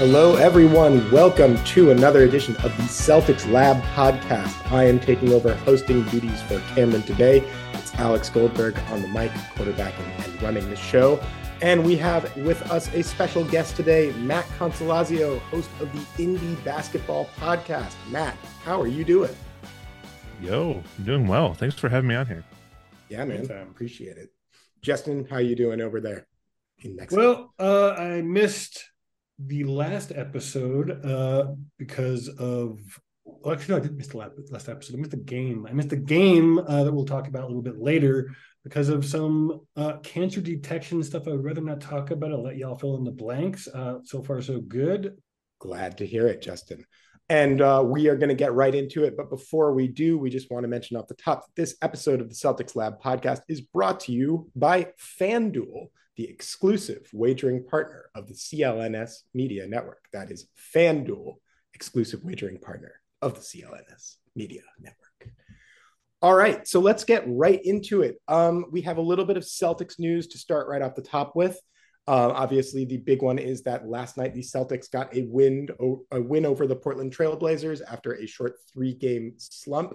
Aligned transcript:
Hello, 0.00 0.36
everyone. 0.36 1.10
Welcome 1.10 1.62
to 1.64 1.90
another 1.90 2.22
edition 2.22 2.56
of 2.64 2.74
the 2.78 2.84
Celtics 2.84 3.46
Lab 3.52 3.76
podcast. 3.92 4.72
I 4.72 4.84
am 4.84 4.98
taking 4.98 5.34
over 5.34 5.54
hosting 5.56 6.04
duties 6.04 6.40
for 6.40 6.58
Cameron 6.74 7.02
today. 7.02 7.46
It's 7.74 7.94
Alex 7.96 8.30
Goldberg 8.30 8.78
on 8.92 9.02
the 9.02 9.08
mic, 9.08 9.30
quarterbacking 9.54 10.24
and 10.24 10.42
running 10.42 10.70
the 10.70 10.76
show. 10.76 11.22
And 11.60 11.84
we 11.84 11.96
have 11.96 12.34
with 12.38 12.62
us 12.70 12.88
a 12.94 13.02
special 13.02 13.44
guest 13.44 13.76
today, 13.76 14.12
Matt 14.12 14.46
Consolazio, 14.58 15.38
host 15.38 15.68
of 15.80 15.92
the 15.92 16.24
Indie 16.24 16.64
Basketball 16.64 17.26
Podcast. 17.36 17.92
Matt, 18.08 18.38
how 18.64 18.80
are 18.80 18.88
you 18.88 19.04
doing? 19.04 19.36
Yo, 20.40 20.82
I'm 20.96 21.04
doing 21.04 21.26
well. 21.26 21.52
Thanks 21.52 21.74
for 21.74 21.90
having 21.90 22.08
me 22.08 22.14
on 22.14 22.24
here. 22.24 22.42
Yeah, 23.10 23.26
man. 23.26 23.44
Appreciate 23.50 24.16
it. 24.16 24.32
Justin, 24.80 25.26
how 25.28 25.36
you 25.36 25.54
doing 25.54 25.82
over 25.82 26.00
there 26.00 26.26
in 26.78 26.96
Mexico? 26.96 27.52
Well, 27.58 27.96
uh, 27.98 28.00
I 28.00 28.22
missed 28.22 28.89
the 29.46 29.64
last 29.64 30.12
episode 30.14 31.04
uh, 31.04 31.46
because 31.78 32.28
of 32.28 32.78
well, 33.24 33.54
actually, 33.54 33.74
no, 33.74 33.78
I 33.78 33.80
didn't 33.80 33.96
miss 33.96 34.08
the 34.08 34.16
last 34.18 34.68
episode. 34.68 34.96
I 34.96 34.98
missed 34.98 35.12
the 35.12 35.16
game. 35.16 35.66
I 35.68 35.72
missed 35.72 35.90
the 35.90 35.96
game 35.96 36.58
uh, 36.58 36.84
that 36.84 36.92
we'll 36.92 37.04
talk 37.04 37.28
about 37.28 37.44
a 37.44 37.46
little 37.46 37.62
bit 37.62 37.78
later 37.78 38.30
because 38.64 38.88
of 38.88 39.04
some 39.04 39.60
uh, 39.76 39.98
cancer 39.98 40.40
detection 40.40 41.02
stuff. 41.02 41.26
I 41.26 41.32
would 41.32 41.44
rather 41.44 41.60
not 41.60 41.80
talk 41.80 42.10
about. 42.10 42.32
I'll 42.32 42.42
let 42.42 42.56
y'all 42.56 42.76
fill 42.76 42.96
in 42.96 43.04
the 43.04 43.12
blanks. 43.12 43.68
Uh, 43.68 43.98
so 44.04 44.22
far, 44.22 44.42
so 44.42 44.60
good. 44.60 45.16
Glad 45.58 45.98
to 45.98 46.06
hear 46.06 46.26
it, 46.26 46.42
Justin. 46.42 46.84
And 47.28 47.60
uh, 47.60 47.82
we 47.86 48.08
are 48.08 48.16
going 48.16 48.28
to 48.30 48.34
get 48.34 48.54
right 48.54 48.74
into 48.74 49.04
it. 49.04 49.16
But 49.16 49.30
before 49.30 49.72
we 49.72 49.86
do, 49.86 50.18
we 50.18 50.30
just 50.30 50.50
want 50.50 50.64
to 50.64 50.68
mention 50.68 50.96
off 50.96 51.06
the 51.06 51.14
top 51.14 51.46
that 51.46 51.54
this 51.54 51.76
episode 51.80 52.20
of 52.20 52.28
the 52.28 52.34
Celtics 52.34 52.74
Lab 52.74 53.00
podcast 53.00 53.42
is 53.48 53.60
brought 53.60 54.00
to 54.00 54.12
you 54.12 54.50
by 54.56 54.88
FanDuel 55.20 55.86
the 56.16 56.28
exclusive 56.28 57.08
wagering 57.12 57.64
partner 57.64 58.10
of 58.14 58.26
the 58.26 58.34
CLNS 58.34 59.12
Media 59.34 59.66
Network. 59.66 60.04
That 60.12 60.30
is 60.30 60.48
FanDuel, 60.74 61.36
exclusive 61.74 62.20
wagering 62.24 62.58
partner 62.58 62.92
of 63.22 63.34
the 63.34 63.40
CLNS 63.40 64.16
Media 64.34 64.62
Network. 64.78 65.34
All 66.22 66.34
right, 66.34 66.68
so 66.68 66.80
let's 66.80 67.04
get 67.04 67.24
right 67.26 67.60
into 67.64 68.02
it. 68.02 68.20
Um, 68.28 68.66
we 68.70 68.82
have 68.82 68.98
a 68.98 69.02
little 69.02 69.24
bit 69.24 69.38
of 69.38 69.42
Celtics 69.42 69.98
news 69.98 70.26
to 70.28 70.38
start 70.38 70.68
right 70.68 70.82
off 70.82 70.94
the 70.94 71.02
top 71.02 71.34
with. 71.34 71.58
Uh, 72.06 72.32
obviously, 72.34 72.84
the 72.84 72.98
big 72.98 73.22
one 73.22 73.38
is 73.38 73.62
that 73.62 73.88
last 73.88 74.18
night 74.18 74.34
the 74.34 74.42
Celtics 74.42 74.90
got 74.90 75.14
a 75.16 75.22
win, 75.22 75.68
a 76.10 76.20
win 76.20 76.44
over 76.44 76.66
the 76.66 76.76
Portland 76.76 77.16
Trailblazers 77.16 77.80
after 77.88 78.14
a 78.14 78.26
short 78.26 78.56
three-game 78.72 79.34
slump. 79.38 79.94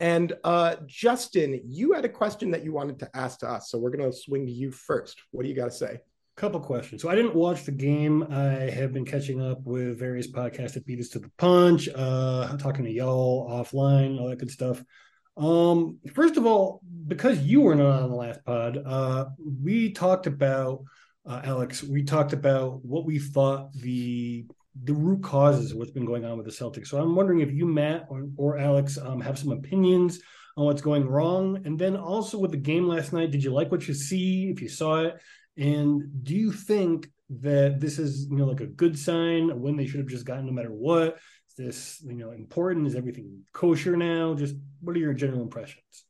And 0.00 0.32
uh, 0.42 0.76
Justin, 0.86 1.60
you 1.64 1.92
had 1.92 2.04
a 2.04 2.08
question 2.08 2.50
that 2.50 2.64
you 2.64 2.72
wanted 2.72 2.98
to 3.00 3.10
ask 3.16 3.40
to 3.40 3.48
us, 3.48 3.70
so 3.70 3.78
we're 3.78 3.90
going 3.90 4.10
to 4.10 4.16
swing 4.16 4.46
to 4.46 4.52
you 4.52 4.70
first. 4.70 5.20
What 5.30 5.44
do 5.44 5.48
you 5.48 5.54
got 5.54 5.66
to 5.66 5.70
say? 5.70 5.98
Couple 6.36 6.58
questions. 6.58 7.00
So 7.00 7.08
I 7.08 7.14
didn't 7.14 7.36
watch 7.36 7.64
the 7.64 7.70
game. 7.70 8.26
I 8.28 8.68
have 8.70 8.92
been 8.92 9.04
catching 9.04 9.40
up 9.40 9.60
with 9.62 10.00
various 10.00 10.26
podcasts 10.26 10.74
that 10.74 10.84
beat 10.84 10.98
us 10.98 11.08
to 11.10 11.20
the 11.20 11.30
punch, 11.38 11.88
uh, 11.94 12.56
talking 12.56 12.84
to 12.84 12.90
y'all 12.90 13.48
offline, 13.48 14.18
all 14.18 14.28
that 14.28 14.38
good 14.38 14.50
stuff. 14.50 14.82
Um, 15.36 15.98
first 16.12 16.36
of 16.36 16.44
all, 16.44 16.80
because 17.06 17.38
you 17.40 17.60
were 17.60 17.76
not 17.76 18.02
on 18.02 18.10
the 18.10 18.16
last 18.16 18.44
pod, 18.44 18.82
uh, 18.84 19.26
we 19.62 19.92
talked 19.92 20.26
about 20.26 20.82
uh, 21.26 21.40
Alex. 21.44 21.82
We 21.82 22.02
talked 22.02 22.32
about 22.32 22.84
what 22.84 23.04
we 23.04 23.18
thought 23.18 23.72
the 23.72 24.46
the 24.82 24.94
root 24.94 25.22
causes 25.22 25.70
of 25.70 25.78
what's 25.78 25.90
been 25.90 26.04
going 26.04 26.24
on 26.24 26.36
with 26.36 26.46
the 26.46 26.52
Celtics. 26.52 26.88
So 26.88 27.00
I'm 27.00 27.14
wondering 27.14 27.40
if 27.40 27.52
you, 27.52 27.66
Matt 27.66 28.06
or, 28.08 28.26
or 28.36 28.58
Alex, 28.58 28.98
um, 28.98 29.20
have 29.20 29.38
some 29.38 29.52
opinions 29.52 30.20
on 30.56 30.66
what's 30.66 30.82
going 30.82 31.06
wrong. 31.06 31.62
And 31.64 31.78
then 31.78 31.96
also 31.96 32.38
with 32.38 32.50
the 32.50 32.56
game 32.56 32.88
last 32.88 33.12
night, 33.12 33.30
did 33.30 33.44
you 33.44 33.52
like 33.52 33.70
what 33.70 33.86
you 33.86 33.94
see? 33.94 34.50
If 34.50 34.60
you 34.60 34.68
saw 34.68 35.04
it, 35.04 35.20
and 35.56 36.24
do 36.24 36.34
you 36.34 36.52
think 36.52 37.08
that 37.40 37.80
this 37.80 37.98
is 37.98 38.26
you 38.28 38.36
know 38.36 38.46
like 38.46 38.60
a 38.60 38.66
good 38.66 38.98
sign 38.98 39.60
when 39.60 39.76
they 39.76 39.86
should 39.86 40.00
have 40.00 40.08
just 40.08 40.26
gotten 40.26 40.46
no 40.46 40.52
matter 40.52 40.72
what? 40.72 41.18
Is 41.48 41.54
this 41.56 42.02
you 42.04 42.14
know 42.14 42.32
important? 42.32 42.86
Is 42.86 42.96
everything 42.96 43.42
kosher 43.52 43.96
now? 43.96 44.34
Just 44.34 44.56
what 44.80 44.96
are 44.96 45.00
your 45.00 45.14
general 45.14 45.42
impressions? 45.42 46.04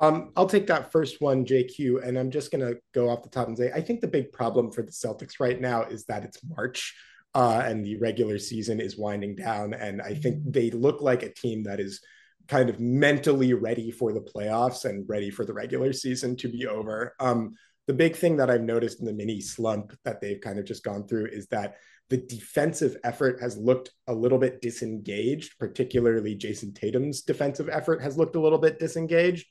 Um, 0.00 0.32
I'll 0.36 0.48
take 0.48 0.66
that 0.66 0.90
first 0.90 1.20
one, 1.20 1.44
JQ, 1.44 2.06
and 2.06 2.18
I'm 2.18 2.30
just 2.30 2.50
going 2.50 2.66
to 2.66 2.78
go 2.92 3.08
off 3.08 3.22
the 3.22 3.28
top 3.28 3.48
and 3.48 3.56
say 3.56 3.70
I 3.72 3.80
think 3.80 4.00
the 4.00 4.08
big 4.08 4.32
problem 4.32 4.70
for 4.70 4.82
the 4.82 4.90
Celtics 4.90 5.40
right 5.40 5.60
now 5.60 5.82
is 5.84 6.04
that 6.06 6.24
it's 6.24 6.40
March 6.44 6.94
uh, 7.34 7.62
and 7.64 7.84
the 7.84 7.96
regular 7.98 8.38
season 8.38 8.80
is 8.80 8.98
winding 8.98 9.36
down, 9.36 9.74
and 9.74 10.02
I 10.02 10.14
think 10.14 10.40
they 10.44 10.70
look 10.70 11.00
like 11.00 11.22
a 11.22 11.32
team 11.32 11.64
that 11.64 11.80
is 11.80 12.00
kind 12.48 12.68
of 12.68 12.80
mentally 12.80 13.54
ready 13.54 13.90
for 13.90 14.12
the 14.12 14.20
playoffs 14.20 14.84
and 14.84 15.08
ready 15.08 15.30
for 15.30 15.44
the 15.44 15.54
regular 15.54 15.92
season 15.92 16.36
to 16.36 16.48
be 16.48 16.66
over. 16.66 17.14
Um, 17.18 17.54
the 17.86 17.94
big 17.94 18.16
thing 18.16 18.36
that 18.38 18.50
I've 18.50 18.62
noticed 18.62 19.00
in 19.00 19.06
the 19.06 19.12
mini 19.12 19.40
slump 19.40 19.96
that 20.04 20.20
they've 20.20 20.40
kind 20.40 20.58
of 20.58 20.64
just 20.64 20.84
gone 20.84 21.06
through 21.06 21.26
is 21.26 21.46
that 21.48 21.76
the 22.10 22.18
defensive 22.18 22.96
effort 23.04 23.40
has 23.40 23.56
looked 23.56 23.90
a 24.06 24.14
little 24.14 24.38
bit 24.38 24.60
disengaged, 24.60 25.58
particularly 25.58 26.34
Jayson 26.34 26.74
Tatum's 26.74 27.22
defensive 27.22 27.68
effort 27.68 28.02
has 28.02 28.16
looked 28.16 28.36
a 28.36 28.40
little 28.40 28.58
bit 28.58 28.78
disengaged. 28.78 29.46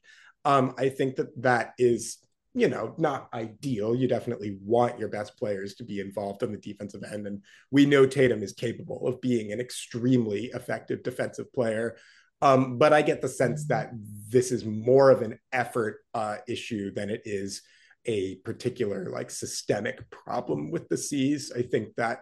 Um, 0.45 0.73
I 0.77 0.89
think 0.89 1.15
that 1.15 1.41
that 1.41 1.73
is, 1.77 2.17
you 2.53 2.67
know, 2.67 2.93
not 2.97 3.29
ideal. 3.33 3.95
You 3.95 4.07
definitely 4.07 4.57
want 4.61 4.99
your 4.99 5.09
best 5.09 5.37
players 5.37 5.75
to 5.75 5.83
be 5.83 5.99
involved 5.99 6.43
on 6.43 6.51
the 6.51 6.57
defensive 6.57 7.03
end. 7.11 7.27
And 7.27 7.41
we 7.71 7.85
know 7.85 8.05
Tatum 8.05 8.43
is 8.43 8.53
capable 8.53 9.07
of 9.07 9.21
being 9.21 9.51
an 9.51 9.59
extremely 9.59 10.45
effective 10.53 11.03
defensive 11.03 11.51
player. 11.53 11.95
Um, 12.41 12.77
but 12.77 12.91
I 12.91 13.01
get 13.01 13.21
the 13.21 13.29
sense 13.29 13.67
that 13.67 13.91
this 14.29 14.51
is 14.51 14.65
more 14.65 15.09
of 15.09 15.21
an 15.21 15.39
effort 15.53 16.01
uh, 16.13 16.37
issue 16.47 16.93
than 16.93 17.09
it 17.09 17.21
is 17.23 17.61
a 18.05 18.35
particular 18.43 19.09
like 19.09 19.31
systemic 19.31 20.09
problem 20.11 20.69
with 20.69 20.89
the 20.89 20.97
C's. 20.97 21.53
I 21.55 21.61
think 21.61 21.95
that 21.95 22.19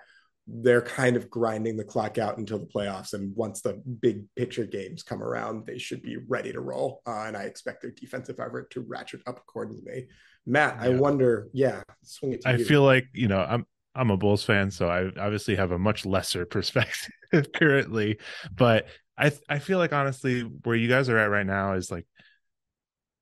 they're 0.54 0.82
kind 0.82 1.16
of 1.16 1.30
grinding 1.30 1.78
the 1.78 1.84
clock 1.84 2.18
out 2.18 2.38
until 2.38 2.60
the 2.60 2.66
playoffs. 2.66 3.14
And 3.14 3.36
once 3.36 3.62
the 3.62 3.82
big 4.02 4.26
picture 4.36 4.66
games 4.66 5.04
come 5.04 5.24
around, 5.24 5.66
they 5.66 5.78
should 5.78 6.02
be 6.02 6.18
ready 6.28 6.52
to 6.52 6.62
roll. 6.62 7.02
Uh, 7.08 7.24
and 7.28 7.38
I 7.38 7.44
expect 7.44 7.82
their 7.82 7.92
defensive 7.92 8.40
effort 8.40 8.72
to 8.72 8.82
ratchet 8.82 9.22
up 9.28 9.38
accordingly. 9.38 10.08
Matt, 10.46 10.78
yeah. 10.80 10.88
I 10.88 10.90
wonder, 10.90 11.48
yeah, 11.54 11.84
swing 12.04 12.34
it 12.34 12.42
I 12.46 12.56
you. 12.56 12.66
feel 12.66 12.84
like, 12.84 13.08
you 13.14 13.28
know, 13.28 13.42
I'm, 13.42 13.66
I'm 13.94 14.10
a 14.10 14.18
Bulls 14.18 14.44
fan, 14.44 14.72
so 14.72 14.88
I 14.90 15.08
obviously 15.22 15.56
have 15.56 15.72
a 15.72 15.80
much 15.80 16.06
lesser 16.06 16.46
perspective 16.48 17.52
currently, 17.54 18.20
but 18.56 18.88
I 19.18 19.32
I 19.50 19.60
feel 19.60 19.78
like 19.78 19.94
honestly 19.94 20.42
where 20.42 20.76
you 20.76 20.88
guys 20.88 21.10
are 21.10 21.18
at 21.18 21.30
right 21.30 21.46
now 21.46 21.74
is 21.74 21.92
like 21.92 22.08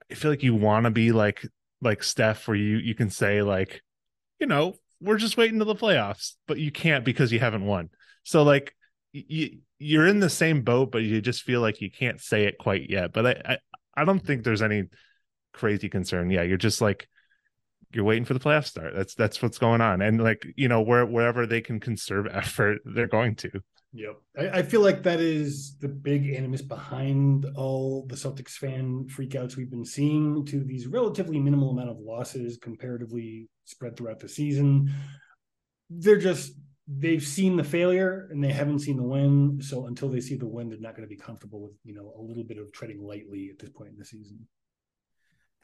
I 0.10 0.16
feel 0.16 0.32
like 0.32 0.44
you 0.44 0.56
want 0.56 0.86
to 0.86 0.92
be 0.92 1.12
like 1.12 1.46
like 1.82 2.04
Steph 2.04 2.48
where 2.48 2.56
you 2.56 2.78
you 2.78 2.96
can 2.96 3.10
say 3.10 3.42
like 3.42 3.82
you 4.40 4.48
know 4.48 4.76
we're 5.02 5.18
just 5.18 5.38
waiting 5.38 5.60
to 5.60 5.66
the 5.66 5.76
playoffs, 5.76 6.34
but 6.48 6.60
you 6.60 6.72
can't 6.72 7.06
because 7.06 7.32
you 7.32 7.40
haven't 7.40 7.66
won. 7.66 7.90
So 8.24 8.44
like 8.44 8.76
you 9.12 9.60
you're 9.78 10.08
in 10.08 10.20
the 10.20 10.30
same 10.30 10.62
boat, 10.62 10.92
but 10.92 11.04
you 11.04 11.22
just 11.22 11.44
feel 11.44 11.62
like 11.62 11.82
you 11.82 11.90
can't 11.90 12.20
say 12.20 12.46
it 12.46 12.58
quite 12.58 12.90
yet. 12.90 13.14
But 13.14 13.26
I 13.26 13.42
I, 13.54 13.58
I 14.02 14.06
don't 14.06 14.26
think 14.26 14.44
there's 14.44 14.62
any 14.62 14.84
crazy 15.54 15.90
concern. 15.90 16.30
Yeah, 16.30 16.44
you're 16.44 16.58
just 16.58 16.82
like 16.82 17.08
you're 17.92 18.04
waiting 18.04 18.26
for 18.26 18.34
the 18.34 18.40
playoff 18.40 18.66
start. 18.66 18.94
That's 18.96 19.16
that's 19.16 19.42
what's 19.42 19.58
going 19.58 19.82
on. 19.82 20.02
And 20.02 20.22
like, 20.22 20.46
you 20.56 20.68
know, 20.68 20.82
where 20.82 21.06
wherever 21.06 21.46
they 21.46 21.62
can 21.62 21.80
conserve 21.80 22.28
effort, 22.32 22.80
they're 22.86 23.08
going 23.08 23.36
to. 23.38 23.50
Yep. 23.92 24.22
I, 24.38 24.50
I, 24.60 24.62
feel 24.62 24.82
like 24.82 25.02
that 25.02 25.20
is 25.20 25.76
the 25.80 25.88
big 25.88 26.30
animus 26.30 26.62
behind 26.62 27.48
all 27.56 28.06
the 28.06 28.16
Celtics 28.16 28.52
fan 28.52 29.08
freakouts 29.10 29.56
we've 29.56 29.72
been 29.72 29.84
seeing 29.84 30.46
to 30.46 30.64
these 30.64 30.86
relatively 30.86 31.40
minimal 31.40 31.72
amount 31.72 31.90
of 31.90 31.98
losses 31.98 32.60
comparatively 32.62 33.50
spread 33.70 33.96
throughout 33.96 34.20
the 34.20 34.30
season. 34.30 34.94
They're 35.90 36.18
just 36.18 36.54
they've 36.88 37.26
seen 37.26 37.56
the 37.56 37.64
failure 37.64 38.28
and 38.32 38.44
they 38.44 38.52
haven't 38.52 38.80
seen 38.80 38.98
the 38.98 39.04
win. 39.04 39.60
So 39.62 39.86
until 39.86 40.10
they 40.10 40.22
see 40.22 40.36
the 40.36 40.48
win, 40.48 40.70
they're 40.70 40.80
not 40.80 40.96
going 40.96 41.08
to 41.08 41.16
be 41.16 41.22
comfortable 41.22 41.62
with, 41.62 41.74
you 41.84 41.94
know, 41.94 42.14
a 42.18 42.22
little 42.22 42.44
bit 42.44 42.58
of 42.58 42.72
treading 42.72 43.02
lightly 43.02 43.50
at 43.52 43.60
this 43.60 43.70
point 43.70 43.92
in 43.92 43.98
the 43.98 44.06
season. 44.06 44.48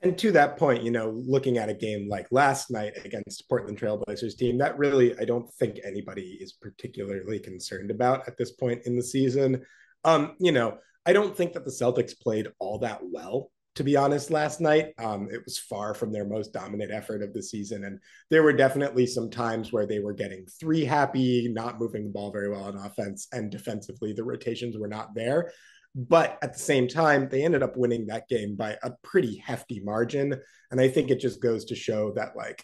And 0.01 0.17
to 0.19 0.31
that 0.33 0.57
point, 0.57 0.83
you 0.83 0.91
know, 0.91 1.19
looking 1.25 1.57
at 1.57 1.69
a 1.69 1.73
game 1.73 2.07
like 2.07 2.27
last 2.29 2.69
night 2.69 2.93
against 3.03 3.49
Portland 3.49 3.79
Trailblazers 3.79 4.37
team, 4.37 4.57
that 4.59 4.77
really 4.77 5.17
I 5.19 5.25
don't 5.25 5.51
think 5.55 5.79
anybody 5.83 6.37
is 6.39 6.53
particularly 6.53 7.39
concerned 7.39 7.89
about 7.89 8.27
at 8.27 8.37
this 8.37 8.51
point 8.51 8.81
in 8.85 8.95
the 8.95 9.03
season. 9.03 9.65
Um, 10.03 10.35
you 10.39 10.51
know, 10.51 10.77
I 11.07 11.13
don't 11.13 11.35
think 11.35 11.53
that 11.53 11.65
the 11.65 11.71
Celtics 11.71 12.19
played 12.19 12.49
all 12.59 12.77
that 12.79 12.99
well, 13.01 13.51
to 13.75 13.83
be 13.83 13.95
honest, 13.95 14.31
last 14.31 14.61
night. 14.61 14.93
Um, 14.97 15.27
it 15.31 15.43
was 15.43 15.59
far 15.59 15.93
from 15.93 16.11
their 16.11 16.25
most 16.25 16.53
dominant 16.53 16.91
effort 16.91 17.21
of 17.21 17.33
the 17.33 17.43
season. 17.43 17.83
And 17.83 17.99
there 18.29 18.43
were 18.43 18.53
definitely 18.53 19.05
some 19.05 19.29
times 19.29 19.71
where 19.71 19.85
they 19.85 19.99
were 19.99 20.13
getting 20.13 20.45
three 20.59 20.85
happy, 20.85 21.49
not 21.51 21.79
moving 21.79 22.05
the 22.05 22.11
ball 22.11 22.31
very 22.31 22.49
well 22.49 22.63
on 22.63 22.77
offense, 22.77 23.27
and 23.31 23.51
defensively, 23.51 24.13
the 24.13 24.23
rotations 24.23 24.77
were 24.77 24.87
not 24.87 25.13
there. 25.13 25.51
But 25.93 26.37
at 26.41 26.53
the 26.53 26.59
same 26.59 26.89
time, 26.89 27.29
they 27.29 27.43
ended 27.43 27.63
up 27.63 27.77
winning 27.77 28.07
that 28.07 28.27
game 28.27 28.55
by 28.55 28.77
a 28.83 28.91
pretty 29.01 29.37
hefty 29.37 29.81
margin. 29.81 30.41
And 30.71 30.81
I 30.81 30.89
think 30.89 31.09
it 31.09 31.21
just 31.21 31.41
goes 31.41 31.65
to 31.65 31.75
show 31.75 32.11
that, 32.15 32.35
like, 32.35 32.63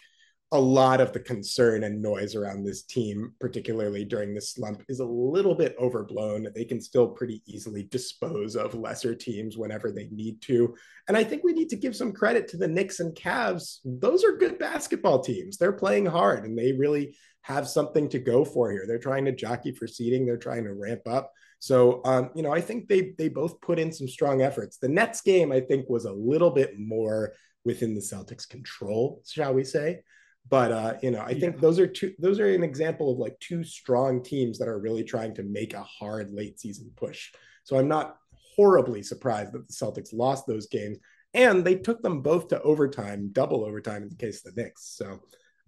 a 0.52 0.60
lot 0.60 1.00
of 1.00 1.14
the 1.14 1.20
concern 1.20 1.82
and 1.84 2.02
noise 2.02 2.34
around 2.34 2.62
this 2.62 2.82
team, 2.82 3.32
particularly 3.40 4.04
during 4.04 4.34
this 4.34 4.52
slump, 4.52 4.82
is 4.88 5.00
a 5.00 5.04
little 5.04 5.54
bit 5.54 5.74
overblown. 5.80 6.46
They 6.54 6.66
can 6.66 6.78
still 6.78 7.08
pretty 7.08 7.42
easily 7.46 7.84
dispose 7.84 8.54
of 8.54 8.74
lesser 8.74 9.14
teams 9.14 9.56
whenever 9.56 9.90
they 9.90 10.08
need 10.12 10.42
to. 10.42 10.74
And 11.08 11.16
I 11.16 11.24
think 11.24 11.42
we 11.42 11.54
need 11.54 11.70
to 11.70 11.76
give 11.76 11.96
some 11.96 12.12
credit 12.12 12.48
to 12.48 12.58
the 12.58 12.68
Knicks 12.68 13.00
and 13.00 13.14
Cavs. 13.14 13.78
Those 13.84 14.24
are 14.24 14.36
good 14.36 14.58
basketball 14.58 15.20
teams. 15.20 15.56
They're 15.56 15.72
playing 15.72 16.04
hard 16.04 16.44
and 16.44 16.56
they 16.56 16.72
really 16.72 17.16
have 17.40 17.66
something 17.66 18.08
to 18.10 18.18
go 18.18 18.44
for 18.44 18.70
here. 18.70 18.84
They're 18.86 18.98
trying 18.98 19.24
to 19.24 19.32
jockey 19.32 19.72
for 19.72 19.86
seeding. 19.86 20.26
They're 20.26 20.36
trying 20.36 20.64
to 20.64 20.74
ramp 20.74 21.08
up. 21.08 21.32
So, 21.60 22.02
um, 22.04 22.30
you 22.34 22.42
know, 22.42 22.52
I 22.52 22.60
think 22.60 22.88
they 22.88 23.14
they 23.16 23.28
both 23.28 23.60
put 23.60 23.78
in 23.78 23.92
some 23.92 24.08
strong 24.08 24.42
efforts. 24.42 24.78
The 24.78 24.88
Nets 24.88 25.22
game, 25.22 25.50
I 25.50 25.60
think, 25.60 25.88
was 25.88 26.04
a 26.04 26.12
little 26.12 26.50
bit 26.50 26.78
more 26.78 27.32
within 27.64 27.94
the 27.94 28.00
Celtics' 28.00 28.48
control, 28.48 29.22
shall 29.26 29.54
we 29.54 29.64
say? 29.64 30.00
But 30.48 30.72
uh, 30.72 30.94
you 31.02 31.10
know, 31.10 31.20
I 31.20 31.34
think 31.34 31.60
those 31.60 31.78
are 31.78 31.86
two. 31.86 32.12
Those 32.18 32.38
are 32.40 32.52
an 32.52 32.62
example 32.62 33.10
of 33.10 33.18
like 33.18 33.38
two 33.40 33.64
strong 33.64 34.22
teams 34.22 34.58
that 34.58 34.68
are 34.68 34.78
really 34.78 35.04
trying 35.04 35.34
to 35.36 35.42
make 35.42 35.72
a 35.72 35.82
hard 35.82 36.30
late 36.30 36.60
season 36.60 36.90
push. 36.96 37.32
So 37.64 37.78
I'm 37.78 37.88
not 37.88 38.16
horribly 38.56 39.02
surprised 39.02 39.52
that 39.52 39.66
the 39.66 39.72
Celtics 39.72 40.12
lost 40.12 40.46
those 40.46 40.66
games, 40.66 40.98
and 41.32 41.64
they 41.64 41.76
took 41.76 42.02
them 42.02 42.20
both 42.20 42.48
to 42.48 42.60
overtime, 42.62 43.30
double 43.32 43.64
overtime 43.64 44.02
in 44.02 44.08
the 44.08 44.16
case 44.16 44.44
of 44.44 44.54
the 44.54 44.62
Knicks. 44.62 44.94
So 44.96 45.20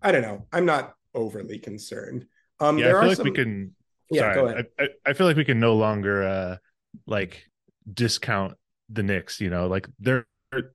I 0.03 0.13
don't 0.13 0.23
know. 0.23 0.47
I'm 0.53 0.67
not 0.67 0.95
overly 1.15 1.59
concerned. 1.59 2.27
Um, 2.61 2.77
yeah, 2.77 2.89
I 2.89 3.01
feel 3.01 3.09
like 3.09 3.17
some... 3.17 3.25
we 3.25 3.33
can. 3.33 3.75
Yeah, 4.11 4.21
sorry, 4.21 4.35
go 4.35 4.47
ahead. 4.49 4.67
I, 4.79 4.89
I 5.07 5.13
feel 5.15 5.27
like 5.27 5.37
we 5.37 5.47
can 5.47 5.61
no 5.61 5.77
longer 5.77 6.25
uh 6.25 6.57
like 7.07 7.47
discount 7.91 8.55
the 8.91 9.03
Knicks. 9.03 9.41
You 9.41 9.51
know, 9.51 9.67
like 9.67 9.89
they're 9.99 10.27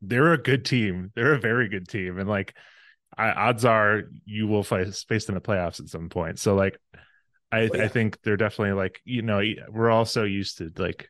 they're 0.01 0.33
a 0.33 0.41
good 0.41 0.65
team. 0.65 1.11
They're 1.15 1.33
a 1.33 1.39
very 1.39 1.69
good 1.69 1.87
team, 1.87 2.17
and 2.17 2.27
like 2.27 2.55
I, 3.17 3.31
odds 3.31 3.65
are 3.65 4.03
you 4.25 4.47
will 4.47 4.63
face 4.63 5.03
face 5.03 5.25
them 5.25 5.35
in 5.35 5.41
the 5.41 5.47
playoffs 5.47 5.79
at 5.79 5.89
some 5.89 6.09
point. 6.09 6.39
So 6.39 6.55
like, 6.55 6.79
I 7.51 7.69
yeah. 7.73 7.83
I 7.83 7.87
think 7.87 8.21
they're 8.23 8.37
definitely 8.37 8.73
like 8.73 9.01
you 9.05 9.21
know 9.21 9.41
we're 9.69 9.89
all 9.89 10.05
so 10.05 10.23
used 10.23 10.59
to 10.59 10.71
like 10.77 11.09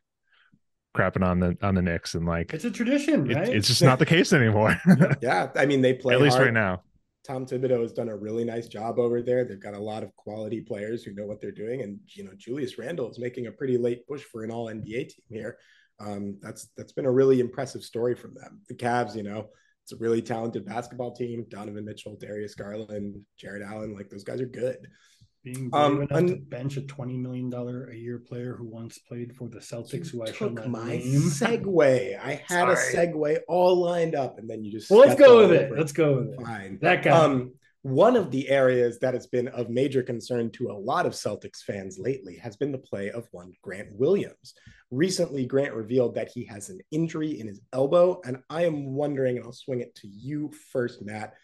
crapping 0.96 1.26
on 1.26 1.40
the 1.40 1.58
on 1.62 1.76
the 1.76 1.82
Knicks 1.82 2.16
and 2.16 2.26
like 2.26 2.54
it's 2.54 2.66
a 2.66 2.72
tradition, 2.72 3.26
right? 3.26 3.50
It, 3.50 3.56
it's 3.56 3.68
just 3.68 3.84
not 3.84 4.00
the 4.00 4.06
case 4.06 4.34
anymore. 4.34 4.80
yeah, 5.22 5.50
I 5.56 5.66
mean 5.66 5.82
they 5.82 5.94
play 5.94 6.16
at 6.16 6.22
least 6.22 6.38
hard. 6.38 6.48
right 6.48 6.54
now. 6.54 6.84
Tom 7.26 7.46
Thibodeau 7.46 7.82
has 7.82 7.94
done 7.94 8.10
a 8.10 8.16
really 8.16 8.44
nice 8.44 8.68
job 8.68 8.98
over 8.98 9.22
there. 9.22 9.46
They've 9.46 9.60
got 9.60 9.76
a 9.76 9.80
lot 9.80 10.04
of 10.04 10.16
quality 10.16 10.62
players 10.62 11.04
who 11.04 11.14
know 11.14 11.26
what 11.26 11.42
they're 11.42 11.52
doing, 11.52 11.82
and 11.82 12.00
you 12.08 12.24
know 12.24 12.32
Julius 12.38 12.78
Randle 12.78 13.10
is 13.12 13.20
making 13.20 13.48
a 13.48 13.52
pretty 13.52 13.78
late 13.78 14.08
push 14.08 14.24
for 14.24 14.44
an 14.44 14.52
All 14.52 14.68
NBA 14.68 15.10
team 15.10 15.26
here. 15.30 15.58
Um, 16.00 16.38
that's 16.42 16.70
that's 16.78 16.94
been 16.94 17.06
a 17.06 17.12
really 17.12 17.40
impressive 17.40 17.84
story 17.84 18.16
from 18.16 18.34
them. 18.34 18.62
The 18.68 18.74
Cavs, 18.74 19.16
you 19.16 19.24
know, 19.24 19.50
it's 19.92 20.00
a 20.00 20.04
really 20.04 20.22
talented 20.22 20.66
basketball 20.66 21.16
team. 21.16 21.46
Donovan 21.50 21.84
Mitchell, 21.84 22.16
Darius 22.20 22.54
Garland, 22.54 23.20
Jarrett 23.38 23.64
Allen, 23.64 23.96
like 23.96 24.10
those 24.10 24.24
guys 24.24 24.40
are 24.40 24.46
good. 24.46 24.78
Being 25.44 25.70
brave 25.70 25.84
um, 25.84 25.98
enough 26.02 26.12
un- 26.12 26.28
to 26.28 26.36
bench 26.36 26.78
a 26.78 26.82
twenty 26.82 27.18
million 27.18 27.50
dollar 27.50 27.90
a 27.90 27.96
year 27.96 28.20
player 28.20 28.56
who 28.56 28.68
once 28.68 29.00
played 29.00 29.36
for 29.36 29.48
the 29.48 29.58
Celtics, 29.60 30.10
who 30.10 30.22
I 30.24 30.32
shall 30.32 30.52
not 30.52 30.70
my 30.70 30.86
name. 30.86 31.02
segue. 31.22 32.20
I 32.20 32.44
had 32.48 32.78
Sorry. 32.78 32.94
a 32.94 33.08
segue 33.08 33.40
all 33.48 33.82
lined 33.82 34.14
up, 34.16 34.38
and 34.38 34.48
then 34.50 34.64
you 34.64 34.72
just 34.72 34.92
well. 34.92 35.00
Let's 35.00 35.20
go 35.20 35.38
with 35.38 35.54
it. 35.54 35.72
Let's 35.76 35.92
go 35.92 36.18
with 36.18 36.34
it. 36.34 36.42
Fine. 36.46 36.80
That 36.82 37.04
guy. 37.04 37.12
Um, 37.12 37.54
one 37.82 38.18
of 38.18 38.30
the 38.30 38.50
areas 38.50 39.00
that 39.00 39.14
has 39.14 39.28
been 39.28 39.48
of 39.50 39.70
major 39.70 40.04
concern 40.04 40.50
to 40.52 40.70
a 40.70 40.74
lot 40.74 41.06
of 41.06 41.14
Celtics 41.14 41.64
fans 41.64 41.98
lately 41.98 42.36
has 42.38 42.58
been 42.58 42.74
the 42.74 42.78
play 42.78 43.10
of 43.10 43.28
one 43.32 43.54
Grant 43.62 43.90
Williams. 43.94 44.54
Recently, 44.92 45.46
Grant 45.46 45.74
revealed 45.74 46.16
that 46.16 46.30
he 46.30 46.44
has 46.46 46.70
an 46.70 46.82
injury 46.92 47.40
in 47.40 47.48
his 47.48 47.62
elbow, 47.72 48.20
and 48.26 48.44
I 48.50 48.66
am 48.66 48.94
wondering, 48.94 49.38
and 49.38 49.46
I'll 49.46 49.54
swing 49.54 49.80
it 49.80 49.96
to 49.96 50.08
you 50.08 50.52
first, 50.72 51.02
Matt. 51.02 51.36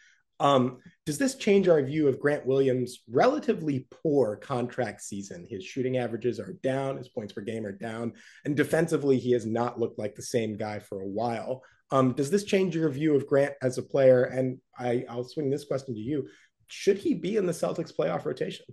Um, 0.42 0.80
does 1.06 1.18
this 1.18 1.36
change 1.36 1.70
our 1.70 1.82
view 1.82 2.10
of 2.10 2.20
Grant 2.20 2.46
Williams' 2.46 3.00
relatively 3.10 3.88
poor 3.90 4.36
contract 4.36 5.02
season? 5.02 5.48
His 5.50 5.64
shooting 5.64 5.98
averages 5.98 6.40
are 6.42 6.58
down, 6.62 6.98
his 6.98 7.08
points 7.08 7.32
per 7.32 7.42
game 7.42 7.66
are 7.66 7.72
down, 7.72 8.12
and 8.44 8.58
defensively, 8.58 9.18
he 9.18 9.32
has 9.32 9.46
not 9.46 9.80
looked 9.80 9.98
like 9.98 10.16
the 10.16 10.22
same 10.22 10.58
guy 10.58 10.80
for 10.80 11.02
a 11.02 11.08
while. 11.08 11.64
Um, 11.92 12.14
does 12.14 12.32
this 12.32 12.44
change 12.44 12.76
your 12.76 12.90
view 12.90 13.16
of 13.16 13.28
Grant 13.28 13.54
as 13.62 13.78
a 13.78 13.84
player? 13.84 14.24
And 14.24 14.60
I, 14.78 15.06
I'll 15.10 15.24
swing 15.24 15.50
this 15.50 15.66
question 15.66 15.94
to 15.94 16.00
you: 16.00 16.28
Should 16.68 16.98
he 16.98 17.14
be 17.14 17.38
in 17.38 17.46
the 17.46 17.52
Celtics 17.52 17.92
playoff 17.96 18.26
rotation? 18.26 18.66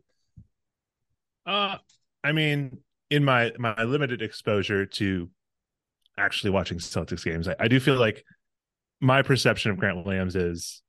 Uh, 1.44 1.76
I 2.25 2.32
mean, 2.32 2.79
in 3.11 3.25
my 3.25 3.53
my 3.59 3.82
limited 3.82 4.23
exposure 4.23 4.87
to 4.87 5.29
actually 6.17 6.50
watching 6.50 6.79
Celtics 6.79 7.25
games, 7.25 7.49
I, 7.49 7.56
I 7.59 7.69
do 7.69 7.81
feel 7.81 7.97
like 7.97 8.25
my 9.00 9.23
perception 9.23 9.70
of 9.70 9.79
Grant 9.79 10.05
Williams 10.05 10.37
is 10.37 10.82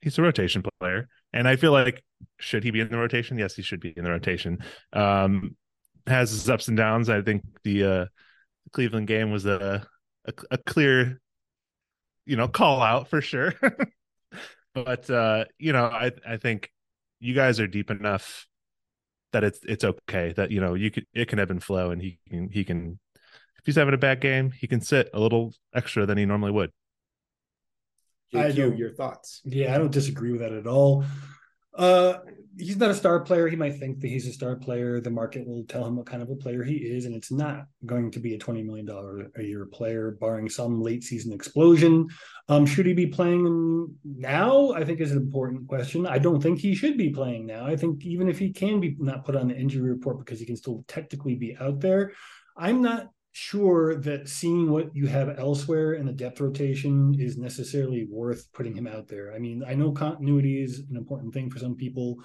he's 0.00 0.18
a 0.18 0.22
rotation 0.22 0.62
player, 0.80 1.08
and 1.32 1.46
I 1.46 1.56
feel 1.56 1.72
like 1.72 2.02
should 2.38 2.64
he 2.64 2.70
be 2.70 2.80
in 2.80 2.88
the 2.88 2.96
rotation? 2.96 3.38
Yes, 3.38 3.54
he 3.54 3.62
should 3.62 3.80
be 3.80 3.92
in 3.96 4.04
the 4.04 4.10
rotation. 4.10 4.58
Um, 4.92 5.56
has 6.06 6.30
his 6.30 6.48
ups 6.48 6.68
and 6.68 6.76
downs. 6.76 7.10
I 7.10 7.20
think 7.22 7.42
the 7.64 7.84
uh, 7.84 8.06
Cleveland 8.72 9.08
game 9.08 9.30
was 9.30 9.46
a, 9.46 9.86
a, 10.26 10.32
a 10.52 10.58
clear 10.58 11.20
you 12.26 12.36
know 12.36 12.48
call 12.48 12.82
out 12.82 13.08
for 13.08 13.20
sure. 13.20 13.54
But 14.74 15.08
uh 15.08 15.46
you 15.58 15.72
know 15.72 15.86
i 15.86 16.12
i 16.28 16.36
think 16.36 16.70
you 17.18 17.32
guys 17.34 17.58
are 17.60 17.66
deep 17.66 17.90
enough 17.90 18.46
that 19.32 19.42
it's 19.42 19.58
it's 19.62 19.84
okay 19.84 20.34
that 20.36 20.50
you 20.50 20.60
know 20.60 20.74
you 20.74 20.90
could 20.90 21.06
it 21.14 21.28
can 21.28 21.38
ebb 21.38 21.50
and 21.50 21.62
flow 21.62 21.90
and 21.92 22.02
he 22.02 22.18
can 22.28 22.50
he 22.50 22.62
can 22.62 22.98
if 23.58 23.64
he's 23.64 23.76
having 23.76 23.94
a 23.94 23.98
bad 23.98 24.20
game 24.20 24.50
he 24.50 24.66
can 24.66 24.82
sit 24.82 25.08
a 25.14 25.18
little 25.18 25.54
extra 25.74 26.04
than 26.04 26.18
he 26.18 26.26
normally 26.26 26.52
would. 26.52 26.72
JQ, 28.34 28.76
your 28.76 28.90
thoughts? 28.92 29.40
Yeah 29.44 29.74
i 29.74 29.78
don't 29.78 29.90
disagree 29.90 30.32
with 30.32 30.42
that 30.42 30.52
at 30.52 30.66
all 30.66 31.06
uh, 31.76 32.18
he's 32.58 32.76
not 32.76 32.90
a 32.90 32.94
star 32.94 33.20
player. 33.20 33.48
He 33.48 33.56
might 33.56 33.78
think 33.78 34.00
that 34.00 34.08
he's 34.08 34.26
a 34.26 34.32
star 34.32 34.56
player. 34.56 35.00
The 35.00 35.10
market 35.10 35.46
will 35.46 35.64
tell 35.64 35.86
him 35.86 35.96
what 35.96 36.06
kind 36.06 36.22
of 36.22 36.30
a 36.30 36.36
player 36.36 36.62
he 36.62 36.76
is, 36.76 37.04
and 37.04 37.14
it's 37.14 37.30
not 37.30 37.66
going 37.84 38.10
to 38.12 38.20
be 38.20 38.34
a 38.34 38.38
twenty 38.38 38.62
million 38.62 38.86
dollar 38.86 39.30
a 39.36 39.42
year 39.42 39.66
player, 39.66 40.16
barring 40.20 40.48
some 40.48 40.80
late 40.80 41.04
season 41.04 41.32
explosion. 41.32 42.08
Um, 42.48 42.64
should 42.64 42.86
he 42.86 42.94
be 42.94 43.06
playing 43.06 43.88
now? 44.04 44.72
I 44.72 44.84
think 44.84 45.00
is 45.00 45.12
an 45.12 45.18
important 45.18 45.68
question. 45.68 46.06
I 46.06 46.18
don't 46.18 46.40
think 46.40 46.58
he 46.58 46.74
should 46.74 46.96
be 46.96 47.10
playing 47.10 47.46
now. 47.46 47.66
I 47.66 47.76
think 47.76 48.04
even 48.04 48.28
if 48.28 48.38
he 48.38 48.52
can 48.52 48.80
be 48.80 48.96
not 48.98 49.24
put 49.24 49.36
on 49.36 49.48
the 49.48 49.56
injury 49.56 49.90
report 49.90 50.18
because 50.18 50.40
he 50.40 50.46
can 50.46 50.56
still 50.56 50.84
technically 50.88 51.34
be 51.34 51.56
out 51.60 51.80
there, 51.80 52.12
I'm 52.56 52.82
not 52.82 53.10
sure 53.38 53.96
that 53.96 54.30
seeing 54.30 54.70
what 54.70 54.96
you 54.96 55.06
have 55.06 55.38
elsewhere 55.38 55.92
in 55.92 56.06
the 56.06 56.12
depth 56.12 56.40
rotation 56.40 57.14
is 57.18 57.36
necessarily 57.36 58.06
worth 58.10 58.50
putting 58.54 58.74
him 58.74 58.86
out 58.86 59.08
there. 59.08 59.34
I 59.34 59.38
mean, 59.38 59.62
I 59.68 59.74
know 59.74 59.92
continuity 59.92 60.62
is 60.62 60.78
an 60.88 60.96
important 60.96 61.34
thing 61.34 61.50
for 61.50 61.58
some 61.58 61.76
people, 61.76 62.16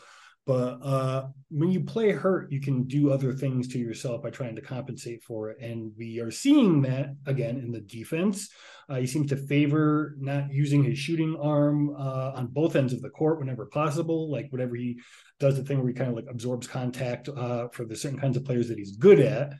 but 0.45 0.79
uh, 0.81 1.27
when 1.49 1.69
you 1.69 1.81
play 1.81 2.13
hurt, 2.13 2.49
you 2.49 2.61
can 2.61 2.83
do 2.83 3.11
other 3.11 3.33
things 3.33 3.67
to 3.69 3.77
yourself 3.77 4.23
by 4.23 4.29
trying 4.29 4.55
to 4.55 4.61
compensate 4.61 5.21
for 5.21 5.49
it. 5.49 5.57
And 5.59 5.91
we 5.97 6.21
are 6.21 6.31
seeing 6.31 6.81
that 6.83 7.13
again 7.25 7.57
in 7.57 7.73
the 7.73 7.81
defense. 7.81 8.49
Uh, 8.87 8.95
he 8.95 9.05
seems 9.05 9.27
to 9.31 9.35
favor 9.35 10.15
not 10.17 10.49
using 10.49 10.81
his 10.81 10.97
shooting 10.97 11.35
arm 11.41 11.93
uh, 11.93 12.31
on 12.35 12.47
both 12.47 12.77
ends 12.77 12.93
of 12.93 13.01
the 13.01 13.09
court 13.09 13.37
whenever 13.37 13.65
possible. 13.65 14.31
Like 14.31 14.47
whatever 14.49 14.75
he 14.75 15.01
does, 15.41 15.57
the 15.57 15.63
thing 15.65 15.79
where 15.79 15.89
he 15.89 15.93
kind 15.93 16.09
of 16.09 16.15
like 16.15 16.27
absorbs 16.29 16.67
contact 16.67 17.27
uh, 17.27 17.67
for 17.73 17.83
the 17.83 17.97
certain 17.97 18.17
kinds 18.17 18.37
of 18.37 18.45
players 18.45 18.69
that 18.69 18.77
he's 18.77 18.95
good 18.95 19.19
at. 19.19 19.51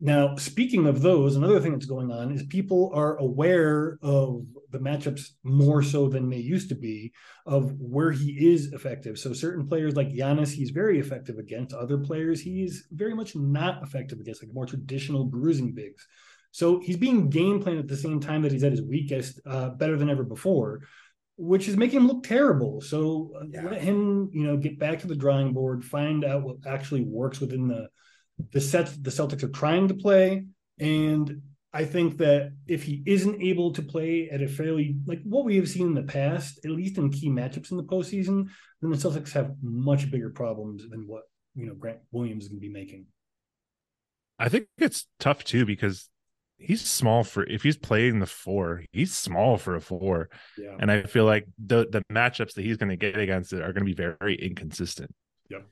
Now, 0.00 0.36
speaking 0.36 0.86
of 0.86 1.02
those, 1.02 1.36
another 1.36 1.60
thing 1.60 1.72
that's 1.72 1.86
going 1.86 2.10
on 2.10 2.32
is 2.32 2.42
people 2.44 2.90
are 2.94 3.16
aware 3.16 3.98
of 4.02 4.44
the 4.70 4.78
matchups 4.78 5.30
more 5.44 5.82
so 5.82 6.08
than 6.08 6.28
they 6.28 6.38
used 6.38 6.68
to 6.70 6.74
be 6.74 7.12
of 7.46 7.72
where 7.78 8.10
he 8.10 8.52
is 8.52 8.72
effective. 8.72 9.18
So 9.18 9.32
certain 9.32 9.66
players 9.66 9.94
like 9.94 10.08
Giannis, 10.08 10.52
he's 10.52 10.70
very 10.70 10.98
effective 10.98 11.38
against. 11.38 11.74
Other 11.74 11.98
players, 11.98 12.40
he's 12.40 12.86
very 12.90 13.14
much 13.14 13.36
not 13.36 13.82
effective 13.82 14.18
against, 14.18 14.42
like 14.42 14.52
more 14.52 14.66
traditional 14.66 15.24
bruising 15.24 15.72
bigs. 15.72 16.06
So 16.50 16.80
he's 16.80 16.96
being 16.96 17.30
game 17.30 17.62
planned 17.62 17.78
at 17.78 17.88
the 17.88 17.96
same 17.96 18.20
time 18.20 18.42
that 18.42 18.52
he's 18.52 18.64
at 18.64 18.72
his 18.72 18.82
weakest, 18.82 19.40
uh, 19.46 19.70
better 19.70 19.96
than 19.96 20.10
ever 20.10 20.24
before, 20.24 20.80
which 21.36 21.68
is 21.68 21.76
making 21.76 22.00
him 22.00 22.08
look 22.08 22.24
terrible. 22.24 22.80
So 22.80 23.32
uh, 23.40 23.44
yeah. 23.48 23.62
let 23.62 23.80
him, 23.80 24.30
you 24.32 24.46
know, 24.46 24.56
get 24.56 24.78
back 24.78 24.98
to 25.00 25.06
the 25.06 25.16
drawing 25.16 25.52
board, 25.52 25.84
find 25.84 26.24
out 26.24 26.42
what 26.42 26.56
actually 26.66 27.04
works 27.04 27.40
within 27.40 27.68
the 27.68 27.88
the 28.52 28.60
sets 28.60 28.96
the 28.96 29.10
Celtics 29.10 29.42
are 29.42 29.48
trying 29.48 29.88
to 29.88 29.94
play. 29.94 30.44
And 30.78 31.42
I 31.72 31.84
think 31.84 32.18
that 32.18 32.52
if 32.66 32.84
he 32.84 33.02
isn't 33.06 33.42
able 33.42 33.72
to 33.72 33.82
play 33.82 34.28
at 34.30 34.42
a 34.42 34.48
fairly 34.48 34.96
like 35.06 35.20
what 35.24 35.44
we 35.44 35.56
have 35.56 35.68
seen 35.68 35.88
in 35.88 35.94
the 35.94 36.02
past, 36.02 36.60
at 36.64 36.70
least 36.70 36.98
in 36.98 37.10
key 37.10 37.28
matchups 37.28 37.70
in 37.70 37.76
the 37.76 37.84
postseason, 37.84 38.48
then 38.80 38.90
the 38.90 38.96
Celtics 38.96 39.32
have 39.32 39.54
much 39.62 40.10
bigger 40.10 40.30
problems 40.30 40.88
than 40.88 41.06
what 41.06 41.24
you 41.54 41.66
know 41.66 41.74
Grant 41.74 41.98
Williams 42.12 42.44
is 42.44 42.48
going 42.48 42.60
to 42.60 42.66
be 42.66 42.72
making. 42.72 43.06
I 44.38 44.48
think 44.48 44.66
it's 44.78 45.06
tough 45.20 45.44
too 45.44 45.64
because 45.64 46.08
he's 46.58 46.80
small 46.80 47.24
for 47.24 47.44
if 47.44 47.62
he's 47.62 47.76
playing 47.76 48.20
the 48.20 48.26
four, 48.26 48.84
he's 48.92 49.12
small 49.12 49.56
for 49.56 49.74
a 49.76 49.80
four. 49.80 50.28
Yeah. 50.56 50.76
And 50.78 50.90
I 50.90 51.02
feel 51.02 51.24
like 51.24 51.46
the 51.58 51.86
the 51.90 52.02
matchups 52.12 52.54
that 52.54 52.64
he's 52.64 52.76
going 52.76 52.90
to 52.90 52.96
get 52.96 53.18
against 53.18 53.52
it 53.52 53.62
are 53.62 53.72
going 53.72 53.86
to 53.86 53.94
be 53.94 53.94
very 53.94 54.36
inconsistent. 54.36 55.14
Yep. 55.50 55.66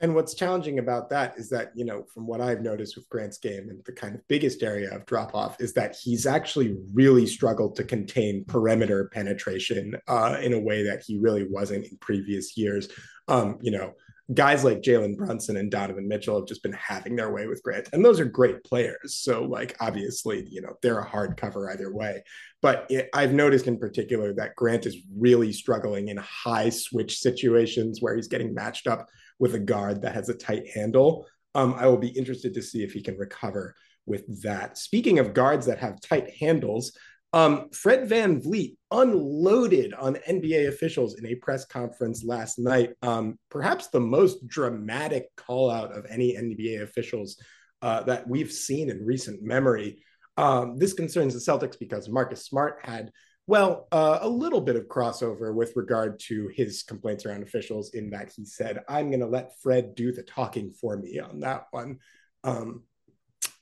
And 0.00 0.14
what's 0.14 0.34
challenging 0.34 0.78
about 0.78 1.08
that 1.10 1.38
is 1.38 1.48
that, 1.50 1.72
you 1.74 1.84
know, 1.84 2.04
from 2.12 2.26
what 2.26 2.40
I've 2.40 2.60
noticed 2.60 2.96
with 2.96 3.08
Grant's 3.08 3.38
game 3.38 3.70
and 3.70 3.82
the 3.86 3.92
kind 3.92 4.14
of 4.14 4.28
biggest 4.28 4.62
area 4.62 4.94
of 4.94 5.06
drop 5.06 5.34
off 5.34 5.58
is 5.58 5.72
that 5.72 5.96
he's 5.96 6.26
actually 6.26 6.76
really 6.92 7.26
struggled 7.26 7.76
to 7.76 7.84
contain 7.84 8.44
perimeter 8.44 9.08
penetration 9.12 9.94
uh, 10.06 10.38
in 10.42 10.52
a 10.52 10.60
way 10.60 10.82
that 10.84 11.02
he 11.06 11.18
really 11.18 11.46
wasn't 11.48 11.86
in 11.86 11.96
previous 11.98 12.58
years. 12.58 12.88
Um, 13.28 13.58
you 13.62 13.70
know, 13.70 13.94
guys 14.34 14.64
like 14.64 14.82
Jalen 14.82 15.16
Brunson 15.16 15.56
and 15.56 15.70
Donovan 15.70 16.08
Mitchell 16.08 16.38
have 16.38 16.48
just 16.48 16.62
been 16.62 16.72
having 16.72 17.16
their 17.16 17.32
way 17.32 17.46
with 17.46 17.62
Grant. 17.62 17.88
And 17.92 18.04
those 18.04 18.20
are 18.20 18.24
great 18.24 18.64
players. 18.64 19.14
So, 19.14 19.44
like, 19.44 19.76
obviously, 19.80 20.46
you 20.50 20.60
know, 20.60 20.74
they're 20.82 20.98
a 20.98 21.08
hard 21.08 21.36
cover 21.36 21.70
either 21.70 21.92
way. 21.92 22.22
But 22.60 22.86
it, 22.90 23.08
I've 23.14 23.32
noticed 23.32 23.66
in 23.66 23.78
particular 23.78 24.34
that 24.34 24.56
Grant 24.56 24.84
is 24.86 24.98
really 25.16 25.52
struggling 25.52 26.08
in 26.08 26.16
high 26.16 26.70
switch 26.70 27.18
situations 27.18 28.02
where 28.02 28.16
he's 28.16 28.28
getting 28.28 28.52
matched 28.52 28.86
up 28.86 29.08
with 29.38 29.54
a 29.54 29.58
guard 29.58 30.02
that 30.02 30.14
has 30.14 30.28
a 30.28 30.34
tight 30.34 30.68
handle. 30.68 31.26
Um, 31.54 31.74
I 31.74 31.86
will 31.86 31.96
be 31.96 32.08
interested 32.08 32.54
to 32.54 32.62
see 32.62 32.82
if 32.82 32.92
he 32.92 33.02
can 33.02 33.16
recover 33.16 33.74
with 34.06 34.42
that. 34.42 34.78
Speaking 34.78 35.18
of 35.18 35.34
guards 35.34 35.66
that 35.66 35.78
have 35.78 36.00
tight 36.00 36.30
handles, 36.38 36.92
um, 37.32 37.68
Fred 37.70 38.08
VanVleet 38.08 38.76
unloaded 38.90 39.92
on 39.94 40.14
NBA 40.28 40.68
officials 40.68 41.18
in 41.18 41.26
a 41.26 41.34
press 41.34 41.64
conference 41.64 42.24
last 42.24 42.58
night. 42.58 42.94
Um, 43.02 43.38
perhaps 43.50 43.88
the 43.88 44.00
most 44.00 44.46
dramatic 44.46 45.26
call 45.36 45.70
out 45.70 45.92
of 45.92 46.06
any 46.08 46.34
NBA 46.34 46.82
officials 46.82 47.36
uh, 47.82 48.02
that 48.04 48.26
we've 48.28 48.52
seen 48.52 48.90
in 48.90 49.04
recent 49.04 49.42
memory. 49.42 50.02
Um, 50.36 50.78
this 50.78 50.92
concerns 50.92 51.34
the 51.34 51.40
Celtics 51.40 51.78
because 51.78 52.08
Marcus 52.08 52.44
Smart 52.44 52.78
had, 52.84 53.10
well, 53.46 53.86
uh, 53.92 54.18
a 54.22 54.28
little 54.28 54.60
bit 54.60 54.76
of 54.76 54.88
crossover 54.88 55.54
with 55.54 55.72
regard 55.76 56.18
to 56.20 56.48
his 56.48 56.82
complaints 56.82 57.24
around 57.24 57.42
officials, 57.42 57.94
in 57.94 58.10
that 58.10 58.32
he 58.34 58.44
said, 58.44 58.80
I'm 58.88 59.10
going 59.10 59.20
to 59.20 59.26
let 59.26 59.58
Fred 59.60 59.94
do 59.94 60.12
the 60.12 60.22
talking 60.22 60.72
for 60.72 60.96
me 60.96 61.20
on 61.20 61.40
that 61.40 61.66
one. 61.70 61.98
Um, 62.42 62.82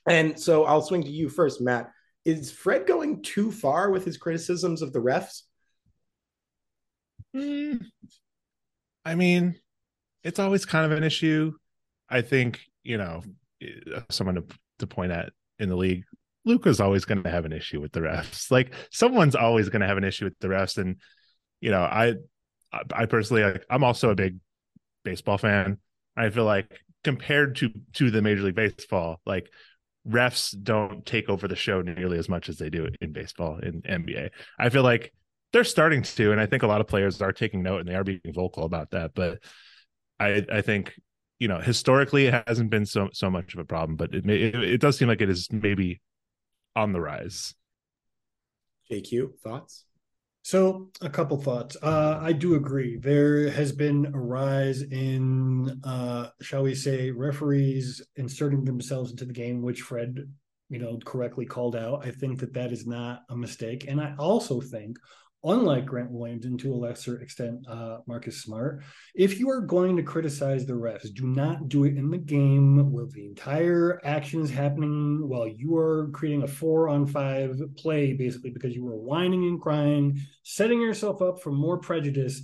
and 0.07 0.39
so 0.39 0.65
I'll 0.65 0.81
swing 0.81 1.03
to 1.03 1.09
you 1.09 1.29
first, 1.29 1.61
Matt. 1.61 1.91
Is 2.25 2.51
Fred 2.51 2.87
going 2.87 3.21
too 3.21 3.51
far 3.51 3.91
with 3.91 4.05
his 4.05 4.17
criticisms 4.17 4.81
of 4.81 4.91
the 4.91 4.99
refs? 4.99 5.41
Mm, 7.35 7.85
I 9.03 9.13
mean, 9.13 9.55
it's 10.23 10.39
always 10.39 10.65
kind 10.65 10.91
of 10.91 10.97
an 10.97 11.03
issue. 11.03 11.53
I 12.09 12.21
think, 12.21 12.61
you 12.83 12.97
know, 12.97 13.21
someone 14.09 14.35
to, 14.35 14.43
to 14.79 14.87
point 14.87 15.11
at 15.11 15.33
in 15.59 15.69
the 15.69 15.75
league, 15.75 16.03
Luka's 16.45 16.79
always 16.79 17.05
going 17.05 17.23
to 17.23 17.29
have 17.29 17.45
an 17.45 17.53
issue 17.53 17.81
with 17.81 17.91
the 17.91 18.01
refs. 18.01 18.51
Like 18.51 18.73
someone's 18.91 19.35
always 19.35 19.69
going 19.69 19.81
to 19.81 19.87
have 19.87 19.97
an 19.97 20.03
issue 20.03 20.25
with 20.25 20.37
the 20.39 20.47
refs. 20.47 20.77
And, 20.77 20.97
you 21.59 21.71
know, 21.71 21.81
I, 21.81 22.15
I 22.93 23.05
personally, 23.05 23.43
like, 23.43 23.65
I'm 23.69 23.83
also 23.83 24.09
a 24.09 24.15
big 24.15 24.37
baseball 25.03 25.37
fan. 25.37 25.79
I 26.15 26.29
feel 26.29 26.45
like 26.45 26.79
compared 27.03 27.57
to, 27.57 27.71
to 27.93 28.11
the 28.11 28.21
major 28.21 28.43
league 28.43 28.55
baseball, 28.55 29.21
like 29.25 29.49
refs 30.07 30.55
don't 30.61 31.05
take 31.05 31.29
over 31.29 31.47
the 31.47 31.55
show 31.55 31.81
nearly 31.81 32.17
as 32.17 32.29
much 32.29 32.49
as 32.49 32.57
they 32.57 32.69
do 32.69 32.87
in 33.01 33.11
baseball 33.11 33.59
in 33.59 33.81
NBA. 33.81 34.29
I 34.59 34.69
feel 34.69 34.83
like 34.83 35.11
they're 35.51 35.63
starting 35.63 36.03
to, 36.03 36.31
and 36.31 36.39
I 36.39 36.45
think 36.45 36.63
a 36.63 36.67
lot 36.67 36.81
of 36.81 36.87
players 36.87 37.21
are 37.21 37.31
taking 37.31 37.63
note 37.63 37.79
and 37.79 37.89
they 37.89 37.95
are 37.95 38.03
being 38.03 38.19
vocal 38.27 38.65
about 38.65 38.91
that. 38.91 39.11
But 39.15 39.39
I, 40.19 40.45
I 40.51 40.61
think 40.61 40.93
you 41.39 41.47
know 41.47 41.59
historically 41.59 42.27
it 42.27 42.43
hasn't 42.47 42.69
been 42.69 42.85
so 42.85 43.09
so 43.13 43.29
much 43.29 43.53
of 43.53 43.59
a 43.59 43.65
problem, 43.65 43.95
but 43.95 44.13
it 44.13 44.25
may, 44.25 44.35
it, 44.35 44.55
it 44.55 44.81
does 44.81 44.97
seem 44.97 45.07
like 45.07 45.21
it 45.21 45.29
is 45.29 45.47
maybe 45.51 46.01
on 46.75 46.91
the 46.91 47.01
rise. 47.01 47.53
JQ 48.91 49.39
thoughts? 49.43 49.85
So, 50.43 50.91
a 51.01 51.09
couple 51.09 51.41
thoughts. 51.41 51.75
Uh, 51.81 52.19
I 52.21 52.31
do 52.31 52.53
agree. 52.53 52.97
There 52.97 53.49
has 53.49 53.71
been 53.71 54.05
a 54.13 54.19
rise 54.19 54.83
in, 54.83 55.81
uh, 55.83 56.29
shall 56.39 56.61
we 56.61 56.75
say, 56.75 57.09
referees 57.09 57.99
inserting 58.15 58.63
themselves 58.63 59.09
into 59.09 59.25
the 59.25 59.33
game, 59.33 59.63
which 59.63 59.81
Fred, 59.81 60.31
you 60.69 60.77
know, 60.77 60.99
correctly 61.03 61.47
called 61.47 61.75
out. 61.75 62.05
I 62.05 62.11
think 62.11 62.39
that 62.41 62.53
that 62.53 62.71
is 62.71 62.85
not 62.85 63.23
a 63.29 63.35
mistake, 63.35 63.85
and 63.87 63.99
I 63.99 64.13
also 64.19 64.61
think 64.61 64.99
unlike 65.45 65.85
Grant 65.85 66.11
Williams 66.11 66.45
and 66.45 66.59
to 66.59 66.73
a 66.73 66.75
lesser 66.75 67.21
extent 67.21 67.67
uh, 67.69 67.99
Marcus 68.07 68.41
Smart, 68.41 68.83
if 69.13 69.39
you 69.39 69.49
are 69.49 69.61
going 69.61 69.95
to 69.95 70.03
criticize 70.03 70.65
the 70.65 70.73
refs, 70.73 71.13
do 71.13 71.27
not 71.27 71.69
do 71.69 71.83
it 71.85 71.95
in 71.95 72.09
the 72.09 72.17
game 72.17 72.91
where 72.91 73.05
the 73.05 73.25
entire 73.25 74.01
action 74.03 74.41
is 74.41 74.49
happening 74.49 75.27
while 75.29 75.47
you 75.47 75.75
are 75.77 76.09
creating 76.13 76.43
a 76.43 76.47
four 76.47 76.89
on 76.89 77.05
five 77.05 77.61
play, 77.77 78.13
basically 78.13 78.49
because 78.49 78.75
you 78.75 78.83
were 78.83 78.97
whining 78.97 79.45
and 79.45 79.61
crying, 79.61 80.19
setting 80.43 80.81
yourself 80.81 81.21
up 81.21 81.41
for 81.41 81.51
more 81.51 81.77
prejudice. 81.77 82.41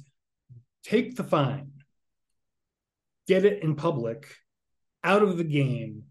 Take 0.84 1.16
the 1.16 1.24
fine, 1.24 1.72
get 3.28 3.46
it 3.46 3.62
in 3.62 3.76
public, 3.76 4.28
out 5.04 5.22
of 5.22 5.38
the 5.38 5.44
game. 5.44 6.04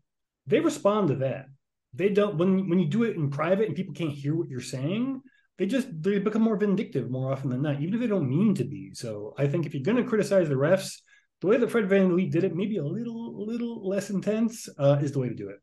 They 0.46 0.60
respond 0.60 1.08
to 1.08 1.16
that. 1.16 1.46
They 1.94 2.08
don't 2.08 2.36
when 2.36 2.68
when 2.68 2.78
you 2.78 2.86
do 2.86 3.02
it 3.04 3.16
in 3.16 3.30
private 3.30 3.66
and 3.66 3.76
people 3.76 3.94
can't 3.94 4.12
hear 4.12 4.34
what 4.34 4.48
you're 4.48 4.60
saying 4.60 5.22
they 5.60 5.66
just 5.66 5.88
they 6.02 6.18
become 6.18 6.40
more 6.40 6.56
vindictive 6.56 7.10
more 7.10 7.30
often 7.30 7.50
than 7.50 7.60
not, 7.60 7.82
even 7.82 7.92
if 7.92 8.00
they 8.00 8.06
don't 8.06 8.30
mean 8.30 8.54
to 8.54 8.64
be. 8.64 8.94
So 8.94 9.34
I 9.36 9.46
think 9.46 9.66
if 9.66 9.74
you're 9.74 9.82
going 9.82 10.02
to 10.02 10.08
criticize 10.08 10.48
the 10.48 10.54
refs, 10.54 10.94
the 11.42 11.48
way 11.48 11.58
that 11.58 11.70
Fred 11.70 11.86
Van 11.86 12.08
VanVleet 12.08 12.30
did 12.30 12.44
it, 12.44 12.56
maybe 12.56 12.78
a 12.78 12.82
little 12.82 13.46
little 13.46 13.86
less 13.86 14.08
intense, 14.08 14.70
uh, 14.78 14.96
is 15.02 15.12
the 15.12 15.18
way 15.18 15.28
to 15.28 15.34
do 15.34 15.50
it. 15.50 15.58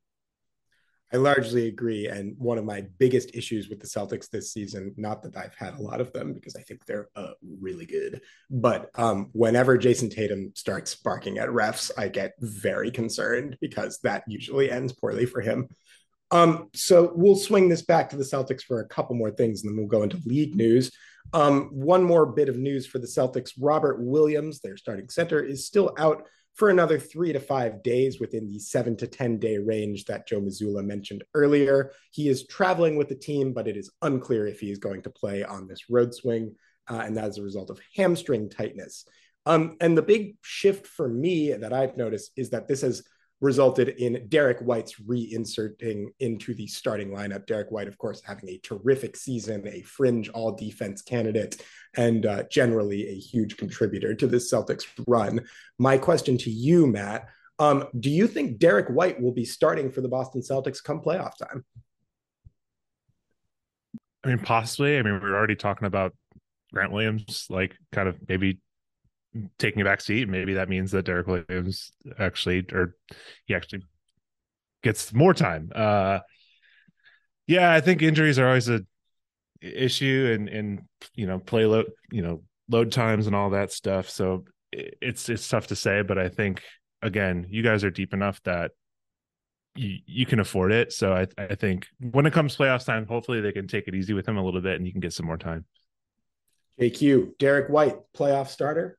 I 1.12 1.18
largely 1.18 1.68
agree. 1.68 2.08
And 2.08 2.36
one 2.38 2.60
of 2.60 2.66
my 2.66 2.86
biggest 3.00 3.34
issues 3.34 3.70
with 3.70 3.80
the 3.80 3.88
Celtics 3.88 4.30
this 4.30 4.54
season, 4.54 4.94
not 4.98 5.24
that 5.24 5.36
I've 5.36 5.56
had 5.56 5.74
a 5.74 5.82
lot 5.82 6.00
of 6.00 6.13
them 6.13 6.32
because 6.34 6.56
I 6.56 6.62
think 6.62 6.86
they're 6.86 7.08
uh, 7.16 7.32
really 7.60 7.88
good, 7.88 8.22
but 8.51 8.92
um, 8.96 9.30
whenever 9.32 9.80
Jayson 9.80 10.12
Tatum 10.12 10.51
starts 10.54 10.94
barking 10.94 11.39
at 11.39 11.50
refs, 11.50 11.89
I 11.98 12.10
get 12.10 12.34
very 12.39 12.92
concerned 12.92 13.58
because 13.62 13.98
that 14.04 14.25
usually 14.27 14.70
ends 14.70 14.94
poorly 14.94 15.25
for 15.25 15.42
him. 15.42 15.70
Um, 16.31 16.69
so 16.74 17.13
we'll 17.15 17.36
swing 17.36 17.69
this 17.69 17.81
back 17.81 18.10
to 18.10 18.17
the 18.17 18.24
Celtics 18.24 18.63
for 18.63 18.81
a 18.81 18.88
couple 18.88 19.15
more 19.15 19.31
things, 19.31 19.63
and 19.63 19.72
then 19.72 19.77
we'll 19.77 19.88
go 19.88 20.03
into 20.03 20.19
league 20.25 20.55
news. 20.55 20.91
Um, 21.34 21.69
one 21.72 22.03
more 22.03 22.25
bit 22.25 22.50
of 22.50 22.57
news 22.57 22.86
for 22.86 23.00
the 23.00 23.07
Celtics: 23.07 23.51
Robert 23.60 24.01
Williams, 24.01 24.60
their 24.60 24.77
starting 24.77 25.10
center, 25.10 25.41
is 25.41 25.65
still 25.65 25.93
out 25.98 26.27
for 26.57 26.69
another 26.69 26.98
three 26.98 27.31
to 27.31 27.39
five 27.39 27.84
days 27.84 28.19
within 28.19 28.51
the 28.51 28.57
seven 28.57 28.98
to 28.98 29.05
10 29.05 29.38
day 29.38 29.60
range 29.60 30.05
that 30.05 30.27
Joe 30.27 30.41
Mazzulla 30.41 30.84
mentioned 30.84 31.24
earlier. 31.36 31.91
He 32.12 32.29
is 32.29 32.48
traveling 32.48 32.96
with 32.98 33.10
the 33.10 33.15
team, 33.15 33.53
but 33.53 33.67
it 33.67 33.77
is 33.77 33.91
unclear 34.01 34.48
if 34.48 34.60
he 34.60 34.72
is 34.72 34.79
going 34.79 35.03
to 35.03 35.12
play 35.12 35.43
on 35.43 35.67
this 35.67 35.89
road 35.89 36.15
swing, 36.15 36.55
uh, 36.89 37.03
and 37.05 37.15
that 37.15 37.29
is 37.29 37.38
a 37.38 37.43
result 37.43 37.69
of 37.69 37.79
hamstring 37.96 38.50
tightness. 38.50 39.05
Um, 39.46 39.77
and 39.79 39.98
the 39.98 40.01
big 40.01 40.36
shift 40.41 40.88
for 40.88 41.07
me 41.07 41.53
that 41.53 41.72
I've 41.72 41.96
noticed 41.96 42.31
is 42.36 42.50
that 42.50 42.67
this 42.67 42.81
has 42.81 43.03
resulted 43.39 43.89
in 43.89 44.27
Derrick 44.29 44.60
White's 44.60 44.96
reinserting 45.01 46.08
into 46.20 46.53
the 46.53 46.67
starting 46.67 47.10
lineup. 47.10 47.46
Derrick 47.46 47.70
White, 47.70 47.88
of 47.88 47.98
course, 47.98 48.22
having 48.25 48.50
a 48.50 48.58
terrific 48.60 49.15
season, 49.15 49.67
a 49.67 49.82
fringe 49.82 50.29
all 50.29 50.53
defense 50.53 51.01
candidate, 51.01 51.62
and 51.96 52.25
uh, 52.25 52.44
generally 52.50 53.08
a 53.10 53.15
huge 53.15 53.58
contributor 53.58 54.15
to 54.15 54.27
this 54.27 54.51
Celtics 54.51 54.86
run. 55.08 55.46
My 55.77 55.98
question 55.98 56.38
to 56.39 56.50
you, 56.50 56.88
Matt, 56.88 57.27
um, 57.60 57.86
do 58.00 58.10
you 58.10 58.27
think 58.27 58.60
Derrick 58.60 58.88
White 58.89 59.22
will 59.22 59.34
be 59.34 59.46
starting 59.46 59.91
for 59.91 60.01
the 60.01 60.10
Boston 60.10 60.41
Celtics 60.41 60.84
come 60.84 61.01
playoff 61.01 61.38
time? 61.38 61.63
I 64.24 64.29
mean, 64.29 64.39
possibly. 64.39 64.98
I 64.98 65.03
mean, 65.03 65.13
we 65.13 65.29
are 65.29 65.36
already 65.36 65.56
talking 65.56 65.88
about 65.88 66.13
Grant 66.74 66.91
Williams, 66.91 67.48
like 67.50 67.75
kind 67.91 68.10
of 68.10 68.17
maybe 68.27 68.60
taking 69.58 69.82
a 69.82 69.86
back 69.86 70.01
seat. 70.01 70.29
Maybe 70.29 70.56
that 70.56 70.70
means 70.70 70.91
that 70.91 71.06
Derek 71.06 71.27
Williams 71.27 71.91
actually, 72.20 72.65
or 72.72 72.96
he 73.46 73.56
actually 73.56 73.84
gets 74.84 75.13
more 75.13 75.34
time. 75.34 75.72
Uh, 75.74 76.20
yeah, 77.46 77.72
I 77.72 77.82
think 77.82 78.01
injuries 78.01 78.39
are 78.39 78.48
always 78.48 78.70
a 78.70 78.82
issue, 79.62 80.34
and 80.34 80.50
and 80.50 80.82
you 81.15 81.25
know 81.25 81.39
play 81.39 81.65
load, 81.65 81.91
you 82.12 82.22
know 82.22 82.44
load 82.70 82.91
times 82.91 83.27
and 83.27 83.36
all 83.36 83.51
that 83.51 83.72
stuff. 83.72 84.10
So 84.10 84.46
it's 84.72 85.29
it's 85.29 85.48
tough 85.48 85.67
to 85.67 85.75
say, 85.75 86.01
but 86.01 86.17
I 86.17 86.29
think 86.29 86.62
again, 87.01 87.48
you 87.50 87.63
guys 87.63 87.84
are 87.84 87.91
deep 87.91 88.13
enough 88.13 88.41
that 88.44 88.72
you, 89.75 90.00
you 90.06 90.25
can 90.25 90.39
afford 90.39 90.72
it. 90.72 90.91
So 90.91 91.13
I 91.13 91.27
I 91.38 91.56
think 91.56 91.88
when 92.00 92.25
it 92.25 92.34
comes 92.34 92.58
playoffs 92.58 92.86
time, 92.86 93.06
hopefully 93.08 93.41
they 93.41 93.51
can 93.51 93.67
take 93.67 93.88
it 93.88 93.96
easy 93.96 94.13
with 94.13 94.27
him 94.27 94.38
a 94.38 94.44
little 94.44 94.62
bit, 94.62 94.75
and 94.75 94.86
you 94.86 94.91
can 94.91 95.01
get 95.01 95.13
some 95.13 95.25
more 95.25 95.38
time. 95.38 95.65
JQ, 96.79 97.38
Derrick 97.39 97.70
White, 97.70 97.98
playoff 98.15 98.50
starter. 98.50 98.97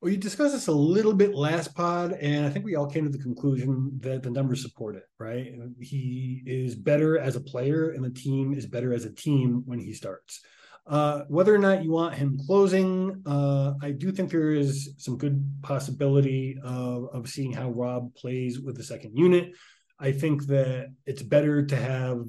Well, 0.00 0.10
you 0.10 0.16
discussed 0.16 0.54
this 0.54 0.68
a 0.68 0.72
little 0.72 1.12
bit 1.12 1.34
last 1.34 1.74
pod, 1.74 2.12
and 2.14 2.46
I 2.46 2.48
think 2.48 2.64
we 2.64 2.74
all 2.74 2.86
came 2.86 3.04
to 3.04 3.10
the 3.10 3.22
conclusion 3.22 3.98
that 4.00 4.22
the 4.22 4.30
numbers 4.30 4.62
support 4.62 4.96
it, 4.96 5.04
right? 5.18 5.52
He 5.78 6.42
is 6.46 6.74
better 6.74 7.18
as 7.18 7.36
a 7.36 7.40
player, 7.40 7.90
and 7.90 8.02
the 8.02 8.08
team 8.08 8.54
is 8.54 8.64
better 8.64 8.94
as 8.94 9.04
a 9.04 9.12
team 9.12 9.62
when 9.66 9.78
he 9.78 9.92
starts. 9.92 10.40
Uh, 10.86 11.24
whether 11.28 11.54
or 11.54 11.58
not 11.58 11.84
you 11.84 11.90
want 11.90 12.14
him 12.14 12.38
closing, 12.46 13.22
uh, 13.26 13.74
I 13.82 13.90
do 13.90 14.10
think 14.10 14.30
there 14.30 14.52
is 14.52 14.94
some 14.96 15.18
good 15.18 15.44
possibility 15.60 16.58
of, 16.64 17.10
of 17.12 17.28
seeing 17.28 17.52
how 17.52 17.70
Rob 17.70 18.14
plays 18.14 18.58
with 18.58 18.78
the 18.78 18.82
second 18.82 19.18
unit. 19.18 19.52
I 19.98 20.12
think 20.12 20.46
that 20.46 20.94
it's 21.04 21.22
better 21.22 21.66
to 21.66 21.76
have 21.76 22.24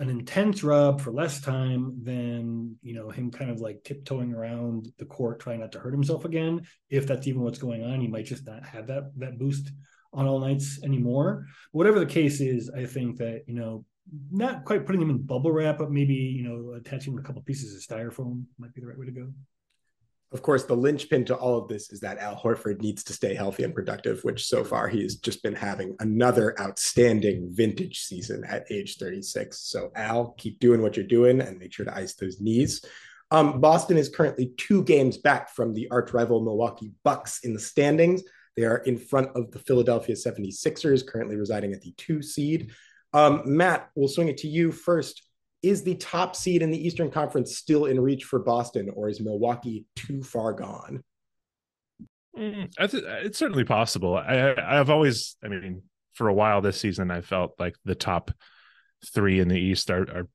an 0.00 0.10
intense 0.10 0.64
Rob 0.64 1.00
for 1.00 1.12
less 1.12 1.40
time 1.40 2.00
than 2.02 2.76
you 2.82 2.94
know 2.94 3.10
him 3.10 3.30
kind 3.30 3.50
of 3.50 3.60
like 3.60 3.84
tiptoeing 3.84 4.32
around 4.32 4.88
the 4.98 5.04
court 5.04 5.40
trying 5.40 5.60
not 5.60 5.72
to 5.72 5.78
hurt 5.78 5.92
himself 5.92 6.24
again. 6.24 6.62
If 6.90 7.06
that's 7.06 7.26
even 7.26 7.42
what's 7.42 7.58
going 7.58 7.84
on 7.84 8.00
he 8.00 8.08
might 8.08 8.26
just 8.26 8.46
not 8.46 8.64
have 8.64 8.88
that 8.88 9.12
that 9.18 9.38
boost 9.38 9.70
on 10.12 10.26
all 10.26 10.40
nights 10.40 10.80
anymore. 10.84 11.46
Whatever 11.72 12.00
the 12.00 12.06
case 12.06 12.40
is 12.40 12.70
i 12.70 12.84
think 12.84 13.18
that 13.18 13.42
you 13.46 13.54
know 13.54 13.84
not 14.30 14.64
quite 14.64 14.84
putting 14.84 15.00
him 15.00 15.10
in 15.10 15.18
bubble 15.18 15.52
wrap 15.52 15.78
but 15.78 15.90
maybe 15.90 16.14
you 16.14 16.42
know 16.42 16.74
attaching 16.74 17.16
a 17.18 17.22
couple 17.22 17.42
pieces 17.42 17.74
of 17.74 17.96
styrofoam 17.96 18.44
might 18.58 18.74
be 18.74 18.80
the 18.80 18.86
right 18.86 18.98
way 18.98 19.06
to 19.06 19.12
go 19.12 19.32
of 20.32 20.42
course, 20.42 20.64
the 20.64 20.74
linchpin 20.74 21.24
to 21.26 21.36
all 21.36 21.56
of 21.58 21.68
this 21.68 21.92
is 21.92 22.00
that 22.00 22.18
Al 22.18 22.36
Horford 22.36 22.80
needs 22.80 23.04
to 23.04 23.12
stay 23.12 23.34
healthy 23.34 23.62
and 23.62 23.74
productive, 23.74 24.24
which 24.24 24.46
so 24.46 24.64
far 24.64 24.88
he 24.88 25.02
has 25.02 25.16
just 25.16 25.42
been 25.42 25.54
having 25.54 25.94
another 26.00 26.60
outstanding 26.60 27.50
vintage 27.52 28.00
season 28.00 28.42
at 28.44 28.64
age 28.70 28.96
36. 28.96 29.58
So, 29.58 29.92
Al, 29.94 30.34
keep 30.36 30.58
doing 30.58 30.82
what 30.82 30.96
you're 30.96 31.06
doing 31.06 31.40
and 31.40 31.58
make 31.58 31.72
sure 31.72 31.86
to 31.86 31.96
ice 31.96 32.14
those 32.14 32.40
knees. 32.40 32.84
Um, 33.30 33.60
Boston 33.60 33.96
is 33.96 34.08
currently 34.08 34.52
two 34.56 34.82
games 34.84 35.18
back 35.18 35.50
from 35.50 35.72
the 35.72 35.88
arch 35.90 36.12
rival 36.12 36.40
Milwaukee 36.40 36.92
Bucks 37.04 37.40
in 37.44 37.54
the 37.54 37.60
standings. 37.60 38.22
They 38.56 38.64
are 38.64 38.78
in 38.78 38.98
front 38.98 39.30
of 39.34 39.50
the 39.50 39.58
Philadelphia 39.58 40.14
76ers, 40.14 41.06
currently 41.06 41.36
residing 41.36 41.72
at 41.72 41.80
the 41.80 41.92
two 41.96 42.22
seed. 42.22 42.72
Um, 43.12 43.42
Matt, 43.44 43.90
we'll 43.94 44.08
swing 44.08 44.28
it 44.28 44.38
to 44.38 44.48
you 44.48 44.72
first. 44.72 45.22
Is 45.64 45.82
the 45.82 45.94
top 45.94 46.36
seed 46.36 46.60
in 46.60 46.70
the 46.70 46.86
Eastern 46.86 47.10
Conference 47.10 47.56
still 47.56 47.86
in 47.86 47.98
reach 47.98 48.24
for 48.24 48.38
Boston, 48.38 48.90
or 48.94 49.08
is 49.08 49.20
Milwaukee 49.20 49.86
too 49.96 50.22
far 50.22 50.52
gone? 50.52 51.02
Mm, 52.38 52.70
th- 52.90 53.04
it's 53.04 53.38
certainly 53.38 53.64
possible. 53.64 54.14
I, 54.14 54.54
I've 54.54 54.90
always, 54.90 55.36
I 55.42 55.48
mean, 55.48 55.82
for 56.12 56.28
a 56.28 56.34
while 56.34 56.60
this 56.60 56.78
season, 56.78 57.10
I 57.10 57.22
felt 57.22 57.54
like 57.58 57.76
the 57.84 57.94
top 57.94 58.30
three 59.14 59.40
in 59.40 59.48
the 59.48 59.58
East 59.58 59.90
are, 59.90 60.02
are 60.02 60.28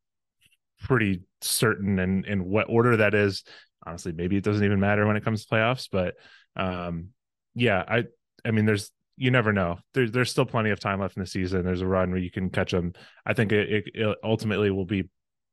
pretty 0.82 1.22
certain, 1.42 2.00
and 2.00 2.26
in 2.26 2.46
what 2.46 2.68
order 2.68 2.98
that 2.98 3.14
is. 3.14 3.44
Honestly, 3.86 4.12
maybe 4.12 4.36
it 4.36 4.44
doesn't 4.44 4.66
even 4.66 4.80
matter 4.80 5.06
when 5.06 5.16
it 5.16 5.24
comes 5.24 5.46
to 5.46 5.54
playoffs. 5.54 5.88
But 5.92 6.16
um, 6.56 7.10
yeah, 7.54 7.84
I, 7.88 8.06
I 8.44 8.52
mean, 8.52 8.66
there's 8.66 8.92
you 9.16 9.32
never 9.32 9.54
know. 9.54 9.80
There's 9.94 10.12
there's 10.12 10.32
still 10.32 10.46
plenty 10.46 10.70
of 10.72 10.80
time 10.80 11.02
left 11.02 11.18
in 11.18 11.22
the 11.22 11.30
season. 11.30 11.64
There's 11.64 11.82
a 11.82 11.88
run 11.88 12.10
where 12.10 12.20
you 12.20 12.32
can 12.32 12.50
catch 12.50 12.72
them. 12.72 12.94
I 13.26 13.34
think 13.34 13.52
it, 13.52 13.70
it, 13.70 13.84
it 13.94 14.18
ultimately 14.24 14.72
will 14.72 14.86
be 14.86 15.10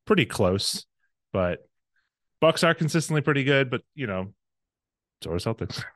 pretty 0.07 0.25
close, 0.25 0.85
but 1.31 1.59
Bucks 2.41 2.63
are 2.63 2.73
consistently 2.73 3.21
pretty 3.21 3.43
good. 3.43 3.69
But 3.69 3.81
you 3.93 4.07
know, 4.07 4.33
so 5.23 5.31
are 5.31 5.35
Celtics. 5.35 5.83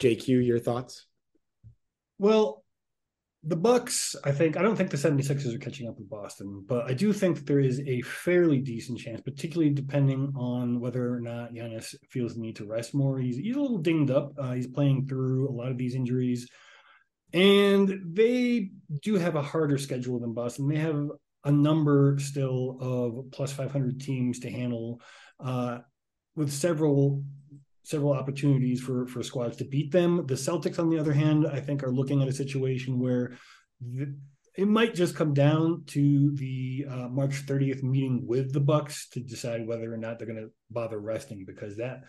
JQ, 0.00 0.44
your 0.44 0.58
thoughts? 0.58 1.06
Well, 2.18 2.64
the 3.46 3.56
Bucks, 3.56 4.16
I 4.24 4.32
think 4.32 4.56
I 4.56 4.62
don't 4.62 4.74
think 4.74 4.90
the 4.90 4.96
76ers 4.96 5.54
are 5.54 5.58
catching 5.58 5.86
up 5.86 5.98
with 5.98 6.08
Boston, 6.08 6.64
but 6.66 6.90
I 6.90 6.94
do 6.94 7.12
think 7.12 7.36
that 7.36 7.46
there 7.46 7.60
is 7.60 7.78
a 7.80 8.00
fairly 8.00 8.58
decent 8.58 8.98
chance, 8.98 9.20
particularly 9.20 9.70
depending 9.70 10.32
on 10.34 10.80
whether 10.80 11.14
or 11.14 11.20
not 11.20 11.52
Giannis 11.52 11.94
feels 12.10 12.34
the 12.34 12.40
need 12.40 12.56
to 12.56 12.64
rest 12.64 12.94
more. 12.94 13.18
He's 13.18 13.36
he's 13.36 13.56
a 13.56 13.60
little 13.60 13.78
dinged 13.78 14.10
up. 14.10 14.32
Uh, 14.38 14.52
he's 14.52 14.66
playing 14.66 15.06
through 15.06 15.48
a 15.48 15.52
lot 15.52 15.70
of 15.70 15.78
these 15.78 15.94
injuries. 15.94 16.48
And 17.34 18.00
they 18.14 18.70
do 19.02 19.16
have 19.16 19.34
a 19.34 19.42
harder 19.42 19.76
schedule 19.76 20.20
than 20.20 20.34
Boston. 20.34 20.68
They 20.68 20.76
have 20.76 21.10
a 21.44 21.52
number 21.52 22.18
still 22.18 22.78
of 22.80 23.30
plus 23.32 23.52
500 23.52 24.00
teams 24.00 24.40
to 24.40 24.50
handle 24.50 25.00
uh, 25.40 25.78
with 26.36 26.52
several 26.52 27.22
several 27.82 28.14
opportunities 28.14 28.80
for 28.80 29.06
for 29.06 29.22
squads 29.22 29.56
to 29.58 29.64
beat 29.64 29.92
them. 29.92 30.26
The 30.26 30.34
Celtics, 30.34 30.78
on 30.78 30.90
the 30.90 30.98
other 30.98 31.12
hand, 31.12 31.46
I 31.46 31.60
think 31.60 31.82
are 31.82 31.90
looking 31.90 32.22
at 32.22 32.28
a 32.28 32.32
situation 32.32 32.98
where 32.98 33.36
the, 33.80 34.14
it 34.56 34.68
might 34.68 34.94
just 34.94 35.16
come 35.16 35.34
down 35.34 35.82
to 35.88 36.34
the 36.36 36.86
uh, 36.88 37.08
March 37.08 37.44
30th 37.44 37.82
meeting 37.82 38.24
with 38.24 38.52
the 38.52 38.60
Bucks 38.60 39.08
to 39.10 39.20
decide 39.20 39.66
whether 39.66 39.92
or 39.92 39.96
not 39.96 40.18
they're 40.18 40.28
going 40.28 40.42
to 40.42 40.52
bother 40.70 40.98
resting 40.98 41.44
because 41.44 41.76
that 41.76 42.04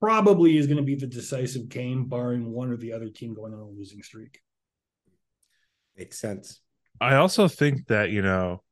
probably 0.00 0.56
is 0.56 0.66
going 0.66 0.78
to 0.78 0.82
be 0.82 0.96
the 0.96 1.06
decisive 1.06 1.68
game, 1.68 2.06
barring 2.06 2.50
one 2.50 2.70
or 2.70 2.76
the 2.76 2.92
other 2.92 3.08
team 3.08 3.32
going 3.32 3.54
on 3.54 3.60
a 3.60 3.68
losing 3.68 4.02
streak. 4.02 4.40
Makes 5.96 6.18
sense. 6.18 6.60
I 7.00 7.16
also 7.16 7.48
think 7.48 7.88
that 7.88 8.10
you 8.10 8.22
know, 8.22 8.62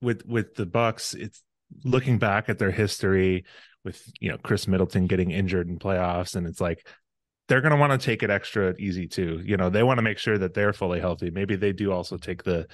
with 0.00 0.24
with 0.26 0.54
the 0.54 0.66
Bucks, 0.66 1.14
it's 1.14 1.42
looking 1.84 2.18
back 2.18 2.48
at 2.48 2.58
their 2.58 2.70
history 2.70 3.44
with 3.84 4.02
you 4.20 4.30
know 4.30 4.38
Khris 4.38 4.66
Middleton 4.66 5.06
getting 5.06 5.30
injured 5.30 5.68
in 5.68 5.78
playoffs, 5.78 6.34
and 6.36 6.46
it's 6.46 6.60
like 6.60 6.86
they're 7.48 7.60
going 7.60 7.72
to 7.72 7.78
want 7.78 7.98
to 7.98 8.04
take 8.04 8.22
it 8.22 8.30
extra 8.30 8.74
easy 8.78 9.06
too. 9.06 9.42
You 9.44 9.56
know, 9.56 9.70
they 9.70 9.82
want 9.82 9.98
to 9.98 10.02
make 10.02 10.18
sure 10.18 10.38
that 10.38 10.54
they're 10.54 10.72
fully 10.72 11.00
healthy. 11.00 11.30
Maybe 11.30 11.56
they 11.56 11.72
do 11.72 11.92
also 11.92 12.16
take 12.16 12.44
the 12.44 12.66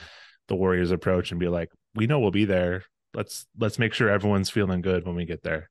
the 0.49 0.55
Warriors 0.55 0.91
approach 0.91 1.31
and 1.31 1.41
be 1.41 1.49
like, 1.49 1.71
we 1.95 2.07
know 2.07 2.21
we'll 2.21 2.31
be 2.31 2.45
there. 2.45 2.85
Let's 3.15 3.47
let's 3.59 3.79
make 3.79 3.95
sure 3.95 4.09
everyone's 4.09 4.51
feeling 4.51 4.83
good 4.83 5.07
when 5.07 5.17
we 5.17 5.25
get 5.25 5.43
there. 5.43 5.71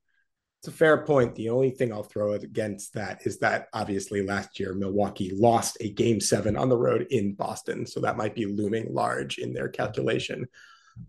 It's 0.66 0.74
a 0.74 0.78
fair 0.78 1.06
point. 1.06 1.36
The 1.36 1.50
only 1.50 1.70
thing 1.70 1.94
I'll 1.94 2.02
throw 2.02 2.34
against 2.34 2.96
that 2.96 3.22
is 3.24 3.38
that 3.38 3.68
obviously 3.72 4.24
last 4.24 4.60
year 4.60 4.74
Milwaukee 4.74 5.30
lost 5.32 5.78
a 5.80 5.92
game 5.92 6.20
seven 6.20 6.58
on 6.58 6.70
the 6.70 6.76
road 6.78 7.06
in 7.12 7.36
Boston. 7.36 7.86
So 7.86 8.00
that 8.00 8.18
might 8.18 8.34
be 8.34 8.48
looming 8.48 8.92
large 8.92 9.38
in 9.38 9.54
their 9.54 9.70
calculation. 9.70 10.48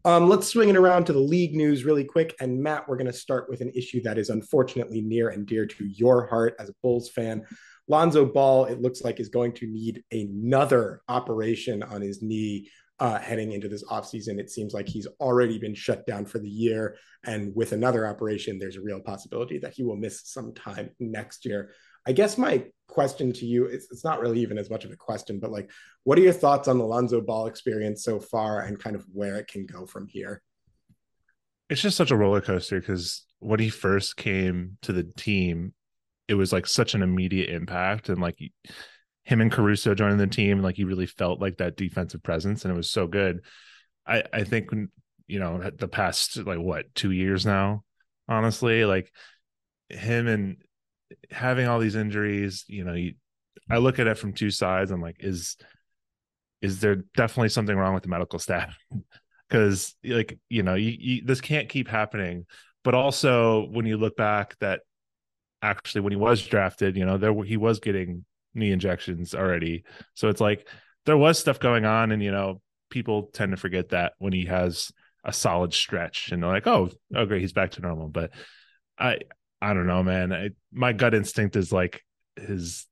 Um, 0.05 0.29
let's 0.29 0.49
swing 0.49 0.69
it 0.69 0.77
around 0.77 1.07
to 1.07 1.14
the 1.14 1.19
league 1.21 1.55
news 1.55 1.87
really 1.87 2.05
quick. 2.05 2.37
And 2.38 2.62
Matt, 2.62 2.87
we're 2.87 2.99
going 2.99 3.07
to 3.07 3.14
start 3.14 3.49
with 3.49 3.62
an 3.62 3.73
issue 3.75 4.03
that 4.03 4.19
is 4.19 4.29
unfortunately 4.29 5.01
near 5.01 5.31
and 5.31 5.47
dear 5.47 5.64
to 5.64 5.87
your 5.87 6.27
heart 6.27 6.55
as 6.59 6.69
a 6.69 6.75
Bulls 6.83 7.09
fan. 7.09 7.47
Lonzo 7.88 8.27
Ball, 8.27 8.66
it 8.66 8.83
looks 8.83 9.05
like, 9.05 9.21
is 9.21 9.31
going 9.31 9.53
to 9.55 9.66
need 9.66 10.05
another 10.12 11.01
operation 11.09 11.83
on 11.83 12.03
his 12.03 12.21
knee 12.21 12.69
uh, 12.99 13.19
heading 13.19 13.53
into 13.53 13.69
this 13.69 13.85
offseason. 13.85 14.39
It 14.39 14.51
seems 14.51 14.73
like 14.73 14.89
he's 14.89 15.07
already 15.21 15.59
been 15.59 15.75
shut 15.75 16.07
down 16.07 16.25
for 16.25 16.39
the 16.39 16.49
year. 16.49 16.97
And 17.25 17.55
with 17.55 17.73
another 17.73 18.07
operation, 18.07 18.59
there's 18.59 18.77
a 18.77 18.83
real 18.83 19.01
possibility 19.01 19.59
that 19.59 19.75
he 19.75 19.83
will 19.83 19.97
miss 19.97 20.23
some 20.25 20.55
time 20.55 20.91
next 20.99 21.45
year. 21.45 21.71
I 22.07 22.13
guess 22.13 22.39
my 22.39 22.65
question 22.87 23.33
to 23.35 23.47
you 23.47 23.67
is 23.67 23.89
it's 23.91 24.05
not 24.05 24.21
really 24.21 24.41
even 24.41 24.59
as 24.59 24.71
much 24.71 24.85
of 24.85 24.93
a 24.93 24.97
question, 24.97 25.41
but 25.41 25.51
like, 25.51 25.71
what 26.05 26.19
are 26.19 26.23
your 26.23 26.33
thoughts 26.33 26.69
on 26.69 26.79
the 26.79 26.85
Lonzo 26.85 27.21
Ball 27.21 27.49
experience 27.49 28.05
so 28.05 28.21
far 28.21 28.61
and 28.61 28.79
kind 28.79 28.97
of 28.97 29.05
where 29.13 29.37
it 29.37 29.49
can 29.49 29.67
go 29.67 29.87
from 29.87 30.07
here? 30.07 30.41
It's 31.69 31.83
just 31.83 31.97
such 31.97 32.13
a 32.13 32.17
roller 32.17 32.41
coaster 32.41 32.79
because 32.79 33.27
when 33.41 33.59
he 33.59 33.71
first 33.71 34.17
came 34.17 34.79
to 34.83 34.93
the 34.93 35.03
team, 35.03 35.75
it 36.29 36.35
was 36.35 36.53
like 36.53 36.67
such 36.67 36.95
an 36.95 37.03
immediate 37.03 37.51
impact 37.51 38.09
and 38.09 38.21
like 38.21 38.39
him 39.27 39.41
and 39.41 39.51
Caruso 39.51 39.93
joining 39.93 40.19
the 40.19 40.29
team, 40.29 40.62
like 40.62 40.77
he 40.77 40.85
really 40.85 41.07
felt 41.07 41.41
like 41.41 41.57
that 41.57 41.77
defensive 41.77 42.23
presence 42.23 42.65
and 42.65 42.73
it 42.73 42.77
was 42.77 42.89
so 42.89 43.09
good. 43.09 43.41
I 44.07 44.23
I 44.33 44.45
think 44.45 44.71
you 45.27 45.41
know 45.41 45.69
the 45.77 45.89
past 45.89 46.37
like 46.47 46.61
what 46.61 46.95
two 46.95 47.11
years 47.11 47.45
now, 47.45 47.83
honestly, 48.29 48.85
like 48.85 49.12
him 49.89 50.29
and 50.29 50.57
having 51.31 51.67
all 51.67 51.81
these 51.81 51.97
injuries, 51.97 52.65
you 52.69 52.85
know, 52.85 52.95
you, 52.95 53.15
I 53.69 53.79
look 53.79 53.99
at 53.99 54.07
it 54.07 54.17
from 54.17 54.33
two 54.33 54.53
sides. 54.53 54.93
I'm 54.93 55.03
like, 55.03 55.17
is 55.19 55.57
is 56.62 56.79
there 56.79 57.03
definitely 57.17 57.49
something 57.49 57.77
wrong 57.77 57.95
with 57.95 58.05
the 58.05 58.09
medical 58.09 58.39
staff? 58.39 58.79
Because 59.49 59.95
like 60.03 60.41
you 60.49 60.65
know, 60.65 60.75
you, 60.75 60.97
you, 60.99 61.23
this 61.25 61.41
can't 61.41 61.69
keep 61.69 61.87
happening. 61.87 62.47
But 62.83 62.97
also, 62.97 63.69
when 63.71 63.87
you 63.87 63.97
look 63.97 64.17
back, 64.17 64.57
that 64.59 64.81
actually 65.62 66.01
when 66.01 66.12
he 66.12 66.17
was 66.17 66.45
drafted, 66.45 66.97
you 66.97 67.05
know, 67.07 67.17
there 67.17 67.33
he 67.45 67.57
was 67.57 67.79
getting 67.79 68.25
knee 68.57 68.73
injections 68.73 69.35
already. 69.35 69.85
So 70.14 70.29
it's 70.29 70.40
like 70.40 70.66
there 71.05 71.16
was 71.16 71.38
stuff 71.38 71.61
going 71.61 71.85
on, 71.85 72.11
and 72.12 72.23
you 72.23 72.33
know, 72.33 72.61
people 72.90 73.31
tend 73.33 73.53
to 73.53 73.57
forget 73.57 73.90
that 73.90 74.14
when 74.19 74.33
he 74.33 74.47
has 74.47 74.90
a 75.25 75.33
solid 75.33 75.75
stretch, 75.75 76.33
and 76.33 76.42
they're 76.42 76.51
like, 76.51 76.66
oh, 76.66 76.90
oh, 77.14 77.27
great, 77.27 77.42
he's 77.42 77.53
back 77.53 77.73
to 77.73 77.81
normal. 77.81 78.09
But 78.09 78.31
I 78.99 79.19
I 79.61 79.75
don't 79.75 79.87
know, 79.87 80.03
man. 80.03 80.33
I, 80.33 80.51
my 80.73 80.92
gut 80.92 81.14
instinct 81.14 81.57
is 81.57 81.73
like 81.73 82.05
his. 82.37 82.87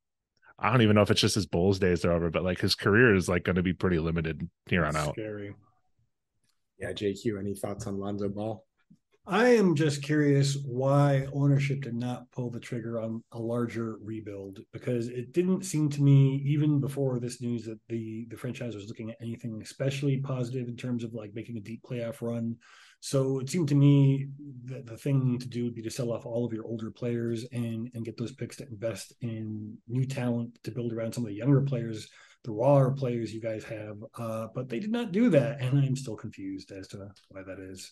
I 0.57 0.70
don't 0.70 0.83
even 0.83 0.94
know 0.94 1.03
if 1.03 1.11
it's 1.11 1.20
just 1.20 1.35
his 1.35 1.46
Bulls 1.46 1.79
days 1.79 2.05
are 2.05 2.12
over, 2.12 2.31
but 2.31 2.44
like 2.44 2.61
his 2.61 2.74
career 2.74 3.14
is 3.14 3.29
like 3.29 3.42
going 3.42 3.57
to 3.57 3.62
be 3.62 3.72
pretty 3.72 3.98
limited 3.98 4.48
here 4.66 4.85
on 4.85 4.94
out. 4.94 5.14
Scary. 5.14 5.55
Yeah, 6.79 6.92
JQ, 6.92 7.40
any 7.40 7.55
thoughts 7.55 7.87
on 7.87 7.98
Lonzo 7.98 8.29
Ball? 8.29 8.64
I 9.27 9.49
am 9.55 9.75
just 9.75 10.03
curious 10.03 10.59
why 10.67 11.27
ownership 11.33 11.81
did 11.81 11.95
not 11.95 12.31
pull 12.31 12.51
the 12.51 12.61
trigger 12.61 13.01
on 13.01 13.25
a 13.33 13.39
larger 13.39 13.97
rebuild 14.03 14.61
because 14.71 15.09
it 15.09 15.33
didn't 15.33 15.65
seem 15.65 15.89
to 15.91 16.03
me 16.03 16.43
even 16.45 16.79
before 16.79 17.19
this 17.19 17.41
news 17.41 17.65
that 17.65 17.79
the 17.89 18.27
the 18.29 18.37
franchise 18.37 18.75
was 18.75 18.87
looking 18.87 19.11
at 19.11 19.17
anything 19.23 19.63
especially 19.63 20.19
positive 20.19 20.69
in 20.69 20.77
terms 20.77 21.05
of 21.05 21.15
like 21.15 21.35
making 21.35 21.57
a 21.57 21.61
deep 21.61 21.83
playoff 21.83 22.21
run. 22.21 22.57
So 23.01 23.39
it 23.39 23.49
seemed 23.49 23.69
to 23.69 23.75
me 23.75 24.29
that 24.67 24.85
the 24.85 24.99
thing 24.99 25.39
to 25.39 25.49
do 25.49 25.65
would 25.65 25.75
be 25.75 25.83
to 25.83 25.91
sell 25.91 26.13
off 26.13 26.27
all 26.27 26.45
of 26.45 26.53
your 26.53 26.67
older 26.67 26.91
players 26.91 27.47
and 27.51 27.91
and 27.95 28.05
get 28.05 28.19
those 28.19 28.33
picks 28.33 28.57
to 28.57 28.69
invest 28.69 29.15
in 29.23 29.79
new 29.89 30.05
talent 30.05 30.59
to 30.65 30.71
build 30.71 30.93
around 30.93 31.15
some 31.15 31.25
of 31.25 31.31
the 31.31 31.37
younger 31.37 31.63
players, 31.63 32.11
the 32.45 32.53
rawer 32.53 32.91
players 32.93 33.33
you 33.33 33.41
guys 33.41 33.65
have. 33.65 33.97
Uh, 34.19 34.49
but 34.55 34.69
they 34.69 34.81
did 34.81 34.93
not 34.93 35.13
do 35.13 35.31
that, 35.31 35.63
and 35.63 35.79
I'm 35.79 35.97
still 35.97 36.17
confused 36.17 36.73
as 36.73 36.89
to 36.89 37.09
why 37.31 37.43
that 37.43 37.59
is. 37.59 37.91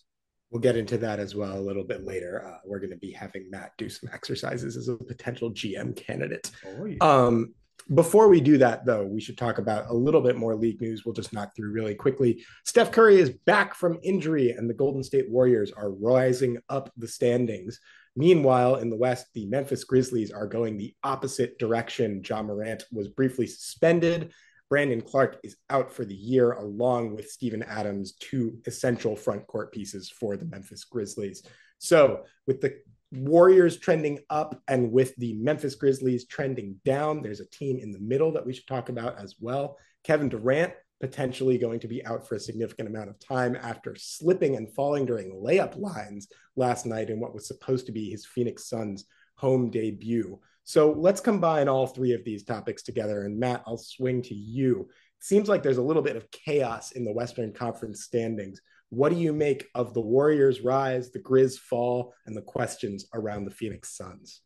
We'll 0.53 0.61
get 0.61 0.77
into 0.77 0.99
that 0.99 1.19
as 1.19 1.35
well 1.35 1.59
a 1.59 1.61
little 1.61 1.83
bit 1.83 2.05
later. 2.05 2.47
Uh, 2.47 2.59
we're 2.67 2.79
going 2.79 2.91
to 2.91 2.97
be 2.99 3.11
having 3.11 3.51
Matt 3.51 3.73
do 3.79 3.89
some 3.89 4.11
exercises 4.13 4.77
as 4.77 4.89
a 4.89 4.97
potential 4.97 5.51
GM 5.51 5.97
candidate. 5.97 6.51
Oh, 6.67 6.85
yeah. 6.85 6.99
Um, 7.01 7.55
before 7.95 8.29
we 8.29 8.39
do 8.39 8.59
that, 8.59 8.85
though, 8.85 9.03
we 9.03 9.19
should 9.19 9.39
talk 9.39 9.57
about 9.57 9.89
a 9.89 9.95
little 9.95 10.21
bit 10.21 10.37
more 10.37 10.55
league 10.55 10.79
news. 10.81 11.07
We'll 11.07 11.15
just 11.15 11.33
knock 11.33 11.57
through 11.57 11.73
really 11.73 11.95
quickly. 11.95 12.45
Steph 12.67 12.93
Curry 12.93 13.19
is 13.19 13.31
back 13.31 13.75
from 13.75 13.99
injury, 14.03 14.51
and 14.51 14.69
the 14.69 14.75
Golden 14.75 15.03
State 15.03 15.31
Warriors 15.31 15.73
are 15.73 15.91
rising 15.91 16.59
up 16.69 16.93
the 16.99 17.09
standings. 17.09 17.81
Meanwhile, 18.15 18.77
in 18.77 18.91
the 18.91 18.97
West, 18.97 19.29
the 19.33 19.47
Memphis 19.47 19.85
Grizzlies 19.85 20.31
are 20.31 20.47
going 20.47 20.77
the 20.77 20.95
opposite 21.03 21.59
direction. 21.59 22.23
Ja 22.29 22.43
Morant 22.43 22.85
was 22.93 23.09
briefly 23.09 23.47
suspended 23.47 24.33
Brandon 24.73 25.03
Clarke 25.03 25.39
is 25.45 25.55
out 25.69 25.93
for 25.93 26.07
the 26.07 26.15
year, 26.15 26.53
along 26.53 27.15
with 27.15 27.31
Steven 27.31 27.63
Adams, 27.63 28.13
two 28.13 28.57
essential 28.65 29.15
front 29.15 29.47
court 29.47 29.71
pieces 29.71 30.09
for 30.09 30.35
the 30.39 30.47
Memphis 30.47 30.85
Grizzlies. 30.85 31.43
So, 31.77 32.25
with 32.47 32.63
the 32.63 32.79
Warriors 33.13 33.77
trending 33.77 34.21
up 34.31 34.63
and 34.69 34.91
with 34.91 35.15
the 35.17 35.35
Memphis 35.35 35.75
Grizzlies 35.75 36.25
trending 36.25 36.81
down, 36.87 37.21
there's 37.21 37.41
a 37.41 37.51
team 37.51 37.81
in 37.81 37.93
the 37.93 37.99
middle 37.99 38.33
that 38.33 38.47
we 38.47 38.55
should 38.55 38.67
talk 38.67 38.89
about 38.89 39.21
as 39.21 39.35
well. 39.39 39.77
Kevin 40.05 40.31
Durant 40.31 40.73
potentially 41.03 41.59
going 41.59 41.81
to 41.81 41.89
be 41.89 42.03
out 42.07 42.27
for 42.27 42.37
a 42.37 42.41
significant 42.41 42.89
amount 42.89 43.11
of 43.11 43.19
time 43.19 43.55
after 43.57 43.95
slipping 43.95 44.57
and 44.57 44.73
falling 44.73 45.05
during 45.05 45.35
layup 45.35 45.79
lines 45.79 46.29
last 46.57 46.87
night 46.87 47.11
in 47.11 47.21
what 47.21 47.35
was 47.35 47.47
supposed 47.47 47.85
to 47.85 47.93
be 47.93 48.09
his 48.09 48.25
Phoenix 48.25 48.71
Suns 48.71 49.05
home 49.37 49.71
debut. 49.71 50.41
So 50.65 50.93
let's 50.93 51.21
combine 51.21 51.69
all 51.69 51.87
three 51.87 52.13
of 52.13 52.25
these 52.25 52.45
topics 52.45 52.83
together. 52.83 53.25
And 53.25 53.39
Matt, 53.39 53.63
I'll 53.67 53.77
swing 53.77 54.23
to 54.23 54.35
you. 54.35 54.89
It 55.19 55.25
seems 55.25 55.49
like 55.49 55.63
there's 55.63 55.79
a 55.79 55.83
little 55.83 56.03
bit 56.03 56.17
of 56.17 56.31
chaos 56.31 56.93
in 56.93 57.05
the 57.05 57.13
Western 57.13 57.53
Conference 57.53 58.05
standings. 58.05 58.61
What 58.91 59.11
do 59.11 59.19
you 59.19 59.33
make 59.33 59.67
of 59.75 59.95
the 59.95 60.01
Warriors' 60.01 60.61
rise, 60.61 61.11
the 61.11 61.19
Grizz 61.19 61.59
fall, 61.59 62.15
and 62.27 62.37
the 62.37 62.43
questions 62.43 63.07
around 63.15 63.45
the 63.45 63.51
Phoenix 63.51 63.97
Suns? 63.97 64.43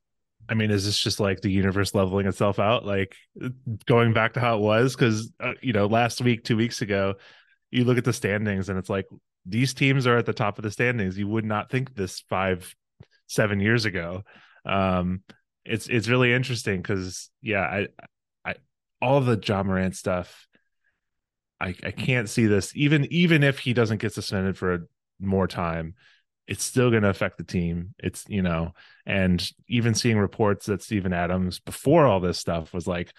I 0.48 0.54
mean, 0.54 0.70
is 0.70 0.84
this 0.84 0.98
just 0.98 1.18
like 1.18 1.40
the 1.40 1.50
universe 1.50 1.94
leveling 1.94 2.26
itself 2.26 2.58
out, 2.58 2.84
like 2.84 3.16
going 3.86 4.12
back 4.12 4.34
to 4.34 4.40
how 4.40 4.58
it 4.58 4.62
was? 4.62 4.94
Because 4.94 5.32
uh, 5.40 5.54
you 5.60 5.72
know, 5.72 5.86
last 5.86 6.20
week, 6.20 6.44
two 6.44 6.56
weeks 6.56 6.82
ago, 6.82 7.14
you 7.70 7.84
look 7.84 7.98
at 7.98 8.04
the 8.04 8.12
standings 8.12 8.68
and 8.68 8.78
it's 8.78 8.88
like 8.88 9.06
these 9.44 9.74
teams 9.74 10.06
are 10.06 10.16
at 10.16 10.26
the 10.26 10.32
top 10.32 10.58
of 10.58 10.62
the 10.62 10.70
standings. 10.70 11.18
You 11.18 11.28
would 11.28 11.44
not 11.44 11.70
think 11.70 11.94
this 11.94 12.20
five, 12.28 12.74
seven 13.26 13.60
years 13.60 13.84
ago. 13.84 14.22
Um, 14.64 15.22
it's 15.68 15.88
it's 15.88 16.08
really 16.08 16.32
interesting 16.32 16.80
because 16.80 17.30
yeah, 17.42 17.62
I, 17.62 17.88
I 18.44 18.54
all 19.00 19.20
the 19.20 19.40
Ja 19.42 19.62
Morant 19.62 19.96
stuff. 19.96 20.46
I 21.60 21.74
I 21.82 21.90
can't 21.90 22.28
see 22.28 22.46
this 22.46 22.72
even 22.76 23.06
even 23.12 23.42
if 23.42 23.58
he 23.58 23.72
doesn't 23.72 24.00
get 24.00 24.12
suspended 24.12 24.58
for 24.58 24.88
more 25.18 25.48
time 25.48 25.94
it's 26.46 26.64
still 26.64 26.90
going 26.90 27.02
to 27.02 27.08
affect 27.08 27.38
the 27.38 27.44
team. 27.44 27.94
It's, 27.98 28.24
you 28.28 28.42
know, 28.42 28.72
and 29.04 29.44
even 29.68 29.94
seeing 29.94 30.18
reports 30.18 30.66
that 30.66 30.82
Steven 30.82 31.12
Adams 31.12 31.58
before 31.58 32.06
all 32.06 32.20
this 32.20 32.38
stuff 32.38 32.72
was 32.72 32.86
like, 32.86 33.12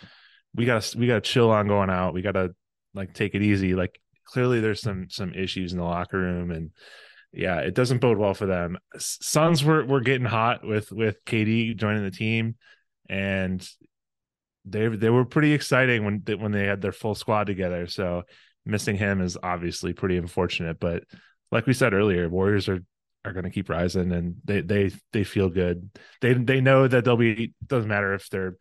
we 0.56 0.66
got 0.66 0.94
we 0.98 1.08
got 1.08 1.16
to 1.16 1.30
chill 1.30 1.52
on 1.52 1.68
going 1.68 1.90
out. 1.90 2.14
We 2.14 2.22
got 2.22 2.34
to 2.34 2.56
like 2.94 3.14
take 3.14 3.36
it 3.36 3.42
easy. 3.42 3.76
Like 3.76 4.00
clearly 4.26 4.62
there's 4.62 4.82
some, 4.82 5.08
some 5.10 5.34
issues 5.34 5.74
in 5.74 5.78
the 5.78 5.84
locker 5.84 6.18
room 6.18 6.52
and 6.52 6.72
yeah, 7.38 7.60
it 7.60 7.76
doesn't 7.76 8.00
bode 8.02 8.18
well 8.18 8.34
for 8.34 8.48
them. 8.48 8.78
Suns 8.98 9.64
were, 9.64 9.86
were 9.86 10.02
getting 10.02 10.26
hot 10.26 10.66
with, 10.66 10.92
with 10.92 11.24
KD 11.24 11.78
joining 11.78 12.04
the 12.04 12.12
team 12.12 12.56
and 13.08 13.68
they, 14.66 14.88
they 14.88 15.10
were 15.10 15.24
pretty 15.24 15.54
exciting 15.54 16.04
when, 16.04 16.24
when 16.40 16.52
they 16.52 16.66
had 16.66 16.82
their 16.82 16.92
full 16.92 17.14
squad 17.14 17.46
together. 17.46 17.86
So 17.86 18.24
missing 18.66 18.98
him 18.98 19.22
is 19.22 19.38
obviously 19.42 19.94
pretty 19.94 20.18
unfortunate, 20.18 20.80
but 20.80 21.04
like 21.52 21.68
we 21.68 21.74
said 21.74 21.94
earlier, 21.94 22.28
Warriors 22.28 22.68
are 22.68 22.82
are 23.26 23.34
going 23.34 23.44
to 23.44 23.52
keep 23.52 23.70
rising 23.70 24.12
and 24.14 24.36
they 24.46 24.62
they 24.62 24.92
they 25.12 25.24
feel 25.26 25.50
good 25.50 25.90
they 26.22 26.34
they 26.34 26.62
know 26.62 26.88
that 26.88 27.04
they'll 27.04 27.18
be 27.18 27.54
doesn't 27.66 27.90
matter 27.90 28.14
if 28.14 28.30
they're 28.30 28.56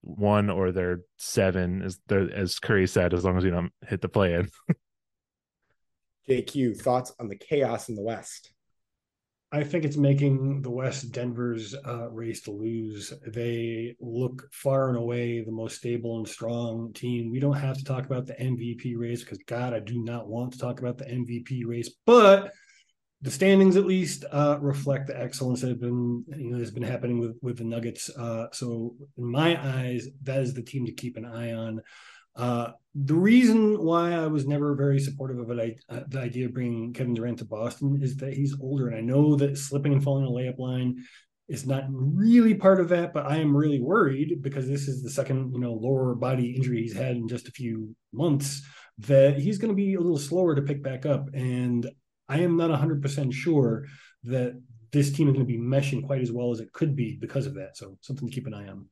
one 0.00 0.50
or 0.50 0.72
they're 0.72 1.00
seven 1.16 1.80
as 1.80 1.98
as 2.10 2.58
curry 2.58 2.88
said 2.88 3.14
as 3.14 3.24
long 3.24 3.36
as 3.36 3.44
you 3.44 3.50
don't 3.50 3.72
hit 3.86 4.00
the 4.00 4.08
play 4.08 4.34
in 4.34 4.48
jq 6.28 6.80
thoughts 6.80 7.12
on 7.18 7.28
the 7.28 7.36
chaos 7.36 7.88
in 7.88 7.94
the 7.94 8.02
west 8.02 8.54
I 9.54 9.62
think 9.62 9.84
it's 9.84 9.96
making 9.96 10.62
the 10.62 10.70
West 10.72 11.12
Denver's 11.12 11.76
uh, 11.86 12.10
race 12.10 12.40
to 12.40 12.50
lose. 12.50 13.12
They 13.24 13.94
look 14.00 14.48
far 14.52 14.88
and 14.88 14.98
away 14.98 15.44
the 15.44 15.52
most 15.52 15.76
stable 15.76 16.18
and 16.18 16.26
strong 16.26 16.92
team. 16.92 17.30
We 17.30 17.38
don't 17.38 17.54
have 17.54 17.78
to 17.78 17.84
talk 17.84 18.04
about 18.04 18.26
the 18.26 18.34
MVP 18.34 18.98
race 18.98 19.22
because, 19.22 19.38
God, 19.46 19.72
I 19.72 19.78
do 19.78 20.02
not 20.02 20.26
want 20.26 20.54
to 20.54 20.58
talk 20.58 20.80
about 20.80 20.98
the 20.98 21.04
MVP 21.04 21.62
race. 21.64 21.88
But 22.04 22.50
the 23.22 23.30
standings 23.30 23.76
at 23.76 23.86
least 23.86 24.24
uh, 24.32 24.58
reflect 24.60 25.06
the 25.06 25.18
excellence 25.18 25.60
that 25.60 25.68
have 25.68 25.80
been 25.80 26.24
you 26.36 26.50
know 26.50 26.58
has 26.58 26.72
been 26.72 26.82
happening 26.82 27.20
with 27.20 27.38
with 27.40 27.58
the 27.58 27.64
Nuggets. 27.64 28.10
Uh, 28.10 28.48
so 28.50 28.96
in 29.16 29.24
my 29.24 29.56
eyes, 29.78 30.08
that 30.24 30.40
is 30.40 30.54
the 30.54 30.62
team 30.62 30.84
to 30.86 30.92
keep 30.92 31.16
an 31.16 31.26
eye 31.26 31.52
on. 31.52 31.80
Uh, 32.36 32.72
the 32.94 33.14
reason 33.14 33.82
why 33.82 34.12
I 34.12 34.26
was 34.26 34.46
never 34.46 34.74
very 34.74 35.00
supportive 35.00 35.38
of 35.38 35.50
it, 35.50 35.80
uh, 35.88 36.00
the 36.08 36.20
idea 36.20 36.46
of 36.46 36.54
bringing 36.54 36.92
Kevin 36.92 37.14
Durant 37.14 37.38
to 37.38 37.44
Boston, 37.44 37.98
is 38.02 38.16
that 38.18 38.34
he's 38.34 38.56
older, 38.60 38.88
and 38.88 38.96
I 38.96 39.00
know 39.00 39.36
that 39.36 39.58
slipping 39.58 39.92
and 39.92 40.02
falling 40.02 40.24
on 40.24 40.30
a 40.30 40.34
layup 40.34 40.58
line 40.58 41.04
is 41.48 41.66
not 41.66 41.84
really 41.88 42.54
part 42.54 42.80
of 42.80 42.88
that. 42.88 43.12
But 43.12 43.26
I 43.26 43.36
am 43.36 43.56
really 43.56 43.80
worried 43.80 44.42
because 44.42 44.66
this 44.66 44.88
is 44.88 45.02
the 45.02 45.10
second 45.10 45.52
you 45.52 45.60
know 45.60 45.72
lower 45.72 46.14
body 46.14 46.54
injury 46.56 46.82
he's 46.82 46.96
had 46.96 47.16
in 47.16 47.28
just 47.28 47.48
a 47.48 47.52
few 47.52 47.94
months 48.12 48.62
that 48.98 49.38
he's 49.38 49.58
going 49.58 49.70
to 49.70 49.76
be 49.76 49.94
a 49.94 50.00
little 50.00 50.18
slower 50.18 50.54
to 50.54 50.62
pick 50.62 50.82
back 50.82 51.04
up. 51.04 51.28
And 51.34 51.88
I 52.28 52.40
am 52.40 52.56
not 52.56 52.70
100% 52.70 53.32
sure 53.32 53.86
that 54.24 54.60
this 54.92 55.12
team 55.12 55.28
is 55.28 55.34
going 55.34 55.46
to 55.46 55.52
be 55.52 55.58
meshing 55.58 56.06
quite 56.06 56.22
as 56.22 56.30
well 56.30 56.52
as 56.52 56.60
it 56.60 56.72
could 56.72 56.94
be 56.94 57.18
because 57.20 57.46
of 57.46 57.54
that. 57.54 57.76
So 57.76 57.98
something 58.00 58.28
to 58.28 58.34
keep 58.34 58.46
an 58.46 58.54
eye 58.54 58.68
on. 58.68 58.88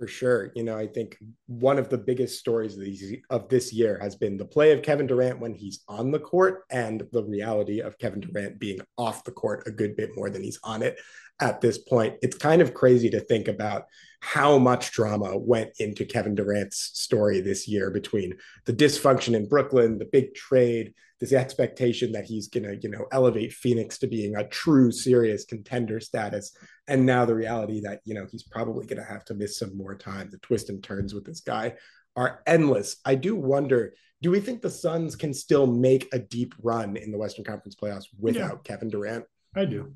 For 0.00 0.06
sure. 0.06 0.50
You 0.56 0.64
know, 0.64 0.78
I 0.78 0.86
think 0.86 1.18
one 1.46 1.78
of 1.78 1.90
the 1.90 1.98
biggest 1.98 2.38
stories 2.38 2.72
of, 2.72 2.80
these, 2.80 3.18
of 3.28 3.50
this 3.50 3.70
year 3.70 3.98
has 4.00 4.16
been 4.16 4.38
the 4.38 4.46
play 4.46 4.72
of 4.72 4.80
Kevin 4.80 5.06
Durant 5.06 5.40
when 5.40 5.52
he's 5.52 5.84
on 5.88 6.10
the 6.10 6.18
court 6.18 6.62
and 6.70 7.02
the 7.12 7.22
reality 7.22 7.80
of 7.80 7.98
Kevin 7.98 8.20
Durant 8.20 8.58
being 8.58 8.80
off 8.96 9.24
the 9.24 9.30
court 9.30 9.64
a 9.66 9.70
good 9.70 9.96
bit 9.96 10.16
more 10.16 10.30
than 10.30 10.42
he's 10.42 10.58
on 10.64 10.82
it 10.82 10.98
at 11.40 11.60
this 11.60 11.78
point. 11.78 12.16
It's 12.22 12.36
kind 12.36 12.62
of 12.62 12.74
crazy 12.74 13.10
to 13.10 13.20
think 13.20 13.48
about 13.48 13.84
how 14.20 14.58
much 14.58 14.92
drama 14.92 15.36
went 15.36 15.70
into 15.78 16.04
Kevin 16.04 16.34
Durant's 16.34 16.90
story 16.94 17.40
this 17.40 17.66
year 17.66 17.90
between 17.90 18.34
the 18.66 18.72
dysfunction 18.72 19.34
in 19.34 19.48
Brooklyn, 19.48 19.98
the 19.98 20.04
big 20.04 20.34
trade, 20.34 20.92
this 21.20 21.32
expectation 21.32 22.12
that 22.12 22.24
he's 22.26 22.48
going 22.48 22.64
to, 22.64 22.76
you 22.76 22.90
know, 22.90 23.06
elevate 23.12 23.52
Phoenix 23.52 23.98
to 23.98 24.06
being 24.06 24.36
a 24.36 24.46
true 24.48 24.90
serious 24.90 25.44
contender 25.44 26.00
status. 26.00 26.52
And 26.86 27.06
now 27.06 27.24
the 27.24 27.34
reality 27.34 27.80
that, 27.82 28.00
you 28.04 28.14
know, 28.14 28.26
he's 28.30 28.42
probably 28.42 28.86
going 28.86 29.02
to 29.02 29.10
have 29.10 29.24
to 29.26 29.34
miss 29.34 29.58
some 29.58 29.76
more 29.76 29.94
time. 29.94 30.28
The 30.30 30.38
twists 30.38 30.70
and 30.70 30.82
turns 30.82 31.14
with 31.14 31.24
this 31.24 31.40
guy 31.40 31.74
are 32.16 32.42
endless. 32.46 32.96
I 33.04 33.14
do 33.14 33.36
wonder, 33.36 33.94
do 34.22 34.30
we 34.30 34.40
think 34.40 34.60
the 34.60 34.70
Suns 34.70 35.16
can 35.16 35.32
still 35.32 35.66
make 35.66 36.08
a 36.12 36.18
deep 36.18 36.54
run 36.62 36.96
in 36.96 37.10
the 37.10 37.18
Western 37.18 37.44
Conference 37.44 37.74
playoffs 37.74 38.06
without 38.18 38.60
yeah. 38.64 38.64
Kevin 38.64 38.90
Durant? 38.90 39.24
I 39.54 39.64
do. 39.64 39.94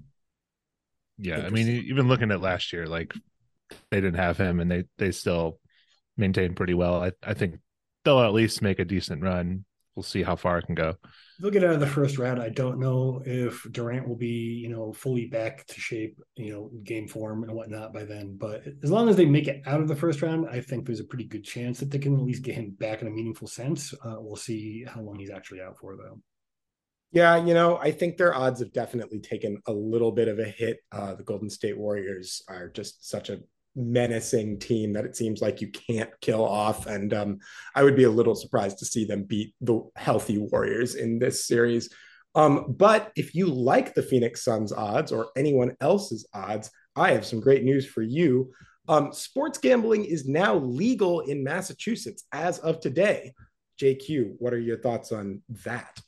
Yeah, 1.18 1.38
I 1.46 1.50
mean, 1.50 1.68
even 1.68 2.08
looking 2.08 2.30
at 2.30 2.40
last 2.40 2.72
year, 2.72 2.86
like 2.86 3.14
they 3.90 4.00
didn't 4.00 4.16
have 4.18 4.36
him, 4.36 4.60
and 4.60 4.70
they 4.70 4.84
they 4.98 5.12
still 5.12 5.58
maintained 6.16 6.56
pretty 6.56 6.74
well. 6.74 7.02
I 7.02 7.12
I 7.22 7.34
think 7.34 7.56
they'll 8.04 8.20
at 8.20 8.32
least 8.32 8.62
make 8.62 8.78
a 8.78 8.84
decent 8.84 9.22
run. 9.22 9.64
We'll 9.94 10.02
see 10.02 10.24
how 10.24 10.34
far 10.34 10.58
it 10.58 10.66
can 10.66 10.74
go. 10.74 10.96
They'll 11.38 11.52
get 11.52 11.62
out 11.62 11.74
of 11.74 11.80
the 11.80 11.86
first 11.86 12.18
round. 12.18 12.40
I 12.42 12.48
don't 12.48 12.80
know 12.80 13.22
if 13.24 13.64
Durant 13.70 14.08
will 14.08 14.16
be, 14.16 14.26
you 14.26 14.68
know, 14.68 14.92
fully 14.92 15.26
back 15.26 15.66
to 15.66 15.80
shape, 15.80 16.18
you 16.34 16.52
know, 16.52 16.70
game 16.82 17.06
form 17.06 17.44
and 17.44 17.52
whatnot 17.52 17.92
by 17.92 18.04
then. 18.04 18.36
But 18.36 18.64
as 18.82 18.90
long 18.90 19.08
as 19.08 19.14
they 19.14 19.24
make 19.24 19.46
it 19.46 19.62
out 19.66 19.80
of 19.80 19.86
the 19.86 19.94
first 19.94 20.20
round, 20.20 20.48
I 20.48 20.60
think 20.60 20.84
there's 20.84 20.98
a 20.98 21.04
pretty 21.04 21.26
good 21.26 21.44
chance 21.44 21.78
that 21.78 21.92
they 21.92 21.98
can 21.98 22.16
at 22.16 22.24
least 22.24 22.42
get 22.42 22.56
him 22.56 22.70
back 22.70 23.02
in 23.02 23.08
a 23.08 23.10
meaningful 23.10 23.46
sense. 23.46 23.94
Uh, 24.04 24.16
we'll 24.18 24.34
see 24.34 24.84
how 24.84 25.00
long 25.00 25.18
he's 25.20 25.30
actually 25.30 25.60
out 25.60 25.78
for, 25.78 25.96
though. 25.96 26.20
Yeah, 27.14 27.36
you 27.36 27.54
know, 27.54 27.78
I 27.78 27.92
think 27.92 28.16
their 28.16 28.34
odds 28.34 28.58
have 28.58 28.72
definitely 28.72 29.20
taken 29.20 29.62
a 29.68 29.72
little 29.72 30.10
bit 30.10 30.26
of 30.26 30.40
a 30.40 30.44
hit. 30.44 30.78
Uh, 30.90 31.14
the 31.14 31.22
Golden 31.22 31.48
State 31.48 31.78
Warriors 31.78 32.42
are 32.48 32.68
just 32.68 33.08
such 33.08 33.30
a 33.30 33.38
menacing 33.76 34.58
team 34.58 34.92
that 34.94 35.04
it 35.04 35.14
seems 35.14 35.40
like 35.40 35.60
you 35.60 35.70
can't 35.70 36.10
kill 36.20 36.44
off. 36.44 36.86
And 36.86 37.14
um, 37.14 37.38
I 37.72 37.84
would 37.84 37.94
be 37.94 38.02
a 38.02 38.10
little 38.10 38.34
surprised 38.34 38.78
to 38.78 38.84
see 38.84 39.04
them 39.04 39.22
beat 39.22 39.54
the 39.60 39.88
healthy 39.94 40.38
Warriors 40.38 40.96
in 40.96 41.20
this 41.20 41.46
series. 41.46 41.88
Um, 42.34 42.74
but 42.76 43.12
if 43.14 43.32
you 43.32 43.46
like 43.46 43.94
the 43.94 44.02
Phoenix 44.02 44.42
Suns 44.42 44.72
odds 44.72 45.12
or 45.12 45.28
anyone 45.36 45.76
else's 45.80 46.26
odds, 46.34 46.68
I 46.96 47.12
have 47.12 47.24
some 47.24 47.38
great 47.38 47.62
news 47.62 47.86
for 47.86 48.02
you. 48.02 48.50
Um, 48.88 49.12
sports 49.12 49.58
gambling 49.58 50.04
is 50.04 50.26
now 50.26 50.56
legal 50.56 51.20
in 51.20 51.44
Massachusetts 51.44 52.24
as 52.32 52.58
of 52.58 52.80
today. 52.80 53.34
JQ, 53.80 54.34
what 54.38 54.52
are 54.52 54.58
your 54.58 54.80
thoughts 54.80 55.12
on 55.12 55.42
that? 55.64 56.00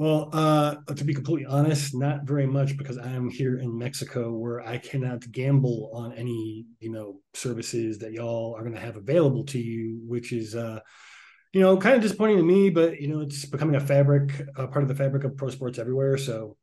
Well, 0.00 0.30
uh, 0.32 0.76
to 0.94 1.04
be 1.04 1.12
completely 1.12 1.44
honest, 1.44 1.94
not 1.94 2.22
very 2.22 2.46
much 2.46 2.78
because 2.78 2.96
I 2.96 3.10
am 3.10 3.28
here 3.28 3.58
in 3.58 3.76
Mexico 3.76 4.32
where 4.32 4.62
I 4.66 4.78
cannot 4.78 5.30
gamble 5.30 5.90
on 5.92 6.14
any, 6.14 6.64
you 6.78 6.90
know, 6.90 7.20
services 7.34 7.98
that 7.98 8.12
y'all 8.12 8.54
are 8.56 8.62
going 8.62 8.72
to 8.72 8.80
have 8.80 8.96
available 8.96 9.44
to 9.44 9.58
you, 9.58 10.00
which 10.06 10.32
is, 10.32 10.54
uh, 10.54 10.80
you 11.52 11.60
know, 11.60 11.76
kind 11.76 11.96
of 11.96 12.00
disappointing 12.00 12.38
to 12.38 12.42
me, 12.42 12.70
but, 12.70 12.98
you 12.98 13.08
know, 13.08 13.20
it's 13.20 13.44
becoming 13.44 13.76
a 13.76 13.80
fabric, 13.80 14.40
a 14.56 14.66
part 14.68 14.82
of 14.82 14.88
the 14.88 14.94
fabric 14.94 15.24
of 15.24 15.36
pro 15.36 15.50
sports 15.50 15.78
everywhere. 15.78 16.16
So, 16.16 16.56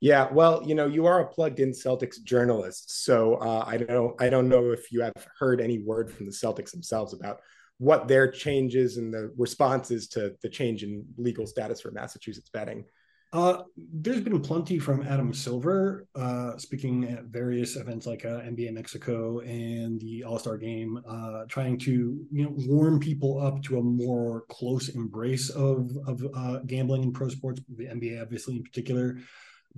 yeah, 0.00 0.28
well, 0.32 0.62
you 0.64 0.74
know, 0.74 0.86
you 0.86 1.04
are 1.04 1.20
a 1.20 1.28
plugged-in 1.28 1.72
Celtics 1.72 2.22
journalist, 2.22 3.04
so 3.04 3.34
uh, 3.34 3.64
I 3.66 3.76
don't, 3.76 4.18
I 4.18 4.30
don't 4.30 4.48
know 4.48 4.70
if 4.70 4.90
you 4.90 5.02
have 5.02 5.26
heard 5.38 5.60
any 5.60 5.80
word 5.80 6.10
from 6.10 6.24
the 6.24 6.32
Celtics 6.32 6.70
themselves 6.70 7.12
about 7.12 7.40
what 7.78 8.08
their 8.08 8.30
changes 8.30 8.96
and 8.96 9.12
the 9.12 9.32
responses 9.36 10.08
to 10.08 10.34
the 10.42 10.48
change 10.48 10.82
in 10.82 11.04
legal 11.16 11.46
status 11.46 11.80
for 11.80 11.90
Massachusetts 11.90 12.50
betting? 12.52 12.84
Uh, 13.30 13.62
there's 13.76 14.22
been 14.22 14.40
plenty 14.40 14.78
from 14.78 15.02
Adam 15.02 15.34
Silver, 15.34 16.06
uh, 16.14 16.56
speaking 16.56 17.04
at 17.04 17.24
various 17.24 17.76
events 17.76 18.06
like 18.06 18.24
uh, 18.24 18.40
NBA 18.40 18.72
Mexico 18.72 19.40
and 19.40 20.00
the 20.00 20.24
All 20.24 20.38
Star 20.38 20.56
Game, 20.56 20.98
uh, 21.06 21.44
trying 21.46 21.78
to 21.80 22.26
you 22.32 22.44
know 22.44 22.54
warm 22.66 22.98
people 22.98 23.38
up 23.38 23.62
to 23.64 23.78
a 23.78 23.82
more 23.82 24.44
close 24.48 24.88
embrace 24.88 25.50
of 25.50 25.90
of 26.06 26.26
uh, 26.34 26.60
gambling 26.66 27.02
in 27.02 27.12
pro 27.12 27.28
sports, 27.28 27.60
the 27.76 27.84
NBA 27.84 28.22
obviously 28.22 28.56
in 28.56 28.62
particular. 28.62 29.18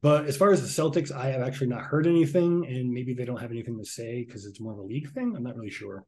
But 0.01 0.27
as 0.27 0.37
far 0.37 0.53
as 0.53 0.63
the 0.63 0.83
Celtics, 0.83 1.11
I 1.11 1.31
have 1.31 1.43
actually 1.43 1.67
not 1.67 1.83
heard 1.83 2.07
anything, 2.07 2.65
and 2.67 2.91
maybe 2.91 3.15
they 3.15 3.25
don't 3.25 3.41
have 3.41 3.51
anything 3.51 3.77
to 3.79 3.85
say 3.85 4.25
because 4.25 4.47
it's 4.47 4.61
more 4.61 4.73
of 4.73 4.79
a 4.79 4.83
league 4.83 5.11
thing. 5.11 5.35
I'm 5.37 5.43
not 5.43 5.57
really 5.57 5.71
sure. 5.71 6.05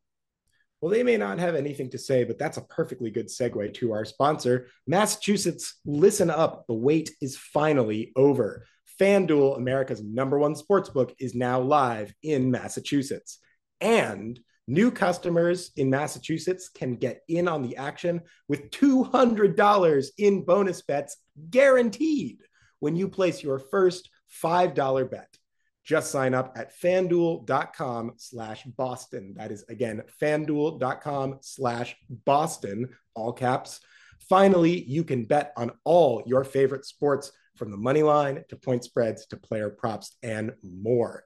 Well, 0.82 0.90
they 0.90 1.04
may 1.04 1.16
not 1.16 1.38
have 1.38 1.54
anything 1.54 1.90
to 1.90 1.98
say, 1.98 2.24
but 2.24 2.40
that's 2.40 2.56
a 2.56 2.62
perfectly 2.62 3.12
good 3.12 3.28
segue 3.28 3.72
to 3.74 3.92
our 3.92 4.04
sponsor, 4.04 4.66
Massachusetts. 4.88 5.78
Listen 5.86 6.28
up. 6.28 6.66
The 6.66 6.74
wait 6.74 7.12
is 7.20 7.36
finally 7.36 8.10
over. 8.16 8.66
FanDuel, 9.00 9.56
America's 9.56 10.02
number 10.02 10.40
one 10.40 10.56
sportsbook, 10.56 11.14
is 11.20 11.36
now 11.36 11.60
live 11.60 12.12
in 12.24 12.50
Massachusetts. 12.50 13.38
And 13.80 14.40
new 14.66 14.90
customers 14.90 15.70
in 15.76 15.88
Massachusetts 15.88 16.68
can 16.68 16.96
get 16.96 17.22
in 17.28 17.46
on 17.46 17.62
the 17.62 17.76
action 17.76 18.20
with 18.48 18.70
$200 18.72 20.06
in 20.18 20.44
bonus 20.44 20.82
bets 20.82 21.16
guaranteed 21.48 22.38
when 22.80 22.96
you 22.96 23.08
place 23.08 23.40
your 23.40 23.60
first 23.60 24.10
$5 24.42 25.08
bet. 25.08 25.38
Just 25.84 26.10
sign 26.10 26.32
up 26.32 26.56
at 26.56 26.78
fanduel.com 26.78 28.12
slash 28.16 28.64
Boston. 28.64 29.34
That 29.36 29.50
is 29.50 29.64
again, 29.68 30.02
fanduel.com 30.20 31.38
slash 31.40 31.96
Boston, 32.24 32.88
all 33.14 33.32
caps. 33.32 33.80
Finally, 34.28 34.84
you 34.84 35.02
can 35.02 35.24
bet 35.24 35.52
on 35.56 35.72
all 35.84 36.22
your 36.26 36.44
favorite 36.44 36.84
sports 36.84 37.32
from 37.56 37.70
the 37.70 37.76
money 37.76 38.02
line 38.02 38.44
to 38.48 38.56
point 38.56 38.84
spreads 38.84 39.26
to 39.26 39.36
player 39.36 39.70
props 39.70 40.16
and 40.22 40.52
more. 40.62 41.24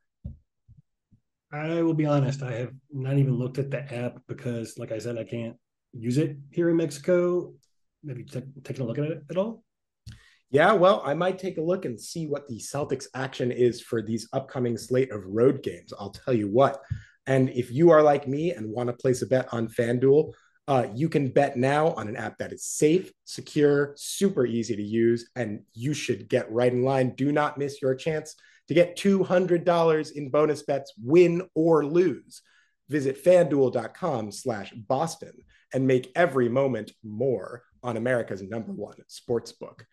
I 1.52 1.82
will 1.82 1.94
be 1.94 2.06
honest, 2.06 2.42
I 2.42 2.52
have 2.52 2.72
not 2.90 3.18
even 3.18 3.36
looked 3.36 3.58
at 3.58 3.70
the 3.70 3.80
app 3.94 4.20
because, 4.26 4.78
like 4.78 4.90
I 4.90 4.98
said, 4.98 5.16
I 5.16 5.24
can't 5.24 5.56
use 5.92 6.18
it 6.18 6.36
here 6.50 6.70
in 6.70 6.76
Mexico. 6.76 7.54
Maybe 8.02 8.24
t- 8.24 8.42
taking 8.64 8.84
a 8.84 8.86
look 8.86 8.98
at 8.98 9.04
it 9.04 9.22
at 9.30 9.36
all? 9.36 9.62
Yeah, 10.50 10.72
well, 10.72 11.02
I 11.04 11.14
might 11.14 11.38
take 11.38 11.58
a 11.58 11.62
look 11.62 11.84
and 11.84 12.00
see 12.00 12.26
what 12.26 12.46
the 12.46 12.58
Celtics 12.58 13.06
action 13.14 13.50
is 13.50 13.80
for 13.80 14.00
these 14.00 14.28
upcoming 14.32 14.78
slate 14.78 15.10
of 15.10 15.26
road 15.26 15.62
games. 15.62 15.92
I'll 15.98 16.10
tell 16.10 16.34
you 16.34 16.48
what. 16.48 16.82
And 17.26 17.50
if 17.50 17.72
you 17.72 17.90
are 17.90 18.02
like 18.02 18.28
me 18.28 18.52
and 18.52 18.70
want 18.70 18.88
to 18.88 18.92
place 18.92 19.22
a 19.22 19.26
bet 19.26 19.48
on 19.52 19.68
FanDuel, 19.68 20.32
uh, 20.68 20.86
you 20.94 21.08
can 21.08 21.28
bet 21.28 21.56
now 21.56 21.92
on 21.92 22.08
an 22.08 22.16
app 22.16 22.38
that 22.38 22.52
is 22.52 22.64
safe, 22.64 23.12
secure, 23.24 23.92
super 23.96 24.46
easy 24.46 24.74
to 24.76 24.82
use, 24.82 25.30
and 25.36 25.62
you 25.74 25.94
should 25.94 26.28
get 26.28 26.50
right 26.50 26.72
in 26.72 26.82
line. 26.82 27.14
Do 27.14 27.32
not 27.32 27.58
miss 27.58 27.80
your 27.80 27.94
chance 27.94 28.34
to 28.68 28.74
get 28.74 28.96
$200 28.96 30.12
in 30.12 30.30
bonus 30.30 30.62
bets, 30.62 30.92
win 31.00 31.42
or 31.54 31.86
lose. 31.86 32.42
Visit 32.88 33.22
fanduel.com 33.22 34.32
slash 34.32 34.72
Boston 34.72 35.32
and 35.72 35.86
make 35.86 36.12
every 36.14 36.48
moment 36.48 36.92
more 37.04 37.62
on 37.82 37.96
America's 37.96 38.42
number 38.42 38.72
one 38.72 38.96
sports 39.08 39.52
book. 39.52 39.84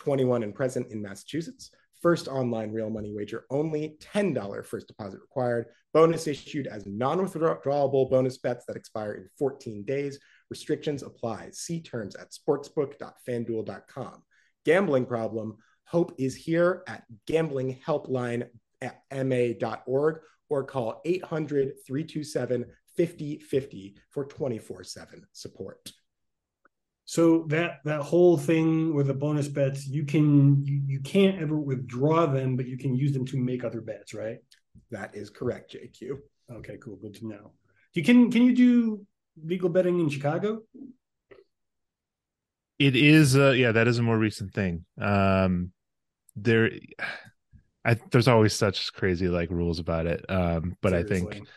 21 0.00 0.42
and 0.42 0.52
present 0.54 0.90
in 0.90 1.02
Massachusetts. 1.02 1.70
First 2.00 2.28
online 2.28 2.72
real 2.72 2.88
money 2.88 3.12
wager 3.14 3.44
only, 3.50 3.98
$10 4.00 4.64
first 4.64 4.88
deposit 4.88 5.20
required. 5.20 5.66
Bonus 5.92 6.26
issued 6.26 6.66
as 6.66 6.86
non 6.86 7.18
withdrawable 7.18 8.10
bonus 8.10 8.38
bets 8.38 8.64
that 8.66 8.76
expire 8.76 9.12
in 9.12 9.28
14 9.38 9.84
days. 9.84 10.18
Restrictions 10.48 11.02
apply. 11.02 11.50
See 11.52 11.82
terms 11.82 12.16
at 12.16 12.30
sportsbook.fanduel.com. 12.30 14.22
Gambling 14.64 15.04
problem? 15.04 15.58
Hope 15.84 16.14
is 16.18 16.34
here 16.34 16.82
at 16.86 17.04
gamblinghelpline.ma.org 17.28 20.20
or 20.48 20.64
call 20.64 21.02
800 21.04 21.72
327 21.86 22.64
5050 22.96 23.96
for 24.10 24.24
24 24.24 24.84
7 24.84 25.26
support. 25.32 25.92
So 27.10 27.44
that 27.48 27.80
that 27.84 28.02
whole 28.02 28.38
thing 28.38 28.94
with 28.94 29.08
the 29.08 29.14
bonus 29.14 29.48
bets, 29.48 29.84
you 29.84 30.04
can 30.04 30.64
you, 30.64 30.80
you 30.86 31.00
can't 31.00 31.42
ever 31.42 31.58
withdraw 31.58 32.24
them, 32.26 32.54
but 32.54 32.68
you 32.68 32.78
can 32.78 32.94
use 32.94 33.12
them 33.12 33.26
to 33.26 33.36
make 33.36 33.64
other 33.64 33.80
bets, 33.80 34.14
right? 34.14 34.36
That 34.92 35.16
is 35.16 35.28
correct, 35.28 35.74
JQ. 35.74 36.18
Okay, 36.58 36.76
cool. 36.80 36.94
Good 37.02 37.14
to 37.14 37.26
know. 37.26 37.50
You 37.94 38.04
can 38.04 38.30
can 38.30 38.42
you 38.44 38.54
do 38.54 39.04
legal 39.44 39.68
betting 39.68 39.98
in 39.98 40.08
Chicago? 40.08 40.62
It 42.78 42.94
is 42.94 43.36
uh 43.36 43.54
yeah, 43.56 43.72
that 43.72 43.88
is 43.88 43.98
a 43.98 44.04
more 44.04 44.16
recent 44.16 44.54
thing. 44.54 44.84
Um 44.96 45.72
there 46.36 46.70
I, 47.84 47.98
there's 48.12 48.28
always 48.28 48.52
such 48.52 48.92
crazy 48.92 49.26
like 49.26 49.50
rules 49.50 49.80
about 49.80 50.06
it. 50.06 50.24
Um, 50.28 50.76
but 50.80 50.90
Seriously. 50.90 51.16
I 51.16 51.20
think 51.20 51.48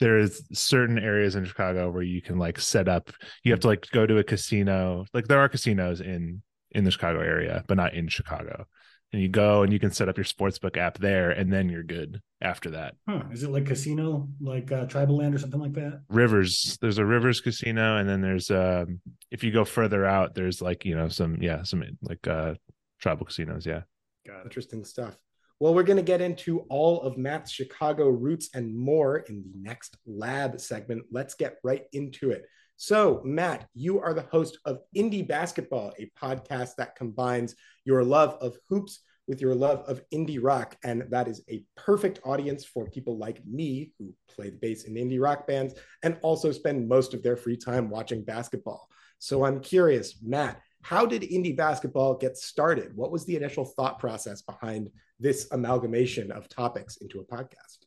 there's 0.00 0.42
certain 0.58 0.98
areas 0.98 1.36
in 1.36 1.44
Chicago 1.44 1.90
where 1.90 2.02
you 2.02 2.22
can 2.22 2.38
like 2.38 2.58
set 2.58 2.88
up 2.88 3.10
you 3.44 3.52
have 3.52 3.60
to 3.60 3.68
like 3.68 3.86
go 3.92 4.06
to 4.06 4.18
a 4.18 4.24
casino. 4.24 5.04
Like 5.14 5.28
there 5.28 5.40
are 5.40 5.48
casinos 5.48 6.00
in 6.00 6.42
in 6.72 6.84
the 6.84 6.90
Chicago 6.90 7.20
area 7.20 7.64
but 7.68 7.76
not 7.76 7.94
in 7.94 8.08
Chicago. 8.08 8.66
And 9.12 9.20
you 9.20 9.28
go 9.28 9.62
and 9.62 9.72
you 9.72 9.80
can 9.80 9.90
set 9.90 10.08
up 10.08 10.16
your 10.16 10.24
sportsbook 10.24 10.76
app 10.76 10.98
there 10.98 11.30
and 11.30 11.52
then 11.52 11.68
you're 11.68 11.82
good 11.82 12.20
after 12.40 12.70
that. 12.70 12.94
Huh. 13.08 13.24
is 13.32 13.42
it 13.42 13.50
like 13.50 13.66
casino 13.66 14.28
like 14.40 14.70
uh, 14.72 14.86
tribal 14.86 15.16
land 15.16 15.34
or 15.34 15.38
something 15.38 15.60
like 15.60 15.74
that? 15.74 16.02
Rivers. 16.08 16.78
There's 16.80 16.98
a 16.98 17.04
rivers 17.04 17.40
casino 17.40 17.96
and 17.96 18.08
then 18.08 18.20
there's 18.20 18.50
um 18.50 19.00
if 19.30 19.44
you 19.44 19.52
go 19.52 19.64
further 19.64 20.04
out 20.04 20.34
there's 20.34 20.62
like 20.62 20.84
you 20.84 20.94
know 20.94 21.08
some 21.08 21.42
yeah 21.42 21.62
some 21.62 21.84
like 22.02 22.26
uh 22.26 22.54
tribal 23.00 23.26
casinos 23.26 23.66
yeah. 23.66 23.82
Got 24.26 24.44
interesting 24.44 24.84
stuff 24.84 25.16
well, 25.60 25.74
we're 25.74 25.82
going 25.82 25.98
to 25.98 26.02
get 26.02 26.22
into 26.22 26.60
all 26.70 27.02
of 27.02 27.18
Matt's 27.18 27.52
Chicago 27.52 28.08
roots 28.08 28.48
and 28.54 28.74
more 28.74 29.18
in 29.18 29.42
the 29.42 29.58
next 29.60 29.98
lab 30.06 30.58
segment. 30.58 31.04
Let's 31.12 31.34
get 31.34 31.58
right 31.62 31.84
into 31.92 32.30
it. 32.30 32.46
So, 32.78 33.20
Matt, 33.26 33.68
you 33.74 34.00
are 34.00 34.14
the 34.14 34.22
host 34.22 34.58
of 34.64 34.80
Indie 34.96 35.28
Basketball, 35.28 35.92
a 35.98 36.10
podcast 36.18 36.76
that 36.78 36.96
combines 36.96 37.54
your 37.84 38.02
love 38.02 38.38
of 38.40 38.56
hoops 38.70 39.00
with 39.28 39.42
your 39.42 39.54
love 39.54 39.80
of 39.86 40.00
indie 40.14 40.38
rock. 40.40 40.76
And 40.82 41.04
that 41.10 41.28
is 41.28 41.42
a 41.50 41.62
perfect 41.76 42.20
audience 42.24 42.64
for 42.64 42.88
people 42.88 43.18
like 43.18 43.44
me 43.46 43.92
who 43.98 44.14
play 44.34 44.48
the 44.48 44.56
bass 44.56 44.84
in 44.84 44.94
indie 44.94 45.20
rock 45.20 45.46
bands 45.46 45.74
and 46.02 46.16
also 46.22 46.52
spend 46.52 46.88
most 46.88 47.12
of 47.12 47.22
their 47.22 47.36
free 47.36 47.58
time 47.58 47.90
watching 47.90 48.24
basketball. 48.24 48.88
So, 49.18 49.44
I'm 49.44 49.60
curious, 49.60 50.16
Matt, 50.22 50.58
how 50.80 51.04
did 51.04 51.20
indie 51.20 51.54
basketball 51.54 52.14
get 52.14 52.38
started? 52.38 52.96
What 52.96 53.12
was 53.12 53.26
the 53.26 53.36
initial 53.36 53.66
thought 53.66 53.98
process 53.98 54.40
behind 54.40 54.88
this 55.20 55.46
amalgamation 55.52 56.32
of 56.32 56.48
topics 56.48 56.96
into 56.96 57.20
a 57.20 57.24
podcast? 57.24 57.86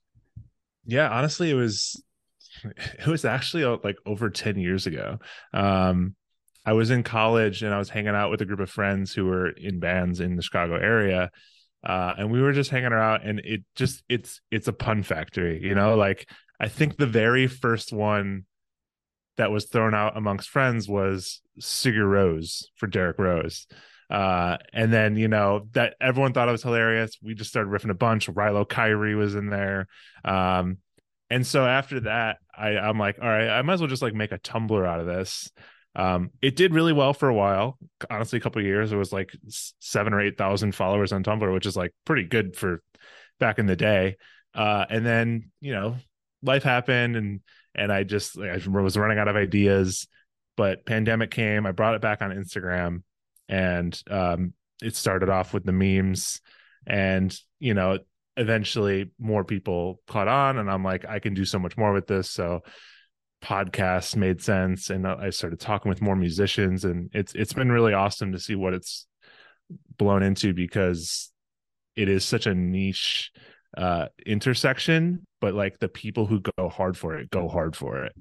Yeah, 0.85 1.09
honestly, 1.09 1.49
it 1.49 1.55
was 1.55 2.01
it 2.63 3.07
was 3.07 3.25
actually 3.25 3.63
uh, 3.63 3.77
like 3.83 3.97
over 4.05 4.29
10 4.29 4.57
years 4.57 4.85
ago. 4.85 5.19
Um, 5.53 6.15
I 6.65 6.73
was 6.73 6.91
in 6.91 7.03
college 7.03 7.61
and 7.61 7.73
I 7.73 7.77
was 7.77 7.89
hanging 7.89 8.15
out 8.15 8.31
with 8.31 8.41
a 8.41 8.45
group 8.45 8.59
of 8.59 8.69
friends 8.69 9.13
who 9.13 9.25
were 9.25 9.49
in 9.49 9.79
bands 9.79 10.19
in 10.19 10.35
the 10.35 10.41
Chicago 10.41 10.75
area. 10.75 11.29
Uh, 11.83 12.13
and 12.17 12.31
we 12.31 12.41
were 12.41 12.53
just 12.53 12.69
hanging 12.69 12.93
around 12.93 13.23
and 13.23 13.39
it 13.39 13.63
just 13.75 14.03
it's 14.07 14.39
it's 14.49 14.69
a 14.69 14.73
pun 14.73 15.03
factory, 15.03 15.61
you 15.61 15.75
know, 15.75 15.95
like 15.95 16.29
I 16.59 16.69
think 16.69 16.95
the 16.95 17.05
very 17.05 17.47
first 17.47 17.91
one 17.91 18.45
that 19.35 19.51
was 19.51 19.65
thrown 19.65 19.93
out 19.93 20.15
amongst 20.15 20.49
friends 20.49 20.87
was 20.87 21.41
Sigur 21.59 22.07
Rose 22.07 22.69
for 22.75 22.87
Derrick 22.87 23.19
Rose. 23.19 23.67
Uh, 24.09 24.57
and 24.73 24.91
then 24.91 25.15
you 25.15 25.27
know 25.27 25.67
that 25.73 25.95
everyone 25.99 26.33
thought 26.33 26.49
it 26.49 26.51
was 26.51 26.63
hilarious. 26.63 27.17
We 27.21 27.33
just 27.33 27.49
started 27.49 27.69
riffing 27.69 27.89
a 27.89 27.95
bunch. 27.95 28.27
Rilo 28.27 28.67
Kiley 28.67 29.15
was 29.17 29.35
in 29.35 29.49
there. 29.49 29.87
Um, 30.23 30.77
and 31.29 31.47
so 31.47 31.65
after 31.65 32.01
that, 32.01 32.37
I, 32.55 32.77
I'm 32.77 32.99
like, 32.99 33.17
all 33.21 33.27
right, 33.27 33.49
I 33.49 33.61
might 33.63 33.73
as 33.73 33.81
well 33.81 33.89
just 33.89 34.03
like 34.03 34.13
make 34.13 34.31
a 34.31 34.37
Tumblr 34.37 34.87
out 34.87 34.99
of 34.99 35.07
this. 35.07 35.49
Um, 35.95 36.31
it 36.41 36.55
did 36.55 36.73
really 36.73 36.93
well 36.93 37.13
for 37.13 37.29
a 37.29 37.33
while. 37.33 37.77
Honestly, 38.09 38.37
a 38.37 38.41
couple 38.41 38.61
years, 38.61 38.91
it 38.91 38.97
was 38.97 39.11
like 39.11 39.31
seven 39.79 40.13
or 40.13 40.21
eight 40.21 40.37
thousand 40.37 40.73
followers 40.73 41.11
on 41.11 41.23
Tumblr, 41.23 41.53
which 41.53 41.65
is 41.65 41.75
like 41.75 41.91
pretty 42.05 42.23
good 42.23 42.55
for 42.55 42.81
back 43.39 43.59
in 43.59 43.65
the 43.65 43.75
day. 43.75 44.17
Uh, 44.53 44.85
and 44.89 45.05
then 45.05 45.51
you 45.61 45.73
know, 45.73 45.95
life 46.41 46.63
happened, 46.63 47.15
and 47.15 47.41
and 47.75 47.91
I 47.91 48.03
just 48.03 48.37
I 48.37 48.59
was 48.67 48.97
running 48.97 49.19
out 49.19 49.27
of 49.27 49.35
ideas. 49.35 50.07
But 50.55 50.85
pandemic 50.85 51.31
came. 51.31 51.65
I 51.65 51.71
brought 51.71 51.95
it 51.95 52.01
back 52.01 52.21
on 52.21 52.31
Instagram, 52.31 53.01
and 53.49 54.01
um, 54.09 54.53
it 54.81 54.95
started 54.95 55.29
off 55.29 55.53
with 55.53 55.65
the 55.65 55.71
memes 55.71 56.41
and 56.85 57.37
you 57.59 57.73
know 57.73 57.99
eventually 58.35 59.11
more 59.19 59.43
people 59.43 60.01
caught 60.07 60.27
on 60.27 60.57
and 60.57 60.69
i'm 60.69 60.83
like 60.83 61.05
i 61.07 61.19
can 61.19 61.33
do 61.33 61.45
so 61.45 61.59
much 61.59 61.77
more 61.77 61.93
with 61.93 62.07
this. 62.07 62.29
So 62.29 62.61
podcasts 63.43 64.15
made 64.15 64.41
sense 64.41 64.89
and 64.89 65.05
i 65.05 65.29
started 65.29 65.59
talking 65.59 65.89
with 65.89 66.01
more 66.01 66.15
musicians 66.15 66.85
and 66.85 67.09
it's 67.13 67.35
it's 67.35 67.51
been 67.51 67.69
really 67.69 67.93
awesome 67.93 68.31
to 68.31 68.39
see 68.39 68.55
what 68.55 68.73
it's 68.73 69.05
blown 69.97 70.23
into 70.23 70.53
because 70.53 71.29
it 71.97 72.07
is 72.07 72.23
such 72.23 72.47
a 72.47 72.55
niche 72.55 73.31
uh 73.75 74.05
intersection 74.25 75.27
but 75.41 75.53
like 75.53 75.77
the 75.79 75.89
people 75.89 76.25
who 76.25 76.39
go 76.57 76.69
hard 76.69 76.97
for 76.97 77.17
it 77.17 77.29
go 77.31 77.49
hard 77.49 77.75
for 77.75 78.05
it 78.05 78.13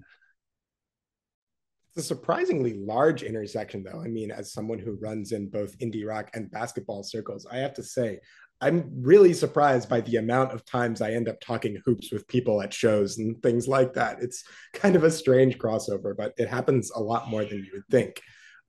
it's 1.94 2.06
a 2.06 2.08
surprisingly 2.08 2.74
large 2.74 3.22
intersection, 3.22 3.84
though. 3.84 4.00
I 4.00 4.08
mean, 4.08 4.30
as 4.30 4.52
someone 4.52 4.78
who 4.78 4.98
runs 5.00 5.32
in 5.32 5.48
both 5.48 5.76
indie 5.78 6.06
rock 6.06 6.30
and 6.32 6.50
basketball 6.50 7.02
circles, 7.02 7.46
I 7.50 7.58
have 7.58 7.74
to 7.74 7.82
say, 7.82 8.20
I'm 8.62 8.88
really 8.96 9.34
surprised 9.34 9.90
by 9.90 10.00
the 10.00 10.16
amount 10.16 10.52
of 10.52 10.64
times 10.64 11.02
I 11.02 11.10
end 11.10 11.28
up 11.28 11.40
talking 11.40 11.82
hoops 11.84 12.10
with 12.10 12.28
people 12.28 12.62
at 12.62 12.72
shows 12.72 13.18
and 13.18 13.42
things 13.42 13.68
like 13.68 13.92
that. 13.94 14.22
It's 14.22 14.44
kind 14.72 14.96
of 14.96 15.04
a 15.04 15.10
strange 15.10 15.58
crossover, 15.58 16.16
but 16.16 16.32
it 16.38 16.48
happens 16.48 16.90
a 16.94 17.00
lot 17.00 17.28
more 17.28 17.44
than 17.44 17.58
you 17.58 17.70
would 17.74 17.88
think. 17.90 18.22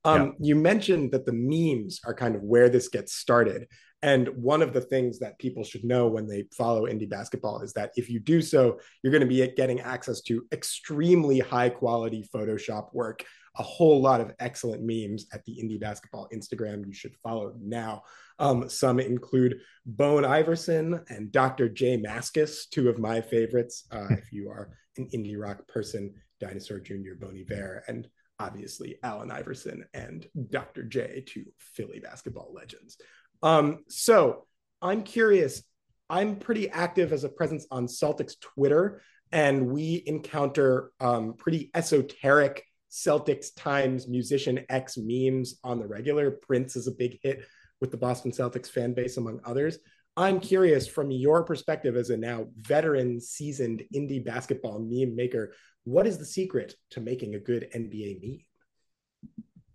Um, 0.04 0.34
yeah. 0.38 0.48
You 0.48 0.56
mentioned 0.56 1.12
that 1.12 1.24
the 1.24 1.32
memes 1.32 2.00
are 2.04 2.12
kind 2.12 2.36
of 2.36 2.42
where 2.42 2.68
this 2.68 2.88
gets 2.88 3.14
started. 3.14 3.68
And 4.04 4.28
one 4.28 4.60
of 4.60 4.74
the 4.74 4.82
things 4.82 5.18
that 5.20 5.38
people 5.38 5.64
should 5.64 5.82
know 5.82 6.06
when 6.06 6.28
they 6.28 6.44
follow 6.52 6.82
indie 6.82 7.08
basketball 7.08 7.62
is 7.62 7.72
that 7.72 7.90
if 7.96 8.10
you 8.10 8.20
do 8.20 8.42
so, 8.42 8.78
you're 9.02 9.10
going 9.10 9.22
to 9.22 9.26
be 9.26 9.50
getting 9.56 9.80
access 9.80 10.20
to 10.22 10.46
extremely 10.52 11.38
high 11.38 11.70
quality 11.70 12.28
Photoshop 12.32 12.92
work 12.92 13.24
a 13.56 13.62
whole 13.62 14.02
lot 14.02 14.20
of 14.20 14.32
excellent 14.40 14.82
memes 14.82 15.26
at 15.32 15.44
the 15.44 15.52
indie 15.52 15.80
basketball 15.80 16.28
Instagram. 16.34 16.84
You 16.86 16.92
should 16.92 17.16
follow 17.22 17.54
now. 17.60 18.02
Um, 18.38 18.68
some 18.68 18.98
include 18.98 19.60
Bone 19.86 20.24
Iverson 20.24 21.00
and 21.08 21.30
Dr. 21.30 21.68
J 21.68 21.96
Mascis, 21.96 22.68
two 22.68 22.88
of 22.88 22.98
my 22.98 23.20
favorites. 23.20 23.86
Uh, 23.90 24.08
if 24.10 24.32
you 24.32 24.50
are 24.50 24.76
an 24.96 25.08
indie 25.14 25.40
rock 25.40 25.66
person, 25.68 26.12
Dinosaur 26.40 26.80
Jr., 26.80 27.14
Bon 27.18 27.36
Iver, 27.38 27.84
and 27.86 28.08
obviously 28.40 28.96
Allen 29.04 29.30
Iverson 29.30 29.84
and 29.94 30.26
Dr. 30.50 30.82
J, 30.82 31.22
two 31.24 31.44
Philly 31.58 32.00
basketball 32.00 32.52
legends. 32.52 32.96
Um, 33.42 33.84
so 33.88 34.46
I'm 34.80 35.02
curious. 35.02 35.62
I'm 36.10 36.36
pretty 36.36 36.68
active 36.70 37.12
as 37.12 37.24
a 37.24 37.28
presence 37.28 37.66
on 37.70 37.86
Celtics 37.86 38.38
Twitter, 38.40 39.00
and 39.32 39.68
we 39.68 40.02
encounter 40.06 40.92
um, 41.00 41.34
pretty 41.34 41.70
esoteric 41.74 42.64
Celtics 42.90 43.48
Times 43.56 44.06
musician 44.06 44.60
X 44.68 44.96
memes 44.96 45.58
on 45.64 45.78
the 45.78 45.86
regular. 45.86 46.30
Prince 46.30 46.76
is 46.76 46.86
a 46.86 46.92
big 46.92 47.18
hit 47.22 47.44
with 47.80 47.90
the 47.90 47.96
Boston 47.96 48.30
Celtics 48.30 48.68
fan 48.68 48.94
base, 48.94 49.16
among 49.16 49.40
others. 49.44 49.78
I'm 50.16 50.38
curious 50.38 50.86
from 50.86 51.10
your 51.10 51.42
perspective 51.42 51.96
as 51.96 52.10
a 52.10 52.16
now 52.16 52.46
veteran, 52.56 53.20
seasoned 53.20 53.82
indie 53.92 54.24
basketball 54.24 54.78
meme 54.78 55.16
maker, 55.16 55.52
what 55.84 56.06
is 56.06 56.18
the 56.18 56.24
secret 56.24 56.74
to 56.90 57.00
making 57.00 57.34
a 57.34 57.38
good 57.38 57.68
NBA 57.74 58.20
meme? 58.22 58.38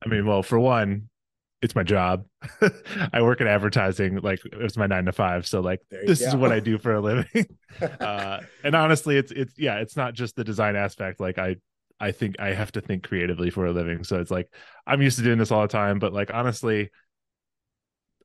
I 0.03 0.09
mean, 0.09 0.25
well, 0.25 0.41
for 0.41 0.59
one, 0.59 1.09
it's 1.61 1.75
my 1.75 1.83
job. 1.83 2.25
I 3.13 3.21
work 3.21 3.41
in 3.41 3.47
advertising, 3.47 4.17
like 4.17 4.39
it's 4.45 4.77
my 4.77 4.87
nine 4.87 5.05
to 5.05 5.11
five. 5.11 5.45
So 5.45 5.59
like 5.59 5.81
this 5.89 6.21
go. 6.21 6.27
is 6.27 6.35
what 6.35 6.51
I 6.51 6.59
do 6.59 6.77
for 6.77 6.93
a 6.93 7.01
living. 7.01 7.45
uh, 7.99 8.39
and 8.63 8.75
honestly, 8.75 9.17
it's 9.17 9.31
it's 9.31 9.57
yeah, 9.57 9.77
it's 9.77 9.97
not 9.97 10.13
just 10.13 10.35
the 10.35 10.43
design 10.43 10.75
aspect. 10.75 11.19
Like 11.19 11.37
I 11.37 11.57
I 11.99 12.11
think 12.11 12.39
I 12.39 12.53
have 12.53 12.71
to 12.73 12.81
think 12.81 13.03
creatively 13.03 13.49
for 13.49 13.65
a 13.65 13.71
living. 13.71 14.03
So 14.03 14.19
it's 14.19 14.31
like 14.31 14.51
I'm 14.87 15.01
used 15.01 15.17
to 15.17 15.23
doing 15.23 15.37
this 15.37 15.51
all 15.51 15.61
the 15.61 15.67
time, 15.67 15.99
but 15.99 16.13
like 16.13 16.33
honestly, 16.33 16.89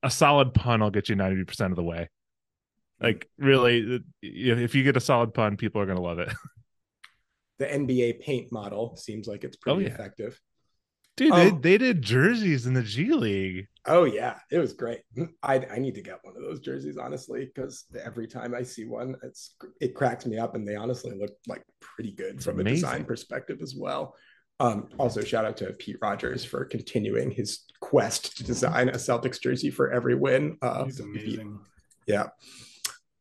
a 0.02 0.10
solid 0.10 0.54
pun 0.54 0.80
will 0.80 0.90
get 0.90 1.08
you 1.08 1.16
90% 1.16 1.70
of 1.70 1.76
the 1.76 1.82
way. 1.82 2.08
Like 3.00 3.28
really 3.36 4.00
if 4.22 4.74
you 4.74 4.84
get 4.84 4.96
a 4.96 5.00
solid 5.00 5.34
pun, 5.34 5.56
people 5.56 5.80
are 5.80 5.86
going 5.86 5.98
to 5.98 6.02
love 6.02 6.18
it. 6.20 6.32
The 7.56 7.66
NBA 7.66 8.20
paint 8.20 8.50
model 8.50 8.96
seems 8.96 9.28
like 9.28 9.44
it's 9.44 9.56
pretty 9.56 9.76
oh, 9.76 9.80
yeah. 9.80 9.94
effective. 9.94 10.40
Dude, 11.16 11.32
um, 11.32 11.38
they, 11.38 11.50
they 11.50 11.78
did 11.78 12.02
jerseys 12.02 12.66
in 12.66 12.74
the 12.74 12.82
G 12.82 13.12
League. 13.12 13.68
Oh 13.86 14.04
yeah, 14.04 14.38
it 14.50 14.58
was 14.58 14.72
great. 14.72 15.00
I 15.42 15.64
I 15.70 15.78
need 15.78 15.94
to 15.94 16.02
get 16.02 16.18
one 16.22 16.36
of 16.36 16.42
those 16.42 16.60
jerseys 16.60 16.96
honestly 16.96 17.50
because 17.54 17.84
every 18.02 18.26
time 18.26 18.54
I 18.54 18.62
see 18.62 18.84
one, 18.84 19.14
it's 19.22 19.54
it 19.80 19.94
cracks 19.94 20.26
me 20.26 20.38
up, 20.38 20.54
and 20.54 20.66
they 20.66 20.74
honestly 20.74 21.16
look 21.16 21.36
like 21.46 21.62
pretty 21.80 22.12
good 22.12 22.36
it's 22.36 22.44
from 22.44 22.60
amazing. 22.60 22.84
a 22.84 22.88
design 22.88 23.04
perspective 23.04 23.58
as 23.62 23.74
well. 23.76 24.16
Um, 24.60 24.88
also, 24.98 25.20
shout 25.22 25.44
out 25.44 25.56
to 25.58 25.72
Pete 25.74 25.98
Rogers 26.00 26.44
for 26.44 26.64
continuing 26.64 27.30
his 27.30 27.64
quest 27.80 28.36
to 28.38 28.44
design 28.44 28.88
a 28.88 28.92
Celtics 28.92 29.40
jersey 29.40 29.70
for 29.70 29.92
every 29.92 30.14
win. 30.14 30.56
Uh, 30.62 30.84
He's 30.84 31.00
amazing. 31.00 31.58
Yeah. 32.06 32.28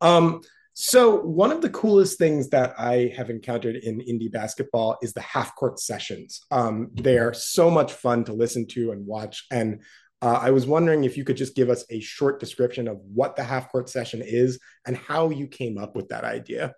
Um, 0.02 0.42
so, 0.76 1.18
one 1.18 1.52
of 1.52 1.62
the 1.62 1.70
coolest 1.70 2.18
things 2.18 2.50
that 2.50 2.74
I 2.80 3.14
have 3.16 3.30
encountered 3.30 3.76
in 3.76 4.00
indie 4.00 4.32
basketball 4.32 4.98
is 5.04 5.14
the 5.14 5.22
half 5.22 5.56
court 5.56 5.80
sessions. 5.80 6.42
Um, 6.50 6.90
they 6.96 7.20
are 7.20 7.34
so 7.34 7.70
much 7.70 7.94
fun 7.94 8.24
to 8.26 8.34
listen 8.34 8.66
to 8.70 8.92
and 8.92 9.06
watch. 9.06 9.46
And 9.52 9.84
uh, 10.24 10.40
I 10.42 10.50
was 10.50 10.66
wondering 10.66 11.04
if 11.04 11.16
you 11.16 11.26
could 11.26 11.38
just 11.38 11.56
give 11.56 11.70
us 11.70 11.86
a 11.92 12.00
short 12.00 12.40
description 12.40 12.88
of 12.88 12.98
what 13.14 13.36
the 13.36 13.44
half 13.44 13.72
court 13.72 13.88
session 13.88 14.24
is 14.26 14.60
and 14.88 14.98
how 14.98 15.30
you 15.30 15.48
came 15.48 15.78
up 15.78 15.96
with 15.96 16.10
that 16.10 16.24
idea. 16.24 16.74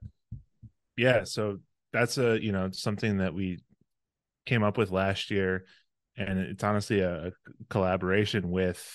Yeah. 0.98 1.24
So, 1.24 1.60
that's 1.94 2.18
a, 2.18 2.38
you 2.44 2.52
know, 2.52 2.72
something 2.74 3.20
that 3.20 3.34
we 3.34 3.60
came 4.46 4.64
up 4.64 4.78
with 4.78 4.92
last 4.92 5.32
year. 5.32 5.64
And 6.18 6.40
it's 6.40 6.64
honestly 6.66 7.00
a, 7.00 7.32
collaboration 7.70 8.52
with 8.52 8.86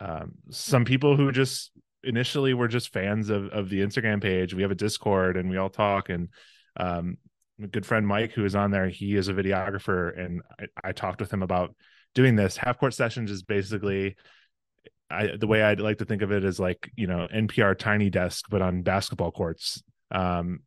um, 0.00 0.32
some 0.50 0.84
people 0.84 1.16
who 1.16 1.30
just 1.30 1.70
initially 2.06 2.54
we're 2.54 2.68
just 2.68 2.92
fans 2.92 3.28
of 3.30 3.48
of 3.48 3.68
the 3.68 3.80
Instagram 3.80 4.22
page. 4.22 4.54
We 4.54 4.62
have 4.62 4.70
a 4.70 4.76
Discord 4.76 5.36
and 5.36 5.50
we 5.50 5.56
all 5.56 5.70
talk. 5.70 6.08
And 6.08 6.28
um, 6.76 7.18
a 7.62 7.66
good 7.66 7.86
friend 7.86 8.06
Mike, 8.06 8.32
who 8.32 8.44
is 8.44 8.54
on 8.54 8.70
there, 8.70 8.88
he 8.88 9.16
is 9.16 9.28
a 9.28 9.34
videographer, 9.34 10.18
and 10.18 10.42
I, 10.60 10.88
I 10.88 10.92
talked 10.92 11.20
with 11.20 11.32
him 11.32 11.42
about 11.42 11.74
doing 12.14 12.36
this. 12.36 12.56
Half 12.56 12.78
court 12.78 12.94
sessions 12.94 13.30
is 13.30 13.42
basically 13.42 14.16
I, 15.10 15.36
the 15.38 15.46
way 15.46 15.62
I'd 15.62 15.80
like 15.80 15.98
to 15.98 16.04
think 16.04 16.22
of 16.22 16.32
it 16.32 16.44
is 16.44 16.58
like 16.58 16.90
you 16.96 17.06
know 17.06 17.28
NPR 17.32 17.78
Tiny 17.78 18.10
Desk, 18.10 18.44
but 18.50 18.62
on 18.62 18.82
basketball 18.82 19.32
courts. 19.32 19.82
Um, 20.10 20.60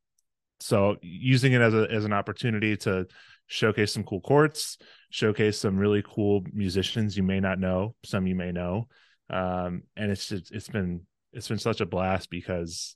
so 0.60 0.98
using 1.02 1.54
it 1.54 1.62
as 1.62 1.74
a 1.74 1.88
as 1.90 2.06
an 2.06 2.14
opportunity 2.14 2.76
to 2.78 3.08
showcase 3.48 3.94
some 3.94 4.04
cool 4.04 4.22
courts, 4.22 4.78
showcase 5.10 5.60
some 5.60 5.78
really 5.78 6.04
cool 6.06 6.44
musicians 6.54 7.18
you 7.18 7.24
may 7.24 7.40
not 7.40 7.60
know, 7.60 7.96
some 8.04 8.28
you 8.28 8.36
may 8.36 8.52
know, 8.52 8.88
um, 9.30 9.84
and 9.96 10.12
it's 10.12 10.28
just, 10.28 10.52
it's 10.52 10.70
been 10.70 11.02
it's 11.34 11.48
been 11.48 11.60
such 11.60 11.82
a 11.82 11.86
blast 11.86 12.30
because 12.30 12.96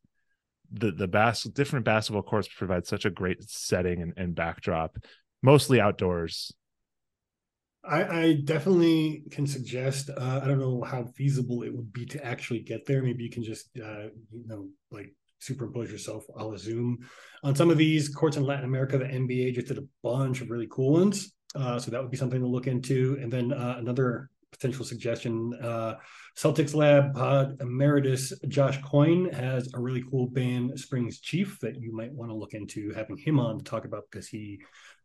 the 0.72 0.92
the 0.92 1.08
bas- 1.08 1.44
different 1.44 1.86
basketball 1.86 2.24
courts 2.24 2.48
provide 2.48 2.88
such 2.88 3.06
a 3.06 3.10
great 3.10 3.44
setting 3.50 4.02
and, 4.02 4.14
and 4.18 4.36
backdrop, 4.36 4.98
mostly 5.42 5.80
outdoors. 5.80 6.54
I, 7.86 8.04
I 8.04 8.34
definitely 8.46 9.24
can 9.30 9.46
suggest. 9.46 10.10
Uh, 10.10 10.40
I 10.42 10.48
don't 10.48 10.60
know 10.60 10.84
how 10.84 11.04
feasible 11.04 11.64
it 11.64 11.76
would 11.76 11.92
be 11.92 12.06
to 12.08 12.26
actually 12.26 12.62
get 12.62 12.86
there. 12.86 13.04
Maybe 13.04 13.24
you 13.24 13.30
can 13.30 13.44
just 13.44 13.70
uh, 13.78 14.08
you 14.32 14.48
know 14.48 14.70
like 14.90 15.14
superimpose 15.40 15.92
yourself 15.92 16.24
a 16.40 16.58
Zoom 16.58 17.00
on 17.44 17.54
some 17.56 17.70
of 17.70 17.78
these 17.78 18.08
courts 18.08 18.38
in 18.38 18.44
Latin 18.44 18.66
America. 18.66 18.98
The 18.98 19.06
NBA 19.06 19.54
just 19.54 19.68
did 19.68 19.78
a 19.78 19.86
bunch 20.02 20.42
of 20.42 20.50
really 20.50 20.68
cool 20.72 20.94
ones, 20.94 21.34
uh, 21.56 21.78
so 21.78 21.92
that 21.92 22.02
would 22.02 22.12
be 22.12 22.18
something 22.18 22.40
to 22.40 22.48
look 22.48 22.68
into. 22.68 23.18
And 23.22 23.32
then 23.32 23.52
uh, 23.52 23.76
another 23.78 24.30
potential 24.54 24.86
suggestion. 24.86 25.54
Uh, 25.62 25.96
Celtics 26.38 26.74
Lab 26.74 27.14
pod 27.14 27.58
emeritus 27.62 28.34
Josh 28.48 28.82
Coyne 28.82 29.30
has 29.32 29.70
a 29.74 29.80
really 29.80 30.04
cool 30.10 30.28
band, 30.28 30.80
Springs 30.80 31.20
Chief, 31.20 31.60
that 31.60 31.76
you 31.76 31.94
might 31.94 32.14
want 32.14 32.32
to 32.32 32.36
look 32.36 32.54
into 32.54 32.92
having 32.94 33.18
him 33.18 33.40
on 33.40 33.58
to 33.58 33.64
talk 33.64 33.86
about 33.86 34.04
because 34.10 34.28
he 34.28 34.62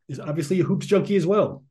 is 0.09 0.21
obviously 0.21 0.61
a 0.61 0.65
hoops 0.65 0.87
junkie 0.87 1.17
as 1.17 1.27
well. 1.27 1.65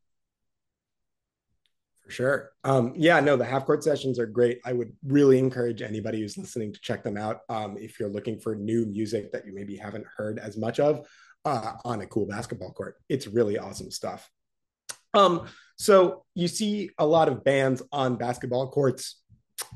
For 2.04 2.10
sure. 2.10 2.50
Um, 2.64 2.94
yeah, 2.96 3.20
no, 3.20 3.36
the 3.36 3.44
half 3.44 3.66
court 3.66 3.84
sessions 3.84 4.18
are 4.18 4.26
great. 4.26 4.60
I 4.64 4.72
would 4.72 4.92
really 5.04 5.38
encourage 5.38 5.82
anybody 5.82 6.20
who's 6.20 6.38
listening 6.38 6.72
to 6.72 6.80
check 6.80 7.02
them 7.02 7.18
out. 7.18 7.40
Um, 7.48 7.76
if 7.78 8.00
you're 8.00 8.08
looking 8.08 8.38
for 8.40 8.54
new 8.54 8.86
music 8.86 9.30
that 9.32 9.44
you 9.44 9.54
maybe 9.54 9.76
haven't 9.76 10.06
heard 10.16 10.38
as 10.38 10.56
much 10.56 10.80
of 10.80 11.06
uh, 11.44 11.72
on 11.84 12.00
a 12.00 12.06
cool 12.06 12.26
basketball 12.26 12.72
court, 12.72 12.96
it's 13.08 13.26
really 13.26 13.58
awesome 13.58 13.90
stuff. 13.90 14.30
Um, 15.14 15.46
so 15.76 16.24
you 16.34 16.48
see 16.48 16.90
a 16.98 17.06
lot 17.06 17.28
of 17.28 17.44
bands 17.44 17.82
on 17.92 18.16
basketball 18.16 18.70
courts 18.70 19.20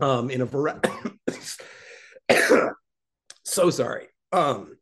um, 0.00 0.30
in 0.30 0.40
a 0.40 0.46
variety. 0.46 0.90
so 3.44 3.70
sorry. 3.70 4.08
Um, 4.32 4.76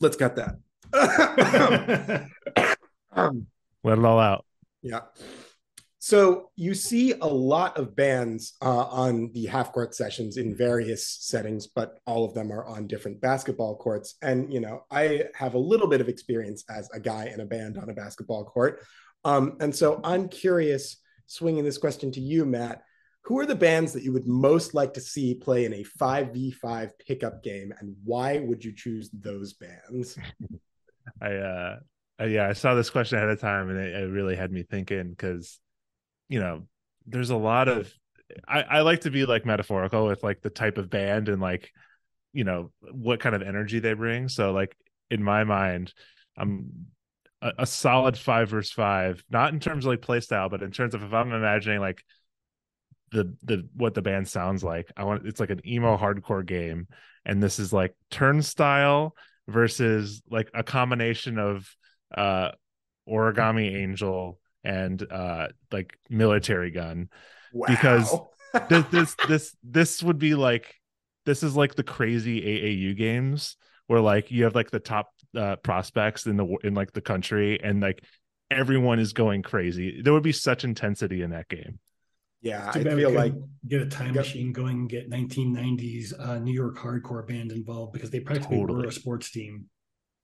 let's 0.00 0.16
cut 0.16 0.36
that. 0.36 0.56
um, 3.12 3.46
Let 3.84 3.98
it 3.98 4.04
all 4.04 4.18
out. 4.18 4.44
Yeah. 4.82 5.00
So 6.02 6.50
you 6.56 6.72
see 6.72 7.12
a 7.12 7.26
lot 7.26 7.76
of 7.76 7.94
bands 7.94 8.54
uh, 8.62 8.84
on 8.84 9.30
the 9.32 9.44
half 9.44 9.70
court 9.70 9.94
sessions 9.94 10.38
in 10.38 10.56
various 10.56 11.06
settings, 11.06 11.66
but 11.66 11.98
all 12.06 12.24
of 12.24 12.32
them 12.32 12.50
are 12.50 12.64
on 12.64 12.86
different 12.86 13.20
basketball 13.20 13.76
courts. 13.76 14.14
And 14.22 14.50
you 14.52 14.60
know, 14.60 14.84
I 14.90 15.24
have 15.34 15.52
a 15.52 15.58
little 15.58 15.86
bit 15.86 16.00
of 16.00 16.08
experience 16.08 16.64
as 16.70 16.88
a 16.94 17.00
guy 17.00 17.26
in 17.26 17.40
a 17.40 17.44
band 17.44 17.76
on 17.76 17.90
a 17.90 17.94
basketball 17.94 18.44
court. 18.44 18.82
Um, 19.24 19.56
and 19.60 19.74
so 19.74 20.00
I'm 20.02 20.28
curious, 20.28 20.96
swinging 21.26 21.64
this 21.64 21.78
question 21.78 22.10
to 22.12 22.20
you, 22.20 22.44
Matt. 22.44 22.82
Who 23.24 23.38
are 23.38 23.46
the 23.46 23.54
bands 23.54 23.92
that 23.92 24.02
you 24.02 24.12
would 24.12 24.26
most 24.26 24.72
like 24.72 24.94
to 24.94 25.00
see 25.00 25.34
play 25.34 25.66
in 25.66 25.74
a 25.74 25.84
5v5 25.84 26.90
pickup 27.06 27.42
game, 27.42 27.72
and 27.78 27.94
why 28.02 28.38
would 28.38 28.64
you 28.64 28.72
choose 28.74 29.10
those 29.12 29.52
bands? 29.52 30.18
I, 31.22 31.34
uh, 31.34 31.76
yeah, 32.24 32.48
I 32.48 32.54
saw 32.54 32.74
this 32.74 32.88
question 32.88 33.18
ahead 33.18 33.28
of 33.28 33.40
time, 33.40 33.68
and 33.68 33.78
it, 33.78 33.94
it 33.94 34.10
really 34.10 34.36
had 34.36 34.50
me 34.50 34.62
thinking 34.62 35.10
because, 35.10 35.58
you 36.28 36.40
know, 36.40 36.66
there's 37.06 37.30
a 37.30 37.36
lot 37.36 37.68
of 37.68 37.92
I, 38.46 38.62
I 38.62 38.80
like 38.80 39.02
to 39.02 39.10
be 39.10 39.26
like 39.26 39.44
metaphorical 39.44 40.06
with 40.06 40.22
like 40.22 40.40
the 40.42 40.50
type 40.50 40.78
of 40.78 40.90
band 40.90 41.28
and 41.28 41.40
like 41.40 41.72
you 42.32 42.44
know 42.44 42.70
what 42.92 43.20
kind 43.20 43.34
of 43.34 43.42
energy 43.42 43.80
they 43.80 43.92
bring 43.92 44.28
so 44.28 44.52
like 44.52 44.76
in 45.10 45.22
my 45.22 45.44
mind 45.44 45.92
i'm 46.36 46.86
a, 47.42 47.52
a, 47.58 47.66
solid 47.66 48.16
five 48.16 48.48
versus 48.48 48.72
five, 48.72 49.22
not 49.30 49.52
in 49.52 49.60
terms 49.60 49.84
of 49.84 49.90
like 49.90 50.02
play 50.02 50.20
style, 50.20 50.48
but 50.48 50.62
in 50.62 50.70
terms 50.70 50.94
of 50.94 51.02
if 51.02 51.12
I'm 51.12 51.32
imagining 51.32 51.80
like 51.80 52.02
the 53.12 53.34
the 53.42 53.68
what 53.74 53.94
the 53.94 54.02
band 54.02 54.28
sounds 54.28 54.62
like. 54.62 54.90
I 54.96 55.04
want 55.04 55.26
it's 55.26 55.40
like 55.40 55.50
an 55.50 55.66
emo 55.66 55.96
hardcore 55.96 56.44
game, 56.44 56.88
and 57.24 57.42
this 57.42 57.58
is 57.58 57.72
like 57.72 57.94
turnstile 58.10 59.14
versus 59.48 60.22
like 60.30 60.50
a 60.54 60.62
combination 60.62 61.38
of 61.38 61.68
uh 62.16 62.50
origami 63.08 63.76
angel 63.82 64.38
and 64.62 65.04
uh 65.10 65.48
like 65.72 65.96
Militarie 66.10 66.74
Gun 66.74 67.08
wow. 67.52 67.66
because 67.68 68.14
this, 68.68 68.84
this 68.90 69.16
this 69.28 69.56
this 69.62 70.02
would 70.02 70.18
be 70.18 70.34
like 70.34 70.74
this 71.26 71.42
is 71.42 71.56
like 71.56 71.74
the 71.74 71.82
crazy 71.82 72.40
AAU 72.40 72.96
games 72.96 73.56
where 73.86 74.00
like 74.00 74.30
you 74.30 74.44
have 74.44 74.54
like 74.54 74.70
the 74.70 74.80
top 74.80 75.08
uh, 75.36 75.56
prospects 75.56 76.26
in 76.26 76.36
the 76.36 76.56
in 76.64 76.74
like 76.74 76.92
the 76.92 77.00
country 77.00 77.60
and 77.62 77.80
like 77.80 78.04
everyone 78.50 78.98
is 78.98 79.12
going 79.12 79.42
crazy. 79.42 80.02
There 80.02 80.12
would 80.12 80.22
be 80.22 80.32
such 80.32 80.64
intensity 80.64 81.22
in 81.22 81.30
that 81.30 81.48
game. 81.48 81.78
Yeah, 82.42 82.70
I 82.74 82.82
feel 82.82 83.10
like 83.10 83.34
get 83.68 83.82
a 83.82 83.86
time 83.86 84.14
machine 84.14 84.52
going 84.52 84.78
and 84.80 84.88
get 84.88 85.10
1990s 85.10 86.18
uh, 86.18 86.38
New 86.38 86.54
York 86.54 86.78
hardcore 86.78 87.26
band 87.26 87.52
involved 87.52 87.92
because 87.92 88.10
they 88.10 88.20
practically 88.20 88.58
totally. 88.58 88.82
were 88.82 88.88
a 88.88 88.92
sports 88.92 89.30
team. 89.30 89.66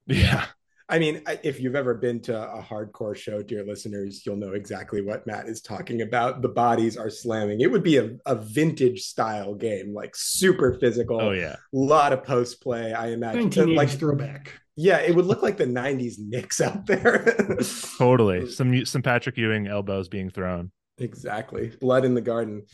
Yeah. 0.07 0.47
I 0.89 1.01
mean, 1.01 1.23
if 1.43 1.61
you've 1.61 1.75
ever 1.75 1.95
been 1.95 2.21
to 2.23 2.41
a 2.41 2.63
hardcore 2.63 3.17
show, 3.17 3.43
dear 3.43 3.67
listeners, 3.67 4.25
you'll 4.25 4.37
know 4.37 4.53
exactly 4.53 5.03
what 5.03 5.27
Matt 5.27 5.49
is 5.49 5.61
talking 5.61 6.03
about. 6.03 6.43
The 6.43 6.49
bodies 6.49 6.97
are 6.97 7.11
slamming. 7.11 7.61
It 7.61 7.71
would 7.71 7.83
be 7.83 7.97
a, 7.97 8.17
a 8.25 8.37
vintage 8.37 9.03
style 9.03 9.55
game, 9.55 9.93
like 9.93 10.15
super 10.15 10.79
physical. 10.79 11.21
Oh 11.21 11.33
yeah, 11.33 11.57
a 11.57 11.77
lot 11.77 12.13
of 12.13 12.23
post 12.23 12.63
play. 12.63 12.93
I 12.93 13.09
imagine, 13.09 13.51
1980s 13.51 13.77
like 13.77 13.89
throwback. 13.91 14.53
Yeah, 14.77 14.99
it 14.99 15.15
would 15.15 15.27
look 15.27 15.43
like 15.43 15.57
the 15.57 15.65
'90s 15.65 16.15
Knicks 16.19 16.61
out 16.61 16.87
there. 16.87 17.35
totally, 17.99 18.51
some 18.51 18.85
some 18.85 19.03
Patrick 19.03 19.37
Ewing 19.37 19.67
elbows 19.67 20.09
being 20.09 20.31
thrown. 20.31 20.71
Exactly, 20.99 21.73
blood 21.81 22.05
in 22.05 22.15
the 22.15 22.21
garden. 22.21 22.65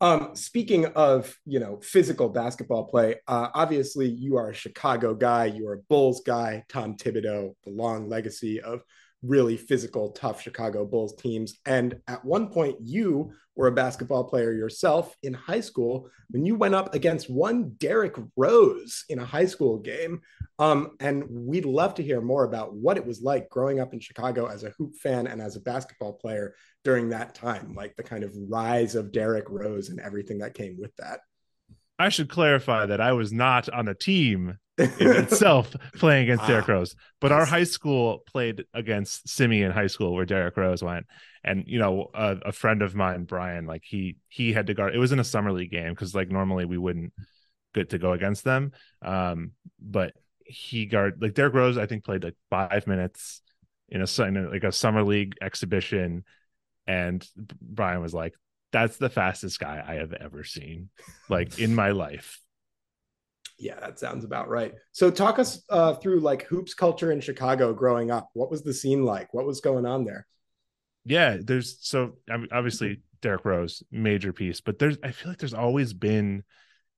Um, 0.00 0.34
speaking 0.34 0.86
of, 0.86 1.36
you 1.44 1.60
know, 1.60 1.78
physical 1.82 2.30
basketball 2.30 2.84
play, 2.84 3.16
uh, 3.28 3.48
obviously 3.54 4.08
you 4.08 4.36
are 4.36 4.50
a 4.50 4.54
Chicago 4.54 5.14
guy, 5.14 5.46
you're 5.46 5.74
a 5.74 5.82
Bulls 5.88 6.22
guy, 6.24 6.64
Tom 6.68 6.96
Thibodeau, 6.96 7.52
the 7.64 7.70
long 7.70 8.08
legacy 8.08 8.60
of 8.60 8.82
really 9.22 9.56
physical, 9.56 10.10
tough 10.10 10.40
Chicago 10.42 10.84
Bulls 10.84 11.14
teams. 11.14 11.58
And 11.64 12.00
at 12.08 12.24
one 12.24 12.48
point, 12.48 12.76
you 12.80 13.32
were 13.54 13.68
a 13.68 13.72
basketball 13.72 14.24
player 14.24 14.52
yourself 14.52 15.14
in 15.22 15.34
high 15.34 15.60
school 15.60 16.08
when 16.30 16.44
you 16.44 16.54
went 16.56 16.74
up 16.74 16.94
against 16.94 17.30
one 17.30 17.70
Derrick 17.78 18.16
Rose 18.36 19.04
in 19.08 19.18
a 19.18 19.24
high 19.24 19.44
school 19.44 19.78
game. 19.78 20.20
Um, 20.58 20.96
and 21.00 21.24
we'd 21.28 21.66
love 21.66 21.94
to 21.96 22.02
hear 22.02 22.20
more 22.20 22.44
about 22.44 22.74
what 22.74 22.96
it 22.96 23.06
was 23.06 23.20
like 23.22 23.48
growing 23.50 23.78
up 23.78 23.92
in 23.92 24.00
Chicago 24.00 24.46
as 24.46 24.64
a 24.64 24.70
hoop 24.78 24.96
fan 24.96 25.26
and 25.26 25.40
as 25.40 25.56
a 25.56 25.60
basketball 25.60 26.14
player 26.14 26.54
during 26.84 27.10
that 27.10 27.34
time, 27.34 27.74
like 27.74 27.94
the 27.96 28.02
kind 28.02 28.24
of 28.24 28.34
rise 28.48 28.94
of 28.94 29.12
Derrick 29.12 29.48
Rose 29.48 29.90
and 29.90 30.00
everything 30.00 30.38
that 30.38 30.54
came 30.54 30.76
with 30.78 30.94
that. 30.96 31.20
I 31.98 32.08
should 32.08 32.28
clarify 32.28 32.86
that 32.86 33.00
I 33.00 33.12
was 33.12 33.32
not 33.32 33.68
on 33.68 33.84
the 33.84 33.94
team 33.94 34.58
itself 34.78 35.74
playing 35.96 36.24
against 36.24 36.44
ah, 36.44 36.46
Derrick 36.46 36.68
Rose, 36.68 36.96
but 37.20 37.30
our 37.30 37.44
high 37.44 37.64
school 37.64 38.22
played 38.26 38.64
against 38.72 39.28
Simeon 39.28 39.70
High 39.70 39.86
School 39.86 40.14
where 40.14 40.24
Derrick 40.24 40.56
Rose 40.56 40.82
went. 40.82 41.06
And 41.44 41.64
you 41.66 41.78
know, 41.78 42.10
a, 42.14 42.38
a 42.46 42.52
friend 42.52 42.80
of 42.82 42.94
mine, 42.94 43.24
Brian, 43.24 43.66
like 43.66 43.82
he 43.84 44.16
he 44.28 44.52
had 44.52 44.68
to 44.68 44.74
guard. 44.74 44.94
It 44.94 44.98
was 44.98 45.12
in 45.12 45.18
a 45.18 45.24
summer 45.24 45.52
league 45.52 45.70
game 45.70 45.90
because 45.90 46.14
like 46.14 46.30
normally 46.30 46.64
we 46.64 46.78
wouldn't 46.78 47.12
get 47.74 47.90
to 47.90 47.98
go 47.98 48.12
against 48.12 48.44
them. 48.44 48.72
Um, 49.02 49.52
but 49.80 50.14
he 50.46 50.86
guard 50.86 51.20
like 51.20 51.34
Derrick 51.34 51.54
Rose, 51.54 51.78
I 51.78 51.86
think 51.86 52.04
played 52.04 52.24
like 52.24 52.36
five 52.50 52.86
minutes 52.86 53.42
in 53.88 54.02
a, 54.02 54.22
in 54.22 54.36
a 54.36 54.50
like 54.50 54.64
a 54.64 54.72
summer 54.72 55.02
league 55.02 55.34
exhibition, 55.42 56.24
and 56.86 57.26
Brian 57.60 58.00
was 58.00 58.14
like, 58.14 58.34
"That's 58.72 58.96
the 58.96 59.10
fastest 59.10 59.60
guy 59.60 59.84
I 59.86 59.94
have 59.94 60.12
ever 60.12 60.44
seen, 60.44 60.88
like 61.28 61.58
in 61.58 61.74
my 61.74 61.90
life." 61.90 62.41
Yeah, 63.62 63.78
that 63.78 64.00
sounds 64.00 64.24
about 64.24 64.48
right. 64.48 64.74
So 64.90 65.08
talk 65.08 65.38
us 65.38 65.62
uh, 65.70 65.94
through 65.94 66.18
like 66.18 66.42
hoops 66.46 66.74
culture 66.74 67.12
in 67.12 67.20
Chicago 67.20 67.72
growing 67.72 68.10
up. 68.10 68.28
What 68.34 68.50
was 68.50 68.62
the 68.62 68.74
scene 68.74 69.04
like? 69.04 69.32
What 69.32 69.46
was 69.46 69.60
going 69.60 69.86
on 69.86 70.04
there? 70.04 70.26
Yeah, 71.04 71.36
there's 71.40 71.78
so 71.80 72.16
obviously 72.28 73.02
Derrick 73.20 73.44
Rose, 73.44 73.84
major 73.92 74.32
piece, 74.32 74.60
but 74.60 74.80
there's 74.80 74.98
I 75.04 75.12
feel 75.12 75.28
like 75.28 75.38
there's 75.38 75.54
always 75.54 75.92
been 75.92 76.42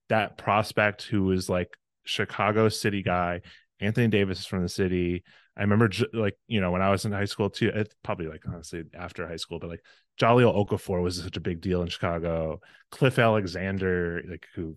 that 0.08 0.38
prospect 0.38 1.02
who 1.02 1.24
was 1.24 1.50
like 1.50 1.68
Chicago 2.04 2.70
city 2.70 3.02
guy. 3.02 3.42
Anthony 3.78 4.08
Davis 4.08 4.40
is 4.40 4.46
from 4.46 4.62
the 4.62 4.68
city. 4.70 5.22
I 5.58 5.60
remember 5.60 5.90
like 6.14 6.38
you 6.46 6.62
know 6.62 6.70
when 6.70 6.82
I 6.82 6.90
was 6.90 7.04
in 7.04 7.12
high 7.12 7.26
school 7.26 7.50
too. 7.50 7.72
It's 7.74 7.94
probably 8.02 8.28
like 8.28 8.42
honestly 8.48 8.84
after 8.94 9.28
high 9.28 9.36
school, 9.36 9.58
but 9.58 9.68
like 9.68 9.84
Jahlil 10.18 10.54
Okafor 10.54 11.02
was 11.02 11.22
such 11.22 11.36
a 11.36 11.40
big 11.40 11.60
deal 11.60 11.82
in 11.82 11.88
Chicago. 11.88 12.60
Cliff 12.90 13.18
Alexander, 13.18 14.22
like 14.28 14.46
who 14.54 14.76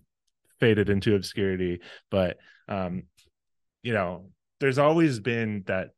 faded 0.60 0.90
into 0.90 1.14
obscurity. 1.14 1.80
But 2.10 2.38
um, 2.68 3.04
you 3.82 3.92
know, 3.92 4.30
there's 4.60 4.78
always 4.78 5.20
been 5.20 5.64
that 5.66 5.90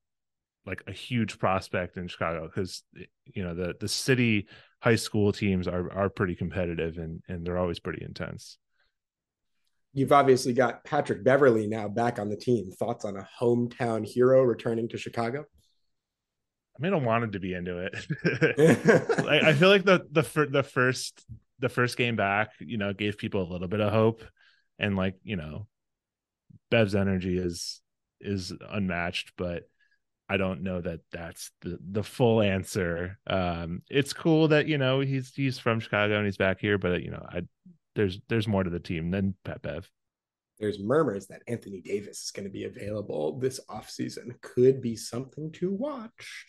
like 0.66 0.82
a 0.86 0.92
huge 0.92 1.38
prospect 1.38 1.96
in 1.96 2.08
Chicago 2.08 2.46
because 2.46 2.82
you 3.24 3.42
know 3.42 3.54
the 3.54 3.74
the 3.80 3.88
city 3.88 4.46
high 4.80 4.96
school 4.96 5.32
teams 5.32 5.66
are 5.66 5.92
are 5.92 6.10
pretty 6.10 6.34
competitive 6.34 6.98
and 6.98 7.22
and 7.28 7.46
they're 7.46 7.58
always 7.58 7.80
pretty 7.80 8.04
intense. 8.04 8.58
You've 9.92 10.12
obviously 10.12 10.52
got 10.52 10.84
Patrick 10.84 11.24
Beverley 11.24 11.66
now 11.66 11.88
back 11.88 12.20
on 12.20 12.28
the 12.28 12.36
team. 12.36 12.70
Thoughts 12.70 13.04
on 13.04 13.16
a 13.16 13.28
hometown 13.40 14.06
hero 14.06 14.42
returning 14.42 14.88
to 14.90 14.98
Chicago? 14.98 15.44
I 16.78 16.82
mean, 16.82 16.94
I 16.94 16.98
wanted 16.98 17.32
to 17.32 17.40
be 17.40 17.54
into 17.54 17.78
it. 17.78 19.26
I, 19.28 19.50
I 19.50 19.52
feel 19.54 19.68
like 19.68 19.84
the 19.84 20.06
the 20.12 20.46
the 20.50 20.62
first 20.62 21.24
the 21.58 21.68
first 21.68 21.96
game 21.96 22.16
back, 22.16 22.52
you 22.60 22.78
know, 22.78 22.92
gave 22.92 23.18
people 23.18 23.42
a 23.42 23.50
little 23.50 23.68
bit 23.68 23.80
of 23.80 23.92
hope 23.92 24.22
and 24.80 24.96
like 24.96 25.14
you 25.22 25.36
know 25.36 25.66
bev's 26.70 26.94
energy 26.94 27.38
is 27.38 27.80
is 28.20 28.52
unmatched 28.70 29.32
but 29.36 29.64
i 30.28 30.36
don't 30.36 30.62
know 30.62 30.80
that 30.80 31.00
that's 31.12 31.50
the 31.60 31.78
the 31.90 32.02
full 32.02 32.40
answer. 32.40 33.18
Um 33.26 33.82
it's 33.88 34.12
cool 34.12 34.48
that 34.48 34.66
you 34.66 34.78
know 34.78 35.00
he's 35.00 35.32
he's 35.34 35.58
from 35.58 35.80
chicago 35.80 36.16
and 36.16 36.24
he's 36.24 36.36
back 36.36 36.60
here 36.60 36.78
but 36.78 37.02
you 37.02 37.10
know 37.10 37.24
i 37.28 37.42
there's 37.94 38.20
there's 38.28 38.48
more 38.48 38.64
to 38.64 38.70
the 38.70 38.80
team 38.80 39.10
than 39.10 39.34
pat 39.44 39.62
bev. 39.62 39.88
There's 40.58 40.78
murmurs 40.78 41.26
that 41.28 41.42
anthony 41.46 41.80
davis 41.80 42.24
is 42.24 42.30
going 42.30 42.46
to 42.46 42.52
be 42.52 42.64
available 42.64 43.38
this 43.38 43.60
offseason. 43.68 44.40
Could 44.42 44.80
be 44.80 44.96
something 44.96 45.52
to 45.52 45.72
watch. 45.72 46.46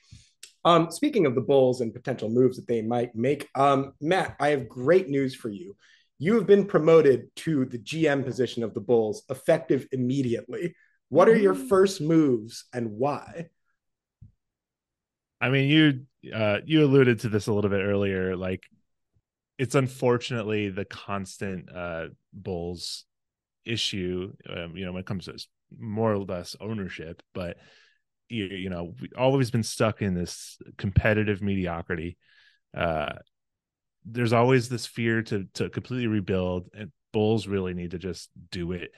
Um, 0.63 0.91
speaking 0.91 1.25
of 1.25 1.33
the 1.33 1.41
Bulls 1.41 1.81
and 1.81 1.91
potential 1.91 2.29
moves 2.29 2.57
that 2.57 2.67
they 2.67 2.83
might 2.83 3.15
make, 3.15 3.49
um, 3.55 3.93
Matt, 3.99 4.35
I 4.39 4.49
have 4.49 4.69
great 4.69 5.09
news 5.09 5.33
for 5.33 5.49
you 5.49 5.75
you 6.21 6.35
have 6.35 6.45
been 6.45 6.67
promoted 6.67 7.35
to 7.35 7.65
the 7.65 7.79
GM 7.79 8.23
position 8.23 8.61
of 8.61 8.75
the 8.75 8.79
Bulls 8.79 9.23
effective 9.27 9.87
immediately. 9.91 10.75
What 11.09 11.27
are 11.27 11.35
your 11.35 11.55
mm. 11.55 11.67
first 11.67 11.99
moves 11.99 12.65
and 12.71 12.91
why? 12.91 13.49
I 15.41 15.49
mean, 15.49 15.67
you 15.67 16.31
uh, 16.31 16.59
you 16.63 16.85
alluded 16.85 17.21
to 17.21 17.29
this 17.29 17.47
a 17.47 17.53
little 17.53 17.71
bit 17.71 17.81
earlier. 17.81 18.35
Like, 18.35 18.65
it's 19.57 19.73
unfortunately 19.73 20.69
the 20.69 20.85
constant 20.85 21.75
uh, 21.75 22.09
Bulls 22.31 23.05
issue. 23.65 24.31
Um, 24.47 24.77
you 24.77 24.85
know, 24.85 24.91
when 24.91 24.99
it 24.99 25.07
comes 25.07 25.25
to 25.25 25.43
more 25.75 26.13
or 26.13 26.19
less 26.19 26.55
ownership, 26.61 27.23
but 27.33 27.57
you, 28.29 28.45
you 28.45 28.69
know, 28.69 28.93
we've 29.01 29.13
always 29.17 29.49
been 29.49 29.63
stuck 29.63 30.03
in 30.03 30.13
this 30.13 30.59
competitive 30.77 31.41
mediocrity. 31.41 32.15
Uh, 32.77 33.13
there's 34.05 34.33
always 34.33 34.69
this 34.69 34.85
fear 34.85 35.21
to 35.23 35.47
to 35.53 35.69
completely 35.69 36.07
rebuild 36.07 36.69
and 36.73 36.91
bulls 37.13 37.47
really 37.47 37.73
need 37.73 37.91
to 37.91 37.97
just 37.97 38.29
do 38.49 38.71
it. 38.71 38.91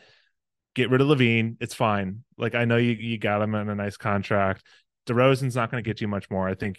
Get 0.75 0.89
rid 0.89 1.01
of 1.01 1.07
LaVine. 1.07 1.57
it's 1.59 1.73
fine. 1.73 2.23
Like 2.37 2.55
i 2.55 2.65
know 2.65 2.77
you 2.77 2.91
you 2.91 3.17
got 3.17 3.41
him 3.41 3.55
on 3.55 3.69
a 3.69 3.75
nice 3.75 3.97
contract. 3.97 4.63
DeRozan's 5.07 5.55
not 5.55 5.69
going 5.69 5.83
to 5.83 5.87
get 5.87 5.99
you 5.99 6.07
much 6.07 6.29
more 6.29 6.47
i 6.47 6.55
think 6.55 6.77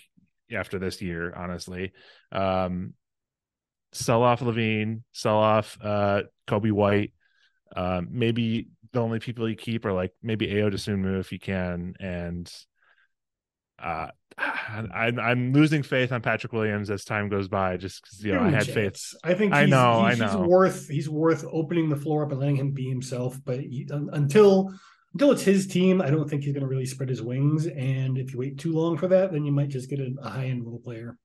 after 0.53 0.79
this 0.79 1.03
year 1.03 1.33
honestly. 1.35 1.93
Um 2.33 2.95
sell 3.93 4.23
off 4.23 4.41
LaVine, 4.41 5.03
sell 5.13 5.37
off 5.37 5.79
uh 5.83 6.23
Coby 6.47 6.73
White. 6.73 7.13
Um 7.77 8.09
maybe 8.11 8.69
the 8.93 9.01
only 9.01 9.19
people 9.19 9.49
you 9.49 9.57
keep 9.57 9.85
are 9.85 9.93
like 9.93 10.13
maybe 10.23 10.47
Ayo 10.47 10.73
Dosunmu 10.73 11.21
if 11.21 11.33
you 11.33 11.39
can 11.39 11.95
and 12.01 12.51
uh 13.79 14.09
I, 14.39 15.13
I'm 15.21 15.53
losing 15.53 15.83
faith 15.83 16.13
on 16.13 16.23
Patrick 16.23 16.53
Williams 16.53 16.91
as 16.91 17.05
time 17.05 17.29
goes 17.29 17.49
by, 17.49 17.77
just 17.77 18.03
because 18.03 18.25
you 18.25 18.33
know 18.33 18.43
I 18.43 18.51
had 18.51 18.67
faith. 18.67 19.15
I 19.23 19.35
think 19.35 19.53
I 19.53 19.67
know, 19.67 20.07
he's, 20.07 20.21
I 20.21 20.27
know. 20.27 20.39
He's 20.39 20.49
worth 20.49 20.89
he's 20.89 21.09
worth 21.09 21.45
opening 21.51 21.89
the 21.89 21.97
floor 21.97 22.25
up 22.25 22.33
and 22.33 22.41
letting 22.41 22.57
him 22.57 22.73
be 22.73 22.89
himself. 22.89 23.39
But 23.45 23.61
he, 23.61 23.87
until 23.91 24.73
until 25.13 25.31
it's 25.31 25.43
his 25.43 25.67
team, 25.67 26.03
I 26.03 26.11
don't 26.11 26.29
think 26.29 26.43
he's 26.43 26.53
going 26.53 26.63
to 26.63 26.69
really 26.69 26.87
spread 26.87 27.09
his 27.09 27.23
wings. 27.23 27.67
And 27.67 28.19
if 28.19 28.33
you 28.33 28.39
wait 28.39 28.59
too 28.59 28.73
long 28.73 28.97
for 28.97 29.09
that, 29.09 29.33
then 29.33 29.45
you 29.45 29.53
might 29.53 29.69
just 29.69 29.89
get 29.89 30.01
a, 30.01 30.13
a 30.21 30.29
high 30.29 30.47
end 30.47 30.67
role 30.67 30.81
player. 30.81 31.17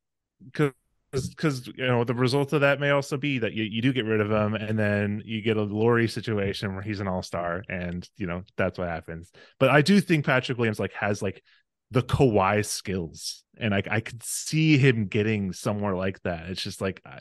Because 0.46 0.74
because 1.12 1.68
you 1.68 1.88
know 1.88 2.04
the 2.04 2.14
result 2.14 2.54
of 2.54 2.62
that 2.62 2.80
may 2.80 2.92
also 2.92 3.18
be 3.18 3.40
that 3.40 3.54
you, 3.54 3.64
you 3.64 3.82
do 3.82 3.92
get 3.92 4.06
rid 4.06 4.22
of 4.22 4.30
him 4.30 4.54
and 4.54 4.78
then 4.78 5.24
you 5.26 5.42
get 5.42 5.58
a 5.58 5.64
Lauri 5.64 6.08
situation 6.08 6.74
where 6.74 6.84
he's 6.84 7.00
an 7.00 7.08
all-star 7.08 7.64
and 7.68 8.08
you 8.16 8.28
know 8.28 8.44
that's 8.58 8.78
what 8.78 8.88
happens 8.88 9.32
but 9.60 9.70
I 9.70 9.82
do 9.82 10.00
think 10.02 10.26
Patrick 10.26 10.60
Williams 10.60 10.80
like 10.80 10.94
has 10.94 11.22
like 11.22 11.44
the 11.92 12.02
Kawhi 12.02 12.66
skills, 12.66 13.44
and 13.58 13.74
I 13.74 13.84
I 13.90 14.00
could 14.00 14.24
see 14.24 14.78
him 14.78 15.08
getting 15.08 15.54
somewhere 15.54 15.96
like 15.96 16.22
that. 16.24 16.50
It's 16.50 16.62
just 16.62 16.82
like 16.82 17.02
I, 17.06 17.20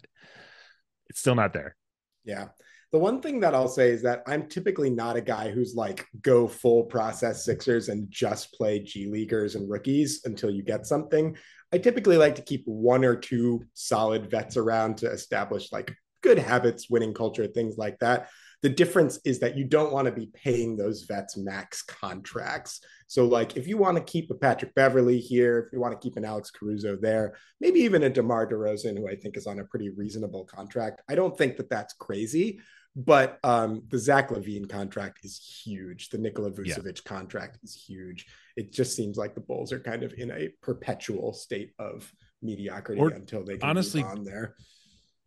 it's 1.08 1.20
still 1.20 1.34
not 1.34 1.52
there. 1.52 1.76
Yeah. 2.24 2.48
The 2.90 2.98
one 2.98 3.20
thing 3.20 3.40
that 3.40 3.54
I'll 3.54 3.68
say 3.68 3.90
is 3.90 4.02
that 4.02 4.22
I'm 4.26 4.48
typically 4.48 4.88
not 4.88 5.16
a 5.16 5.20
guy 5.20 5.50
who's 5.50 5.74
like 5.74 6.06
go 6.22 6.48
full 6.48 6.84
process 6.84 7.44
Sixers 7.44 7.90
and 7.90 8.10
just 8.10 8.54
play 8.54 8.78
G 8.78 9.08
Leaguers 9.08 9.56
and 9.56 9.68
rookies 9.68 10.22
until 10.24 10.50
you 10.50 10.62
get 10.62 10.86
something. 10.86 11.36
I 11.70 11.78
typically 11.78 12.16
like 12.16 12.36
to 12.36 12.42
keep 12.42 12.62
one 12.64 13.04
or 13.04 13.14
two 13.14 13.64
solid 13.74 14.30
vets 14.30 14.56
around 14.56 14.98
to 14.98 15.10
establish 15.10 15.70
like 15.70 15.94
good 16.22 16.38
habits, 16.38 16.88
winning 16.88 17.12
culture, 17.12 17.46
things 17.46 17.76
like 17.76 17.98
that. 17.98 18.30
The 18.62 18.68
difference 18.68 19.20
is 19.24 19.38
that 19.40 19.56
you 19.56 19.64
don't 19.64 19.92
want 19.92 20.06
to 20.06 20.12
be 20.12 20.30
paying 20.34 20.76
those 20.76 21.02
vets 21.02 21.36
max 21.36 21.82
contracts. 21.82 22.80
So, 23.06 23.24
like, 23.24 23.56
if 23.56 23.68
you 23.68 23.78
want 23.78 23.96
to 23.96 24.02
keep 24.02 24.30
a 24.30 24.34
Patrick 24.34 24.74
Beverley 24.74 25.18
here, 25.18 25.60
if 25.60 25.72
you 25.72 25.80
want 25.80 25.98
to 25.98 26.04
keep 26.04 26.16
an 26.16 26.24
Alex 26.24 26.50
Caruso 26.50 26.96
there, 27.00 27.36
maybe 27.60 27.80
even 27.80 28.02
a 28.02 28.10
DeMar 28.10 28.48
DeRozan, 28.48 28.98
who 28.98 29.08
I 29.08 29.14
think 29.14 29.36
is 29.36 29.46
on 29.46 29.60
a 29.60 29.64
pretty 29.64 29.90
reasonable 29.90 30.44
contract. 30.44 31.02
I 31.08 31.14
don't 31.14 31.36
think 31.38 31.56
that 31.56 31.70
that's 31.70 31.94
crazy, 31.94 32.60
but 32.96 33.38
um, 33.44 33.84
the 33.88 33.98
Zach 33.98 34.30
LaVine 34.30 34.68
contract 34.68 35.24
is 35.24 35.62
huge. 35.64 36.08
The 36.08 36.18
Nikola 36.18 36.50
Vucevic 36.50 36.84
yeah. 36.84 37.02
contract 37.04 37.58
is 37.62 37.74
huge. 37.74 38.26
It 38.56 38.72
just 38.72 38.96
seems 38.96 39.16
like 39.16 39.34
the 39.34 39.40
Bulls 39.40 39.72
are 39.72 39.80
kind 39.80 40.02
of 40.02 40.12
in 40.18 40.32
a 40.32 40.48
perpetual 40.62 41.32
state 41.32 41.72
of 41.78 42.12
mediocrity 42.42 43.00
or, 43.00 43.10
until 43.10 43.44
they 43.44 43.56
can 43.56 43.68
honestly 43.68 44.02
on 44.02 44.24
there 44.24 44.56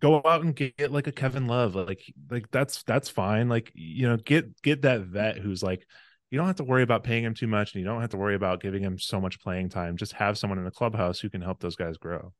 go 0.02 0.22
out 0.26 0.42
and 0.44 0.56
get 0.56 0.92
like 0.92 1.08
a 1.08 1.12
Kevin 1.12 1.48
Love. 1.48 1.76
Like 1.76 2.02
like 2.30 2.52
that's 2.52 2.84
that's 2.84 3.10
fine. 3.10 3.48
Like 3.48 3.72
you 3.74 4.08
know, 4.08 4.18
get 4.18 4.62
get 4.62 4.82
that 4.82 5.02
vet 5.02 5.38
who's 5.38 5.64
like 5.64 5.86
you 6.30 6.38
don't 6.38 6.48
have 6.48 6.58
to 6.58 6.64
worry 6.64 6.84
about 6.84 7.04
paying 7.04 7.24
him 7.24 7.34
too 7.34 7.48
much 7.48 7.74
and 7.74 7.82
you 7.82 7.88
don't 7.88 8.02
have 8.02 8.10
to 8.10 8.18
worry 8.18 8.36
about 8.36 8.62
giving 8.62 8.82
him 8.82 8.98
so 8.98 9.22
much 9.22 9.40
playing 9.42 9.70
time. 9.70 9.98
Just 9.98 10.14
have 10.14 10.38
someone 10.38 10.58
in 10.58 10.66
the 10.66 10.72
clubhouse 10.72 11.20
who 11.20 11.30
can 11.30 11.42
help 11.42 11.60
those 11.60 11.76
guys 11.76 11.98
grow. 11.98 12.34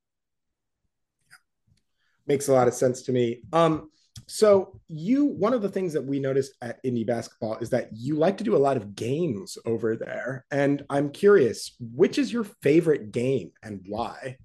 Makes 2.26 2.48
a 2.48 2.54
lot 2.54 2.68
of 2.68 2.74
sense 2.74 3.04
to 3.04 3.12
me. 3.12 3.42
Um 3.54 3.90
so 4.28 4.80
you 4.88 5.26
one 5.26 5.54
of 5.54 5.62
the 5.62 5.70
things 5.70 5.94
that 5.94 6.06
we 6.06 6.20
noticed 6.20 6.54
at 6.62 6.84
Indie 6.84 7.08
basketball 7.08 7.58
is 7.60 7.70
that 7.70 7.90
you 7.94 8.16
like 8.16 8.38
to 8.38 8.44
do 8.44 8.56
a 8.56 8.58
lot 8.58 8.76
of 8.76 8.96
games 8.96 9.58
over 9.66 9.96
there 9.96 10.46
and 10.52 10.84
I'm 10.90 11.12
curious 11.12 11.76
which 11.80 12.18
is 12.18 12.34
your 12.34 12.44
favorite 12.44 13.12
game 13.12 13.52
and 13.64 13.82
why? 13.88 14.38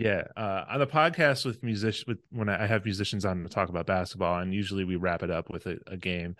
Yeah, 0.00 0.22
uh, 0.34 0.64
on 0.70 0.78
the 0.80 0.86
podcast 0.86 1.44
with 1.44 1.62
musicians, 1.62 2.06
with 2.06 2.18
when 2.30 2.48
I 2.48 2.66
have 2.66 2.86
musicians 2.86 3.26
on 3.26 3.42
to 3.42 3.50
talk 3.50 3.68
about 3.68 3.84
basketball, 3.84 4.38
and 4.40 4.54
usually 4.54 4.84
we 4.84 4.96
wrap 4.96 5.22
it 5.22 5.30
up 5.30 5.50
with 5.50 5.66
a, 5.66 5.76
a 5.86 5.98
game. 5.98 6.36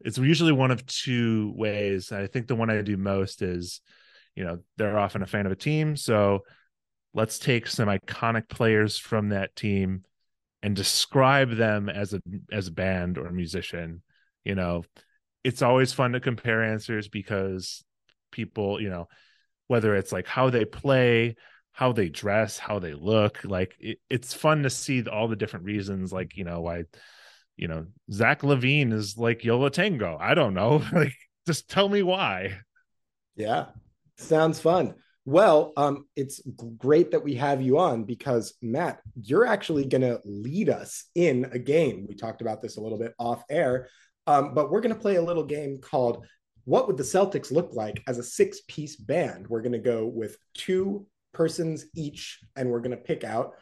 It's 0.00 0.16
usually 0.16 0.52
one 0.52 0.70
of 0.70 0.86
two 0.86 1.52
ways. 1.54 2.12
I 2.12 2.26
think 2.28 2.46
the 2.46 2.54
one 2.54 2.70
I 2.70 2.80
do 2.80 2.96
most 2.96 3.42
is, 3.42 3.82
you 4.34 4.42
know, 4.42 4.60
they're 4.78 4.98
often 4.98 5.20
a 5.20 5.26
fan 5.26 5.44
of 5.44 5.52
a 5.52 5.56
team, 5.56 5.96
so 5.98 6.44
let's 7.12 7.38
take 7.38 7.66
some 7.66 7.88
iconic 7.88 8.48
players 8.48 8.96
from 8.96 9.28
that 9.28 9.54
team 9.54 10.04
and 10.62 10.74
describe 10.74 11.54
them 11.56 11.90
as 11.90 12.14
a 12.14 12.22
as 12.50 12.68
a 12.68 12.72
band 12.72 13.18
or 13.18 13.26
a 13.26 13.34
musician. 13.34 14.00
You 14.46 14.54
know, 14.54 14.82
it's 15.44 15.60
always 15.60 15.92
fun 15.92 16.12
to 16.12 16.20
compare 16.20 16.64
answers 16.64 17.08
because 17.08 17.84
people, 18.32 18.80
you 18.80 18.88
know, 18.88 19.08
whether 19.66 19.94
it's 19.94 20.10
like 20.10 20.26
how 20.26 20.48
they 20.48 20.64
play 20.64 21.36
how 21.74 21.90
they 21.92 22.08
dress, 22.08 22.56
how 22.56 22.78
they 22.78 22.94
look. 22.94 23.40
Like 23.44 23.74
it, 23.80 23.98
it's 24.08 24.32
fun 24.32 24.62
to 24.62 24.70
see 24.70 25.04
all 25.06 25.28
the 25.28 25.36
different 25.36 25.66
reasons. 25.66 26.12
Like 26.12 26.36
you 26.36 26.44
know 26.44 26.62
why, 26.62 26.84
you 27.56 27.68
know 27.68 27.86
Zach 28.10 28.40
LaVine 28.42 28.92
is 28.92 29.18
like 29.18 29.44
Yo 29.44 29.58
La 29.58 29.68
Tengo. 29.68 30.16
I 30.18 30.34
don't 30.34 30.54
know. 30.54 30.82
like 30.92 31.14
just 31.46 31.68
tell 31.68 31.88
me 31.88 32.02
why. 32.02 32.58
Yeah, 33.36 33.66
sounds 34.16 34.60
fun. 34.60 34.94
Well, 35.26 35.72
um, 35.76 36.06
it's 36.16 36.40
great 36.76 37.10
that 37.10 37.24
we 37.24 37.34
have 37.34 37.60
you 37.60 37.78
on 37.78 38.04
because 38.04 38.54
Matt, 38.62 39.00
you're 39.20 39.46
actually 39.46 39.86
going 39.86 40.02
to 40.02 40.20
lead 40.24 40.68
us 40.68 41.06
in 41.14 41.48
a 41.50 41.58
game. 41.58 42.06
We 42.06 42.14
talked 42.14 42.42
about 42.42 42.60
this 42.60 42.76
a 42.76 42.80
little 42.80 42.98
bit 42.98 43.14
off 43.18 43.42
air, 43.50 43.88
um, 44.26 44.54
but 44.54 44.70
we're 44.70 44.82
going 44.82 44.94
to 44.94 45.00
play 45.00 45.16
a 45.16 45.22
little 45.22 45.44
game 45.44 45.78
called 45.78 46.24
"What 46.66 46.86
Would 46.86 46.98
the 46.98 47.02
Celtics 47.02 47.50
Look 47.50 47.70
Like 47.72 48.00
as 48.06 48.18
a 48.18 48.22
Six-Piece 48.22 48.96
Band?" 48.96 49.48
We're 49.48 49.62
going 49.62 49.72
to 49.72 49.78
go 49.78 50.06
with 50.06 50.36
two 50.52 51.06
persons 51.34 51.86
each, 51.94 52.40
and 52.56 52.70
we're 52.70 52.80
going 52.80 52.90
to 52.90 52.96
pick 52.96 53.24
out 53.24 53.54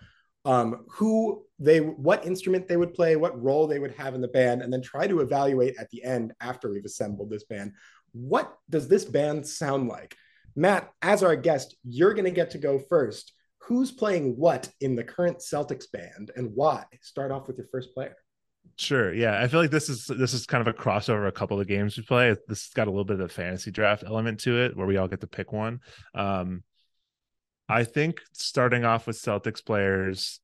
um, 0.45 0.85
who 0.91 1.45
they, 1.59 1.79
what 1.79 2.27
instrument 2.27 2.69
they 2.69 2.77
would 2.77 2.95
play, 2.95 3.17
what 3.17 3.41
role 3.41 3.67
they 3.67 3.79
would 3.79 3.95
have 3.95 4.15
in 4.15 4.21
the 4.21 4.29
band, 4.29 4.63
and 4.63 4.73
then 4.73 4.83
try 4.83 5.07
to 5.07 5.21
evaluate 5.21 5.77
at 5.79 5.91
the 5.91 6.03
end 6.03 6.33
after 6.41 6.71
we've 6.71 6.85
assembled 6.85 7.31
this 7.31 7.45
band. 7.45 7.73
What 8.13 8.53
does 8.69 8.89
this 8.89 9.05
band 9.05 9.47
sound 9.47 9.89
like? 9.89 10.17
Matt, 10.55 10.91
as 11.01 11.23
our 11.23 11.37
guest, 11.37 11.77
you're 11.85 12.15
going 12.15 12.25
to 12.25 12.31
get 12.31 12.51
to 12.51 12.59
go 12.59 12.79
first. 12.79 13.33
Who's 13.63 13.93
playing 13.93 14.37
what 14.37 14.69
in 14.81 14.97
the 14.97 15.05
current 15.05 15.39
Celtics 15.39 15.91
band 15.91 16.33
and 16.37 16.51
why? 16.55 16.85
Start 17.01 17.31
off 17.31 17.47
with 17.47 17.57
your 17.57 17.69
first 17.71 17.95
player. 17.95 18.17
Sure. 18.77 19.15
Yeah. 19.15 19.41
I 19.41 19.49
feel 19.49 19.61
like 19.61 19.71
this 19.71 19.89
is 19.89 20.07
this 20.07 20.35
is 20.35 20.47
kind 20.47 20.67
of 20.67 20.75
a 20.75 20.77
crossover 20.77 21.29
a 21.29 21.33
couple 21.33 21.61
of 21.61 21.67
games 21.67 21.97
we 21.97 22.03
play. 22.03 22.31
This 22.49 22.65
has 22.65 22.71
got 22.75 22.89
a 22.89 22.91
little 22.91 23.05
bit 23.05 23.21
of 23.21 23.27
a 23.27 23.29
fantasy 23.29 23.71
draft 23.71 24.03
element 24.05 24.41
to 24.41 24.63
it 24.63 24.77
where 24.77 24.87
we 24.87 24.97
all 24.97 25.09
get 25.09 25.21
to 25.21 25.27
pick 25.27 25.53
one. 25.53 25.81
Um, 26.15 26.65
I 27.69 27.85
think 27.85 28.21
starting 28.33 28.85
off 28.85 29.07
with 29.07 29.17
Celtics 29.17 29.65
players, 29.65 30.41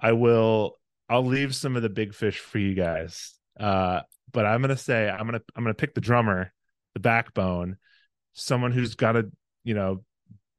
I 0.00 0.12
will 0.12 0.78
I'll 1.08 1.24
leave 1.24 1.54
some 1.54 1.76
of 1.76 1.82
the 1.82 1.88
big 1.88 2.14
fish 2.14 2.38
for 2.38 2.58
you 2.58 2.74
guys. 2.74 3.34
Uh, 3.58 4.00
but 4.32 4.46
I'm 4.46 4.60
gonna 4.60 4.76
say 4.76 5.08
I'm 5.08 5.26
gonna 5.26 5.42
I'm 5.56 5.64
gonna 5.64 5.74
pick 5.74 5.94
the 5.94 6.00
drummer, 6.00 6.52
the 6.94 7.00
backbone, 7.00 7.76
someone 8.34 8.72
who's 8.72 8.94
got 8.94 9.12
to 9.12 9.30
you 9.64 9.74
know 9.74 10.04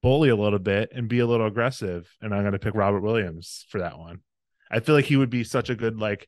bully 0.02 0.30
a 0.30 0.36
little 0.36 0.60
bit 0.60 0.92
and 0.94 1.08
be 1.08 1.20
a 1.20 1.28
little 1.28 1.48
aggressive, 1.48 2.10
and 2.22 2.34
I'm 2.34 2.44
gonna 2.44 2.60
pick 2.60 2.76
Robert 2.76 3.02
Williams 3.02 3.66
for 3.70 3.80
that 3.80 3.98
one. 3.98 4.20
I 4.72 4.80
feel 4.80 4.96
like 4.96 5.06
he 5.06 5.18
would 5.18 5.30
be 5.30 5.44
such 5.44 5.70
a 5.70 5.76
good 5.76 6.00
like 6.00 6.28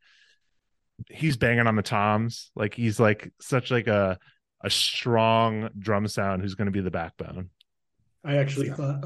he's 1.10 1.38
banging 1.38 1.68
on 1.68 1.76
the 1.76 1.82
toms, 1.82 2.52
like 2.56 2.76
he's 2.76 3.00
like 3.00 3.32
such 3.40 3.72
like 3.72 3.88
a 3.88 4.18
a 4.64 4.70
strong 4.70 5.70
drum 5.78 6.08
sound 6.08 6.42
who's 6.42 6.56
to 6.56 6.72
be 6.72 6.82
the 6.82 6.92
backbone. 6.92 7.50
I 8.24 8.38
actually 8.38 8.70
thought 8.70 9.04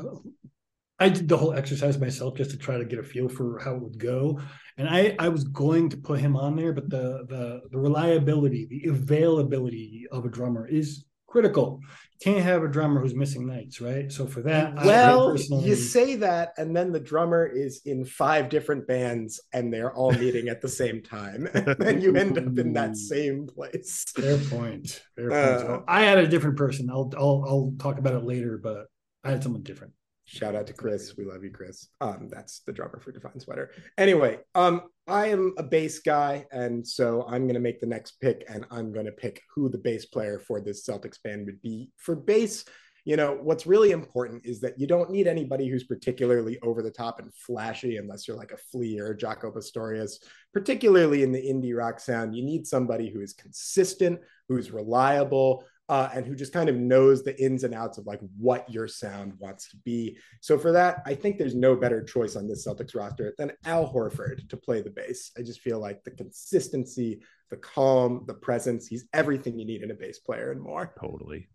I 1.00 1.10
did 1.10 1.28
the 1.28 1.38
whole 1.38 1.54
exercise 1.54 1.98
myself 2.00 2.36
just 2.38 2.52
to 2.52 2.58
try 2.58 2.78
to 2.78 2.86
get 2.86 3.00
a 3.00 3.04
feel 3.04 3.28
for 3.28 3.60
how 3.60 3.76
it 3.76 3.82
would 3.82 4.00
go. 4.00 4.40
And 4.78 4.88
I, 4.88 5.16
I 5.20 5.30
was 5.30 5.44
going 5.44 5.90
to 5.90 5.98
put 5.98 6.20
him 6.20 6.38
on 6.38 6.56
there, 6.56 6.74
but 6.74 6.90
the 6.90 7.26
the 7.28 7.62
the 7.70 7.78
reliability, 7.78 8.66
the 8.66 8.90
availability 8.90 10.06
of 10.12 10.26
a 10.26 10.30
drummer 10.30 10.68
is 10.68 11.06
critical. 11.28 11.82
You 12.14 12.32
can't 12.32 12.44
have 12.46 12.64
a 12.64 12.70
drummer 12.70 13.02
who's 13.02 13.14
missing 13.14 13.46
nights, 13.46 13.82
right? 13.82 14.10
So 14.10 14.26
for 14.26 14.42
that, 14.44 14.74
well, 14.86 15.32
personally... 15.32 15.66
you 15.66 15.76
say 15.76 16.16
that, 16.16 16.54
and 16.58 16.74
then 16.74 16.94
the 16.94 17.00
drummer 17.00 17.46
is 17.46 17.82
in 17.84 18.06
five 18.06 18.48
different 18.48 18.88
bands, 18.88 19.42
and 19.52 19.74
they're 19.74 19.94
all 19.94 20.12
meeting 20.24 20.48
at 20.48 20.62
the 20.62 20.70
same 20.70 21.02
time, 21.02 21.50
and 21.54 21.76
then 21.78 22.00
you 22.00 22.16
end 22.16 22.38
up 22.38 22.58
in 22.58 22.72
that 22.74 22.96
same 22.96 23.48
place. 23.48 24.06
Fair 24.16 24.38
point. 24.38 25.04
Fair 25.18 25.30
point. 25.30 25.70
Uh, 25.72 25.82
I 25.90 26.04
had 26.04 26.20
a 26.20 26.28
different 26.28 26.56
person. 26.56 26.90
I'll 26.90 27.12
I'll 27.18 27.44
I'll 27.46 27.74
talk 27.80 28.00
about 28.00 28.14
it 28.14 28.24
later, 28.24 28.58
but 28.58 28.86
I 29.26 29.32
had 29.32 29.44
someone 29.44 29.64
different. 29.64 29.94
Shout 30.26 30.56
out 30.56 30.68
to 30.68 30.74
Chris. 30.74 31.16
We 31.18 31.26
love 31.26 31.44
you, 31.44 31.52
Chris. 31.52 31.90
Um, 32.02 32.30
that's 32.32 32.62
the 32.62 32.72
drummer 32.72 33.00
for 33.00 33.12
Divine 33.12 33.40
Sweater. 33.40 33.72
Anyway, 33.98 34.40
um, 34.56 34.84
I 35.08 35.28
am 35.28 35.54
a 35.58 35.64
bass 35.64 36.00
guy, 36.00 36.46
and 36.52 36.86
so 36.86 37.26
I'm 37.28 37.46
gonna 37.46 37.60
make 37.60 37.80
the 37.80 37.86
next 37.86 38.20
pick, 38.22 38.44
and 38.50 38.66
I'm 38.72 38.92
gonna 38.92 39.12
pick 39.12 39.42
who 39.54 39.70
the 39.70 39.78
bass 39.78 40.06
player 40.06 40.40
for 40.40 40.62
this 40.62 40.88
Celtics 40.88 41.22
band 41.22 41.46
would 41.46 41.62
be. 41.62 41.92
For 41.98 42.16
bass, 42.16 42.66
you 43.06 43.18
know, 43.18 43.38
what's 43.40 43.68
really 43.68 43.92
important 43.92 44.46
is 44.46 44.60
that 44.62 44.80
you 44.80 44.88
don't 44.88 45.12
need 45.12 45.28
anybody 45.28 45.68
who's 45.68 45.84
particularly 45.84 46.58
over 46.64 46.82
the 46.82 46.90
top 46.90 47.20
and 47.20 47.32
flashy 47.36 47.98
unless 47.98 48.28
you're 48.28 48.36
like 48.36 48.52
a 48.52 48.58
Flea 48.58 49.00
or 49.00 49.12
a 49.12 49.18
Jaco 49.18 49.54
Pastorius, 49.54 50.20
particularly 50.54 51.22
in 51.22 51.32
the 51.32 51.40
indie 51.42 51.78
rock 51.78 52.00
sound. 52.00 52.36
You 52.36 52.44
need 52.44 52.66
somebody 52.66 53.12
who 53.12 53.22
is 53.22 53.34
consistent, 53.34 54.22
who's 54.50 54.72
reliable, 54.72 55.64
uh, 55.88 56.10
and 56.14 56.26
who 56.26 56.36
just 56.36 56.54
kind 56.54 56.68
of 56.68 56.76
knows 56.76 57.24
the 57.24 57.40
ins 57.42 57.64
and 57.64 57.74
outs 57.74 57.98
of 57.98 58.08
like 58.08 58.20
what 58.38 58.70
your 58.70 58.88
sound 58.88 59.34
wants 59.38 59.70
to 59.70 59.78
be. 59.78 60.18
So 60.42 60.58
for 60.58 60.72
that, 60.72 61.04
I 61.06 61.14
think 61.14 61.38
there's 61.38 61.56
no 61.56 61.76
better 61.76 62.04
choice 62.04 62.36
on 62.36 62.48
this 62.48 62.66
Celtics 62.66 62.96
roster 62.96 63.34
than 63.38 63.52
Al 63.66 63.92
Horford 63.92 64.50
to 64.50 64.58
play 64.58 64.82
the 64.82 64.90
bass. 64.90 65.32
I 65.38 65.42
just 65.42 65.62
feel 65.62 65.80
like 65.80 66.04
the 66.04 66.12
consistency, 66.12 67.22
the 67.52 67.58
calm, 67.58 68.24
the 68.26 68.34
presence, 68.34 68.88
he's 68.88 69.06
everything 69.14 69.60
you 69.60 69.66
need 69.66 69.84
in 69.84 69.92
a 69.92 69.96
bass 69.96 70.20
player 70.20 70.52
and 70.52 70.62
more. 70.62 70.94
Totally. 71.00 71.48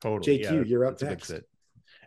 Totally. 0.00 0.38
JQ, 0.38 0.42
yeah, 0.42 0.62
you're 0.62 0.84
up 0.84 1.00
next. 1.00 1.32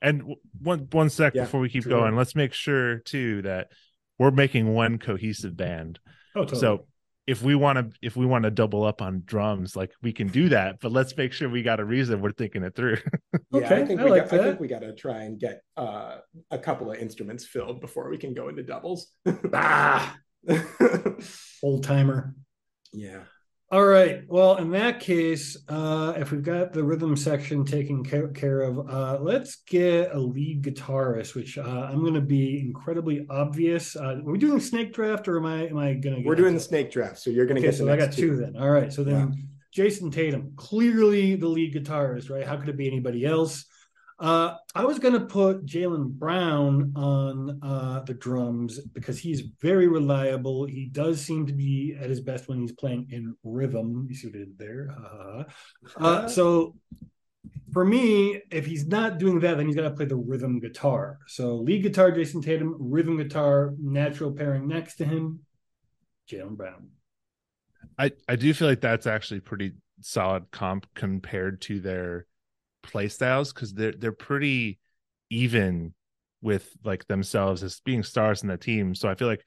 And 0.02 0.36
one 0.62 0.88
one 0.92 1.10
sec 1.10 1.34
yeah, 1.34 1.44
before 1.44 1.62
we 1.62 1.70
keep 1.70 1.88
going, 1.88 2.18
let's 2.18 2.36
make 2.36 2.52
sure 2.52 3.00
too 3.00 3.42
that 3.44 3.70
we're 4.20 4.32
making 4.32 4.74
one 4.74 4.98
cohesive 4.98 5.56
band. 5.56 6.00
Oh, 6.36 6.42
totally. 6.42 6.60
So 6.60 6.88
if 7.28 7.42
we 7.42 7.56
want 7.56 7.78
to 7.78 7.98
if 8.02 8.16
we 8.16 8.26
want 8.26 8.44
to 8.44 8.52
double 8.52 8.84
up 8.84 9.02
on 9.02 9.24
drums 9.26 9.76
like 9.76 9.92
we 10.02 10.14
can 10.14 10.28
do 10.28 10.50
that 10.50 10.80
but 10.80 10.92
let's 10.92 11.16
make 11.18 11.34
sure 11.34 11.50
we 11.50 11.64
got 11.64 11.80
a 11.80 11.86
reason 11.86 12.22
we're 12.22 12.32
thinking 12.32 12.64
it 12.64 12.76
through. 12.76 12.98
Yeah 13.52 13.66
okay, 13.66 13.82
i 13.82 13.86
think 13.86 14.00
I 14.00 14.04
we 14.06 14.10
like 14.12 14.24
got, 14.24 14.32
that. 14.32 14.40
i 14.42 14.44
think 14.44 14.60
we 14.60 14.68
got 14.68 14.80
to 14.80 14.94
try 14.94 15.24
and 15.24 15.40
get 15.40 15.62
uh, 15.78 16.18
a 16.52 16.58
couple 16.58 16.92
of 16.92 16.98
instruments 16.98 17.46
filled 17.46 17.80
before 17.80 18.10
we 18.10 18.18
can 18.18 18.34
go 18.34 18.50
into 18.50 18.64
doubles. 18.64 19.08
Ah 19.54 20.16
old 21.64 21.84
timer. 21.84 22.36
Yeah 22.94 23.24
all 23.72 23.86
right. 23.86 24.22
Well, 24.28 24.58
in 24.58 24.70
that 24.72 25.00
case, 25.00 25.58
uh, 25.68 26.14
if 26.18 26.32
we've 26.32 26.44
got 26.44 26.72
the 26.72 26.84
rhythm 26.84 27.16
section 27.16 27.66
taken 27.66 28.04
care, 28.04 28.28
care 28.28 28.62
of, 28.62 28.90
uh, 28.90 29.18
let's 29.20 29.58
get 29.68 30.14
a 30.14 30.20
lead 30.20 30.64
guitarist. 30.64 31.34
Which 31.34 31.58
uh, 31.58 31.62
I'm 31.64 32.02
going 32.02 32.14
to 32.14 32.22
be 32.22 32.60
incredibly 32.60 33.26
obvious. 33.30 33.96
Uh, 33.96 34.18
are 34.18 34.22
we 34.24 34.38
doing 34.38 34.60
snake 34.60 34.94
draft, 34.94 35.28
or 35.28 35.38
am 35.38 35.46
I 35.46 35.68
am 35.68 35.78
I 35.78 35.94
going 35.94 36.18
to? 36.18 36.22
We're 36.28 36.36
doing 36.36 36.54
the 36.54 36.60
snake 36.60 36.92
draft, 36.92 37.20
so 37.20 37.32
you're 37.32 37.46
going 37.46 37.62
to 37.62 37.68
okay, 37.68 37.76
get. 37.76 37.78
So 37.78 37.92
I 37.92 37.98
got 37.98 38.14
two, 38.14 38.30
two 38.30 38.36
then. 38.38 38.56
All 38.56 38.70
right. 38.70 38.94
So 38.94 39.04
then, 39.04 39.34
yeah. 39.34 39.84
Jayson 39.84 40.12
Tatum, 40.12 40.54
clearly 40.56 41.36
the 41.36 41.48
lead 41.48 41.74
guitarist, 41.74 42.30
right? 42.30 42.46
How 42.46 42.58
could 42.58 42.70
it 42.70 42.78
be 42.78 42.88
anybody 42.88 43.26
else? 43.26 43.66
Uh, 44.18 44.56
I 44.74 44.86
was 44.86 45.00
going 45.00 45.14
to 45.14 45.26
put 45.26 45.66
Jaylen 45.66 46.10
Brown 46.10 46.94
on 46.96 47.60
uh, 47.62 48.00
the 48.02 48.14
drums 48.14 48.80
because 48.80 49.20
he's 49.20 49.42
very 49.62 49.88
reliable. 49.88 50.66
He 50.66 50.86
does 50.86 51.20
seem 51.20 51.46
to 51.48 51.54
be 51.54 51.98
at 52.00 52.10
his 52.10 52.22
best 52.22 52.48
when 52.48 52.62
he's 52.62 52.72
playing 52.72 53.08
in 53.12 53.36
rhythm. 53.44 54.08
You 54.10 54.16
see 54.16 54.28
what 54.28 54.36
I 54.36 54.40
did 54.40 54.58
there? 54.58 54.96
Uh, 55.98 56.28
so 56.30 56.76
for 57.74 57.84
me, 57.84 58.42
if 58.52 58.66
he's 58.66 58.88
not 58.88 59.18
doing 59.18 59.42
that, 59.42 59.58
then 59.58 59.68
he's 59.68 59.76
got 59.76 59.82
to 59.82 59.92
play 59.92 60.06
the 60.06 60.16
rhythm 60.16 60.62
guitar. 60.62 61.20
So 61.28 61.56
lead 61.56 61.84
guitar, 61.84 62.10
Jayson 62.12 62.42
Tatum, 62.42 62.78
rhythm 62.80 63.18
guitar, 63.18 63.74
natural 63.78 64.32
pairing 64.32 64.66
next 64.66 64.96
to 64.98 65.06
him, 65.06 65.42
Jaylen 66.32 66.56
Brown. 66.56 66.90
I 68.00 68.12
I 68.30 68.38
do 68.38 68.54
feel 68.54 68.70
like 68.70 68.80
that's 68.80 69.08
actually 69.08 69.42
pretty 69.42 69.74
solid 70.00 70.50
comp 70.52 70.88
compared 70.96 71.62
to 71.64 71.82
their 71.82 72.28
play 72.86 73.08
styles 73.08 73.54
because 73.54 73.74
they're 73.74 73.94
they're 73.94 74.12
pretty 74.12 74.80
even 75.30 75.94
with 76.42 76.70
like 76.84 77.08
themselves 77.08 77.64
as 77.64 77.80
being 77.82 78.04
stars 78.04 78.44
in 78.44 78.50
the 78.50 78.58
team. 78.58 78.96
So 78.96 79.10
I 79.10 79.16
feel 79.16 79.28
like 79.28 79.46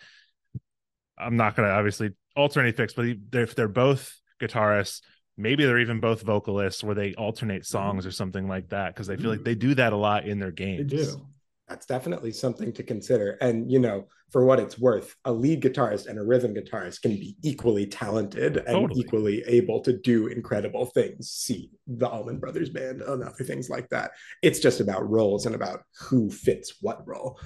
I'm 1.16 1.36
not 1.36 1.57
gonna 1.57 1.68
obviously 1.68 2.11
alternate 2.36 2.68
any 2.68 2.76
fix, 2.76 2.93
but 2.93 3.07
if 3.32 3.55
they're 3.55 3.68
both 3.68 4.20
guitarists, 4.41 5.03
maybe 5.36 5.64
they're 5.64 5.78
even 5.78 6.01
both 6.01 6.22
vocalists 6.22 6.82
where 6.82 6.95
they 6.95 7.14
alternate 7.14 7.62
mm-hmm. 7.62 7.76
songs 7.76 8.07
or 8.07 8.11
something 8.11 8.49
like 8.49 8.68
that 8.70 8.95
because 8.95 9.09
I 9.09 9.16
feel 9.16 9.30
like 9.30 9.41
mm-hmm. 9.41 9.45
they 9.45 9.55
do 9.55 9.74
that 9.76 9.93
a 9.93 9.97
lot 9.97 10.26
in 10.26 10.39
their 10.39 10.51
games. 10.51 10.91
They 10.91 10.97
do 10.97 11.20
that's 11.69 11.87
definitely 11.87 12.33
something 12.33 12.73
to 12.73 12.83
consider. 12.83 13.39
And 13.41 13.71
you 13.71 13.79
know, 13.79 14.07
for 14.31 14.45
what 14.45 14.61
it's 14.61 14.79
worth, 14.79 15.14
a 15.25 15.33
lead 15.33 15.62
guitarist 15.62 16.07
and 16.07 16.19
a 16.19 16.25
rhythm 16.25 16.55
guitarist 16.55 17.03
can 17.03 17.12
be 17.12 17.37
equally 17.43 17.87
talented 17.87 18.59
and 18.59 18.66
totally. 18.66 19.01
equally 19.01 19.43
able 19.47 19.81
to 19.81 19.93
do 19.93 20.29
incredible 20.29 20.87
things. 20.87 21.31
See 21.31 21.71
the 21.87 22.09
Allman 22.09 22.39
Brothers 22.39 22.71
Band 22.71 23.03
and 23.03 23.23
other 23.23 23.45
things 23.45 23.69
like 23.69 23.89
that. 23.91 24.12
It's 24.43 24.61
just 24.61 24.81
about 24.81 25.09
roles 25.09 25.47
and 25.47 25.55
about 25.55 25.83
who 26.01 26.31
fits 26.31 26.77
what 26.81 27.07
role. 27.07 27.39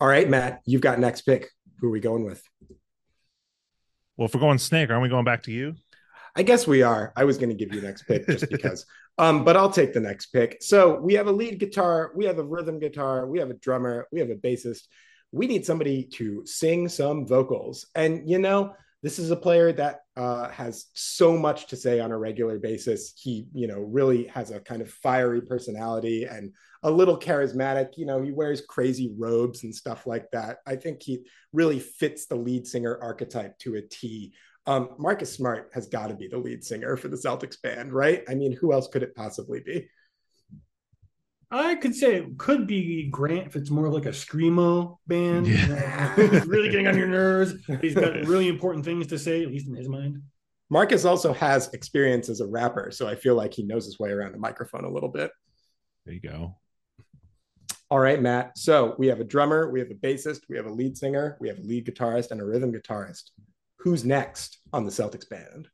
All 0.00 0.08
right, 0.08 0.28
Matt, 0.28 0.60
you've 0.64 0.82
got 0.82 0.98
next 0.98 1.22
pick. 1.22 1.48
Who 1.80 1.88
are 1.88 1.92
we 1.92 2.00
going 2.00 2.24
with? 2.24 2.42
Well, 4.16 4.26
if 4.26 4.34
we're 4.34 4.40
going 4.40 4.58
snake, 4.58 4.90
aren't 4.90 5.02
we 5.02 5.10
going 5.10 5.24
back 5.24 5.42
to 5.44 5.52
you? 5.52 5.74
I 6.36 6.42
guess 6.42 6.66
we 6.66 6.82
are. 6.82 7.12
I 7.16 7.24
was 7.24 7.38
going 7.38 7.48
to 7.48 7.54
give 7.54 7.74
you 7.74 7.80
next 7.80 8.02
pick 8.02 8.26
just 8.26 8.50
because. 8.50 8.84
um, 9.18 9.42
but 9.42 9.56
I'll 9.56 9.70
take 9.70 9.94
the 9.94 10.00
next 10.00 10.26
pick. 10.26 10.58
So 10.62 11.00
we 11.00 11.14
have 11.14 11.26
a 11.26 11.32
lead 11.32 11.58
guitar, 11.58 12.12
we 12.14 12.26
have 12.26 12.38
a 12.38 12.44
rhythm 12.44 12.78
guitar, 12.78 13.26
we 13.26 13.38
have 13.38 13.50
a 13.50 13.54
drummer, 13.54 14.06
we 14.12 14.20
have 14.20 14.30
a 14.30 14.34
bassist. 14.34 14.82
We 15.32 15.46
need 15.46 15.66
somebody 15.66 16.04
to 16.14 16.44
sing 16.46 16.88
some 16.88 17.26
vocals. 17.26 17.86
And 17.94 18.28
you 18.28 18.38
know, 18.38 18.74
this 19.02 19.18
is 19.18 19.30
a 19.30 19.36
player 19.36 19.72
that 19.72 20.00
uh, 20.16 20.48
has 20.50 20.86
so 20.94 21.36
much 21.36 21.68
to 21.68 21.76
say 21.76 22.00
on 22.00 22.12
a 22.12 22.18
regular 22.18 22.58
basis. 22.58 23.14
He, 23.16 23.46
you 23.52 23.66
know, 23.66 23.80
really 23.80 24.24
has 24.28 24.50
a 24.50 24.60
kind 24.60 24.82
of 24.82 24.90
fiery 24.90 25.40
personality 25.40 26.24
and 26.24 26.52
a 26.82 26.90
little 26.90 27.18
charismatic. 27.18 27.96
You 27.96 28.06
know, 28.06 28.22
he 28.22 28.32
wears 28.32 28.62
crazy 28.62 29.14
robes 29.16 29.64
and 29.64 29.74
stuff 29.74 30.06
like 30.06 30.30
that. 30.32 30.58
I 30.66 30.76
think 30.76 31.02
he 31.02 31.26
really 31.52 31.78
fits 31.78 32.26
the 32.26 32.36
lead 32.36 32.66
singer 32.66 32.98
archetype 33.00 33.58
to 33.60 33.76
a 33.76 33.82
T. 33.82 34.32
Um, 34.66 34.90
Marcus 34.98 35.32
Smart 35.32 35.70
has 35.74 35.86
got 35.86 36.08
to 36.08 36.14
be 36.14 36.26
the 36.26 36.38
lead 36.38 36.64
singer 36.64 36.96
for 36.96 37.08
the 37.08 37.16
Celtics 37.16 37.60
band, 37.60 37.92
right? 37.92 38.24
I 38.28 38.34
mean, 38.34 38.52
who 38.52 38.72
else 38.72 38.88
could 38.88 39.02
it 39.02 39.14
possibly 39.14 39.60
be? 39.60 39.88
I 41.50 41.76
could 41.76 41.94
say 41.94 42.16
it 42.16 42.38
could 42.38 42.66
be 42.66 43.08
Grant 43.08 43.46
if 43.46 43.54
it's 43.54 43.70
more 43.70 43.86
of 43.86 43.92
like 43.92 44.06
a 44.06 44.10
screamo 44.10 44.98
band. 45.06 45.46
Yeah. 45.46 46.14
really 46.46 46.68
getting 46.68 46.88
on 46.88 46.98
your 46.98 47.06
nerves. 47.06 47.54
He's 47.80 47.94
got 47.94 48.14
really 48.26 48.48
important 48.48 48.84
things 48.84 49.06
to 49.08 49.18
say, 49.18 49.42
at 49.42 49.48
least 49.48 49.68
in 49.68 49.76
his 49.76 49.88
mind. 49.88 50.20
Marcus 50.68 51.04
also 51.04 51.32
has 51.32 51.72
experience 51.72 52.28
as 52.28 52.40
a 52.40 52.46
rapper, 52.46 52.90
so 52.90 53.06
I 53.06 53.14
feel 53.14 53.36
like 53.36 53.54
he 53.54 53.62
knows 53.62 53.84
his 53.84 54.00
way 54.00 54.10
around 54.10 54.34
a 54.34 54.38
microphone 54.38 54.84
a 54.84 54.90
little 54.90 55.08
bit. 55.08 55.30
There 56.04 56.14
you 56.14 56.20
go. 56.20 56.56
All 57.88 58.00
right, 58.00 58.20
Matt. 58.20 58.58
So 58.58 58.96
we 58.98 59.06
have 59.06 59.20
a 59.20 59.24
drummer, 59.24 59.70
we 59.70 59.78
have 59.78 59.92
a 59.92 59.94
bassist, 59.94 60.40
we 60.48 60.56
have 60.56 60.66
a 60.66 60.72
lead 60.72 60.98
singer, 60.98 61.36
we 61.40 61.46
have 61.46 61.58
a 61.58 61.62
lead 61.62 61.86
guitarist, 61.86 62.32
and 62.32 62.40
a 62.40 62.44
rhythm 62.44 62.72
guitarist 62.72 63.30
who's 63.86 64.04
next 64.04 64.58
on 64.72 64.84
the 64.84 64.90
Celtics 64.90 65.28
band? 65.28 65.68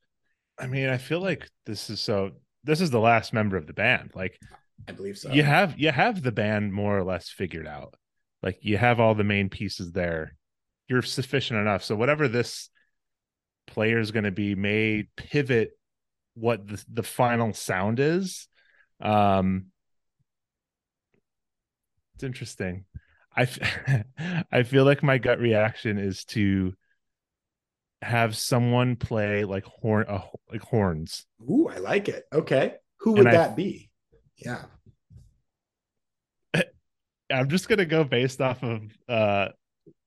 I 0.59 0.67
mean, 0.67 0.91
I 0.91 0.99
feel 0.99 1.23
like 1.23 1.49
this 1.65 1.89
is 1.89 1.99
so 1.99 2.33
this 2.63 2.83
is 2.83 2.91
the 2.91 3.01
last 3.01 3.33
member 3.33 3.57
of 3.57 3.67
the 3.67 3.73
band. 3.73 4.11
Like 4.15 4.39
I 4.87 4.93
believe 4.93 5.17
so. 5.17 5.33
You 5.33 5.43
have 5.43 5.79
you 5.79 5.91
have 5.91 6.23
the 6.23 6.31
band 6.31 6.75
more 6.75 6.97
or 6.97 7.05
less 7.05 7.31
figured 7.31 7.67
out. 7.67 7.95
Like 8.43 8.59
you 8.61 8.77
have 8.77 9.01
all 9.01 9.15
the 9.15 9.25
main 9.25 9.49
pieces 9.49 9.93
there. 9.93 10.37
You're 10.89 11.01
sufficient 11.01 11.59
enough. 11.59 11.85
So 11.85 11.97
whatever 11.97 12.29
this 12.29 12.69
player 13.67 13.99
is 13.99 14.11
going 14.11 14.25
to 14.25 14.31
be 14.31 14.55
may 14.55 15.09
pivot 15.17 15.71
what 16.35 16.69
the, 16.69 16.85
the 16.93 17.03
final 17.03 17.55
sound 17.55 17.99
is. 17.99 18.47
Um 19.01 19.69
it's 22.17 22.25
interesting. 22.25 22.85
I 23.35 23.49
I 24.53 24.65
feel 24.65 24.85
like 24.85 25.03
my 25.03 25.17
gut 25.17 25.39
reaction 25.39 25.97
is 25.97 26.27
to 26.27 26.75
have 28.03 28.37
someone 28.37 28.97
play 28.97 29.45
like 29.45 29.65
horn 29.65 30.07
uh, 30.09 30.23
like 30.51 30.63
horns. 30.63 31.25
Ooh, 31.49 31.69
I 31.69 31.79
like 31.79 32.09
it. 32.09 32.25
Okay. 32.33 32.75
Who 33.01 33.13
would 33.13 33.27
and 33.27 33.35
that 33.35 33.51
I, 33.53 33.55
be? 33.55 33.91
Yeah. 34.37 34.65
I'm 37.33 37.49
just 37.49 37.69
gonna 37.69 37.87
go 37.87 38.05
based 38.05 38.41
off 38.41 38.63
of 38.63 38.83
uh 39.09 39.49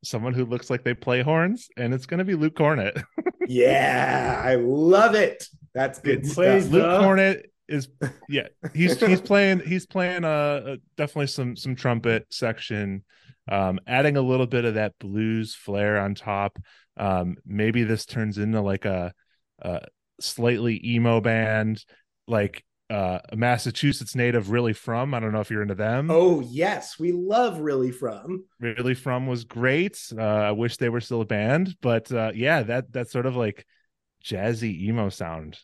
someone 0.04 0.34
who 0.34 0.46
looks 0.46 0.70
like 0.70 0.84
they 0.84 0.93
play 0.93 1.22
horns, 1.22 1.70
and 1.78 1.93
it's 1.93 2.06
gonna 2.06 2.26
be 2.26 2.36
Luke 2.36 2.56
Kornet. 2.56 3.02
yeah, 3.48 4.41
I 4.43 4.56
love 4.56 5.16
it. 5.16 5.48
That's 5.74 6.00
good 6.00 6.26
stuff. 6.26 6.70
Luke 6.70 6.84
Kornet 6.84 7.46
is 7.68 7.88
yeah, 8.30 8.48
he's 8.74 9.00
he's 9.00 9.22
playing 9.22 9.62
he's 9.62 9.86
playing 9.86 10.24
uh, 10.24 10.28
uh 10.28 10.76
definitely 10.98 11.28
some 11.28 11.56
some 11.56 11.76
trumpet 11.76 12.28
section, 12.30 13.04
um, 13.50 13.80
adding 13.88 14.18
a 14.18 14.22
little 14.22 14.48
bit 14.48 14.66
of 14.66 14.76
that 14.76 14.93
blues 15.00 15.56
flair 15.56 16.00
on 16.00 16.16
top. 16.16 16.60
Um, 16.98 17.36
maybe 17.46 17.84
this 17.84 18.06
turns 18.06 18.38
into 18.38 18.62
like 18.62 18.86
a, 18.86 19.14
a 19.60 19.82
slightly 20.20 20.82
emo 20.84 21.22
band, 21.22 21.84
like 22.28 22.64
uh, 22.89 23.20
a 23.30 23.36
Massachusetts 23.36 24.16
native, 24.16 24.52
really 24.52 24.74
from. 24.74 25.14
I 25.14 25.20
don't 25.20 25.32
know 25.32 25.39
if 25.39 25.50
you're 25.50 25.62
into 25.62 25.76
them. 25.76 26.10
Oh 26.12 26.41
yes, 26.41 27.00
we 27.00 27.12
love 27.12 27.60
really 27.60 27.91
from. 27.91 28.46
Really 28.60 28.93
from 28.93 29.28
was 29.28 29.43
great. 29.43 30.00
Uh, 30.18 30.22
I 30.22 30.52
wish 30.52 30.78
they 30.78 30.89
were 30.89 31.02
still 31.02 31.22
a 31.22 31.26
band, 31.26 31.76
but 31.82 32.12
uh, 32.12 32.32
yeah, 32.34 32.64
that 32.64 32.91
that 32.93 33.10
sort 33.10 33.26
of 33.26 33.36
like 33.36 33.66
jazzy 34.24 34.82
emo 34.84 35.10
sound 35.10 35.60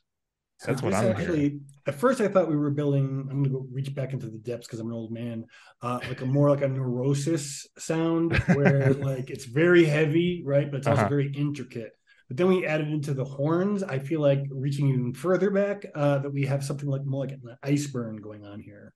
that's 0.66 0.82
what 0.82 0.93
I'm 0.93 1.12
actually. 1.12 1.39
Hearing. 1.39 1.66
At 1.88 1.95
first, 1.95 2.22
I 2.22 2.28
thought 2.28 2.49
we 2.49 2.55
were 2.55 2.70
building. 2.70 3.28
I'm 3.30 3.43
going 3.43 3.43
to 3.45 3.49
go 3.49 3.68
reach 3.72 3.93
back 3.95 4.14
into 4.14 4.28
the 4.28 4.38
depths 4.38 4.68
because 4.68 4.80
I'm 4.80 4.88
an 4.88 4.93
old 4.93 5.12
man. 5.12 5.45
Uh, 5.82 5.99
like 6.07 6.22
a 6.22 6.26
more 6.26 6.49
like 6.49 6.62
a 6.62 6.68
neurosis 6.68 7.68
sound, 7.78 8.38
where 8.53 8.93
like 8.93 9.30
it's 9.30 9.45
very 9.45 9.86
heavy, 9.86 10.43
right? 10.45 10.70
But 10.70 10.78
it's 10.78 10.88
also 10.88 11.01
uh-huh. 11.01 11.09
very 11.09 11.32
intricate. 11.34 11.93
But 12.28 12.38
then 12.38 12.47
we 12.47 12.66
added 12.66 12.88
into 12.88 13.14
the 13.14 13.26
horns. 13.26 13.84
I 13.84 13.99
feel 13.99 14.22
like 14.22 14.45
reaching 14.49 14.89
even 14.89 15.14
further 15.14 15.49
back, 15.49 15.86
uh, 15.95 16.20
that 16.20 16.32
we 16.32 16.45
have 16.45 16.64
something 16.64 16.88
like 16.88 17.03
more 17.03 17.26
like 17.26 17.34
an 17.34 17.57
Iceburn 17.64 18.22
going 18.22 18.45
on 18.45 18.59
here. 18.59 18.93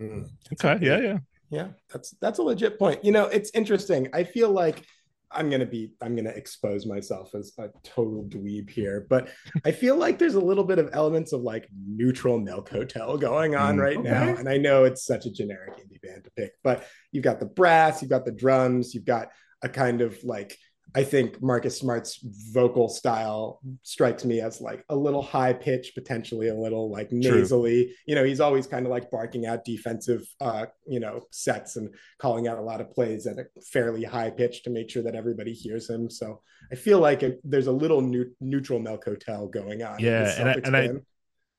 Mm. 0.00 0.28
Okay. 0.52 0.84
Yeah. 0.84 0.98
Yeah. 0.98 1.18
Yeah. 1.50 1.68
That's 1.92 2.10
that's 2.20 2.38
a 2.38 2.42
legit 2.42 2.78
point. 2.78 3.04
You 3.04 3.12
know, 3.12 3.26
it's 3.26 3.50
interesting. 3.54 4.08
I 4.12 4.24
feel 4.24 4.50
like 4.50 4.84
I'm 5.32 5.50
gonna 5.50 5.66
be 5.66 5.92
I'm 6.02 6.16
gonna 6.16 6.30
expose 6.30 6.86
myself 6.86 7.34
as 7.34 7.52
a 7.58 7.68
total 7.84 8.24
dweeb 8.24 8.68
here, 8.68 9.06
but 9.08 9.28
I 9.64 9.70
feel 9.70 9.96
like 9.96 10.18
there's 10.18 10.34
a 10.34 10.40
little 10.40 10.64
bit 10.64 10.78
of 10.78 10.90
elements 10.92 11.32
of 11.32 11.42
like 11.42 11.68
neutral 11.86 12.38
milk 12.38 12.68
hotel 12.68 13.16
going 13.16 13.54
on 13.54 13.76
mm, 13.76 13.82
right 13.82 13.96
okay. 13.96 14.10
now. 14.10 14.34
And 14.36 14.48
I 14.48 14.56
know 14.56 14.84
it's 14.84 15.04
such 15.04 15.26
a 15.26 15.30
generic 15.30 15.76
indie 15.76 16.00
band 16.02 16.24
to 16.24 16.30
pick, 16.36 16.52
but 16.64 16.84
you've 17.12 17.24
got 17.24 17.40
the 17.40 17.46
brass, 17.46 18.02
you've 18.02 18.10
got 18.10 18.24
the 18.24 18.32
drums, 18.32 18.94
you've 18.94 19.04
got 19.04 19.28
a 19.62 19.68
kind 19.68 20.00
of 20.00 20.22
like 20.24 20.56
I 20.94 21.04
think 21.04 21.40
Marcus 21.42 21.78
Smart's 21.78 22.18
vocal 22.52 22.88
style 22.88 23.60
strikes 23.82 24.24
me 24.24 24.40
as 24.40 24.60
like 24.60 24.84
a 24.88 24.96
little 24.96 25.22
high 25.22 25.52
pitch, 25.52 25.92
potentially 25.94 26.48
a 26.48 26.54
little 26.54 26.90
like 26.90 27.12
nasally. 27.12 27.84
True. 27.84 27.94
You 28.06 28.14
know, 28.14 28.24
he's 28.24 28.40
always 28.40 28.66
kind 28.66 28.86
of 28.86 28.90
like 28.90 29.10
barking 29.10 29.46
out 29.46 29.64
defensive, 29.64 30.22
uh, 30.40 30.66
you 30.86 31.00
know, 31.00 31.22
sets 31.30 31.76
and 31.76 31.94
calling 32.18 32.48
out 32.48 32.58
a 32.58 32.62
lot 32.62 32.80
of 32.80 32.92
plays 32.92 33.26
at 33.26 33.38
a 33.38 33.44
fairly 33.72 34.04
high 34.04 34.30
pitch 34.30 34.62
to 34.64 34.70
make 34.70 34.90
sure 34.90 35.02
that 35.02 35.14
everybody 35.14 35.52
hears 35.52 35.88
him. 35.88 36.10
So 36.10 36.42
I 36.72 36.74
feel 36.74 36.98
like 36.98 37.22
it, 37.22 37.40
there's 37.44 37.68
a 37.68 37.72
little 37.72 38.00
new, 38.00 38.26
neutral 38.40 38.80
Milk 38.80 39.04
Hotel 39.04 39.46
going 39.48 39.82
on. 39.82 40.00
Yeah, 40.00 40.34
and 40.38 40.48
I, 40.48 40.52
and 40.64 40.76
I, 40.76 40.90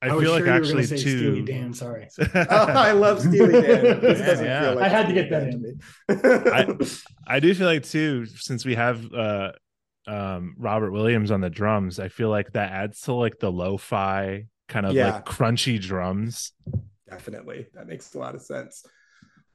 I, 0.02 0.08
I 0.08 0.20
feel 0.20 0.32
like 0.32 0.46
sure 0.46 0.54
actually 0.54 0.88
too. 0.88 0.98
Steely 0.98 1.42
Dan, 1.44 1.74
sorry. 1.74 2.08
oh, 2.36 2.46
I 2.50 2.92
love 2.94 3.22
Steely 3.22 3.62
Dan. 3.62 3.84
This 4.02 4.20
doesn't 4.20 4.46
yeah. 4.46 4.62
feel 4.62 4.76
like 4.76 4.86
I 4.86 4.90
had 4.90 5.08
to 5.08 5.14
get 5.14 5.30
that 5.30 5.44
in. 5.44 5.80
I, 6.08 6.76
I 7.36 7.40
do 7.40 7.54
feel 7.54 7.68
like 7.68 7.84
too, 7.84 8.26
since 8.26 8.66
we 8.66 8.74
have 8.74 9.14
uh, 9.14 9.52
um, 10.08 10.56
Robert 10.58 10.92
Williams 10.92 11.30
on 11.30 11.42
the 11.42 11.52
drums, 11.52 12.00
I 12.00 12.08
feel 12.08 12.30
like 12.30 12.54
that 12.54 12.72
adds 12.72 13.02
to 13.02 13.14
like 13.14 13.38
the 13.40 13.52
lo-fi 13.52 14.48
kind 14.68 14.88
of 14.88 14.94
yeah. 14.94 15.14
like 15.14 15.26
crunchy 15.26 15.80
drums. 15.80 16.54
Definitely, 17.08 17.68
that 17.76 17.86
makes 17.86 18.14
a 18.16 18.20
lot 18.20 18.34
of 18.34 18.42
sense. 18.42 18.84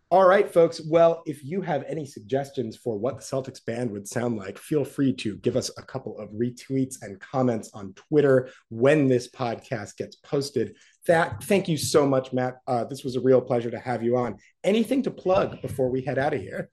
All 0.08 0.24
right, 0.24 0.48
folks. 0.48 0.80
Well, 0.88 1.24
if 1.26 1.42
you 1.42 1.62
have 1.62 1.82
any 1.88 2.06
suggestions 2.06 2.76
for 2.76 2.96
what 2.96 3.16
the 3.16 3.24
Celtics 3.24 3.64
band 3.64 3.90
would 3.90 4.06
sound 4.06 4.36
like, 4.36 4.56
feel 4.56 4.84
free 4.84 5.12
to 5.14 5.36
give 5.38 5.56
us 5.56 5.68
a 5.76 5.82
couple 5.82 6.16
of 6.20 6.30
retweets 6.30 7.02
and 7.02 7.18
comments 7.18 7.70
on 7.74 7.92
Twitter 7.94 8.48
when 8.68 9.08
this 9.08 9.28
podcast 9.28 9.96
gets 9.96 10.14
posted. 10.14 10.76
That 11.08 11.42
thank 11.42 11.66
you 11.66 11.76
so 11.76 12.06
much, 12.06 12.32
Matt. 12.32 12.58
Uh, 12.68 12.84
this 12.84 13.02
was 13.02 13.16
a 13.16 13.20
real 13.20 13.40
pleasure 13.40 13.70
to 13.70 13.80
have 13.80 14.04
you 14.04 14.16
on. 14.16 14.36
Anything 14.62 15.02
to 15.02 15.10
plug 15.10 15.60
before 15.60 15.90
we 15.90 16.02
head 16.02 16.18
out 16.18 16.34
of 16.34 16.40
here? 16.40 16.70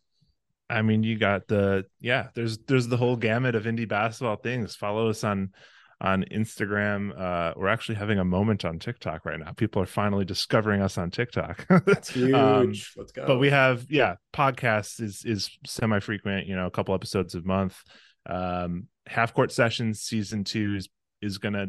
I 0.70 0.84
mean, 0.84 1.02
you 1.02 1.18
got 1.18 1.48
the 1.48 1.86
yeah. 2.00 2.28
There's 2.36 2.60
there's 2.60 2.88
the 2.88 2.98
whole 2.98 3.16
gamut 3.16 3.56
of 3.56 3.64
indie 3.64 3.88
basketball 3.88 4.36
things. 4.36 4.76
Follow 4.76 5.10
us 5.10 5.24
on 5.24 5.54
on 6.02 6.26
Instagram. 6.32 7.18
Uh, 7.20 7.54
we're 7.56 7.68
actually 7.68 7.96
having 7.96 8.20
a 8.20 8.26
moment 8.26 8.66
on 8.66 8.80
TikTok 8.80 9.26
right 9.26 9.40
now. 9.40 9.52
People 9.54 9.82
are 9.82 9.88
finally 9.88 10.26
discovering 10.26 10.82
us 10.82 10.98
on 10.98 11.12
TikTok. 11.12 11.66
That's 11.86 12.10
huge. 12.14 12.34
um, 12.34 12.74
Let's 12.98 13.12
go. 13.12 13.26
But 13.26 13.40
we 13.40 13.50
have, 13.50 13.86
yeah, 13.90 14.16
podcasts 14.34 15.02
is 15.02 15.24
is 15.26 15.50
semi 15.66 16.00
frequent. 16.00 16.48
You 16.48 16.56
know, 16.56 16.68
a 16.68 16.72
couple 16.72 16.94
episodes 16.96 17.36
a 17.36 17.42
month. 17.42 17.82
Um, 18.26 18.88
Half 19.06 19.34
Court 19.34 19.52
Sessions 19.52 20.02
season 20.02 20.44
two 20.44 20.76
is 20.76 20.90
is 21.22 21.38
gonna 21.38 21.68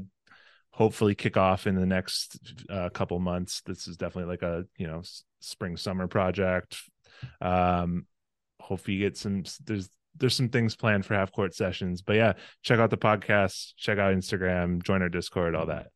hopefully 0.70 1.14
kick 1.14 1.36
off 1.36 1.66
in 1.66 1.76
the 1.76 1.86
next 1.86 2.38
uh, 2.68 2.88
couple 2.90 3.18
months. 3.20 3.62
This 3.64 3.86
is 3.86 3.96
definitely 3.96 4.30
like 4.30 4.42
a 4.42 4.64
you 4.76 4.86
know 4.86 5.02
spring 5.40 5.76
summer 5.76 6.08
project. 6.08 6.78
Um, 7.40 8.06
hopefully 8.60 8.96
you 8.96 9.04
get 9.04 9.16
some. 9.16 9.44
There's 9.64 9.88
there's 10.16 10.36
some 10.36 10.48
things 10.48 10.76
planned 10.76 11.06
for 11.06 11.14
half 11.14 11.32
court 11.32 11.54
sessions. 11.54 12.02
But 12.02 12.16
yeah, 12.16 12.32
check 12.62 12.78
out 12.78 12.90
the 12.90 12.96
podcast, 12.96 13.74
check 13.76 13.98
out 13.98 14.14
Instagram, 14.14 14.82
join 14.82 15.02
our 15.02 15.08
Discord, 15.08 15.54
all 15.54 15.66
that. 15.66 15.88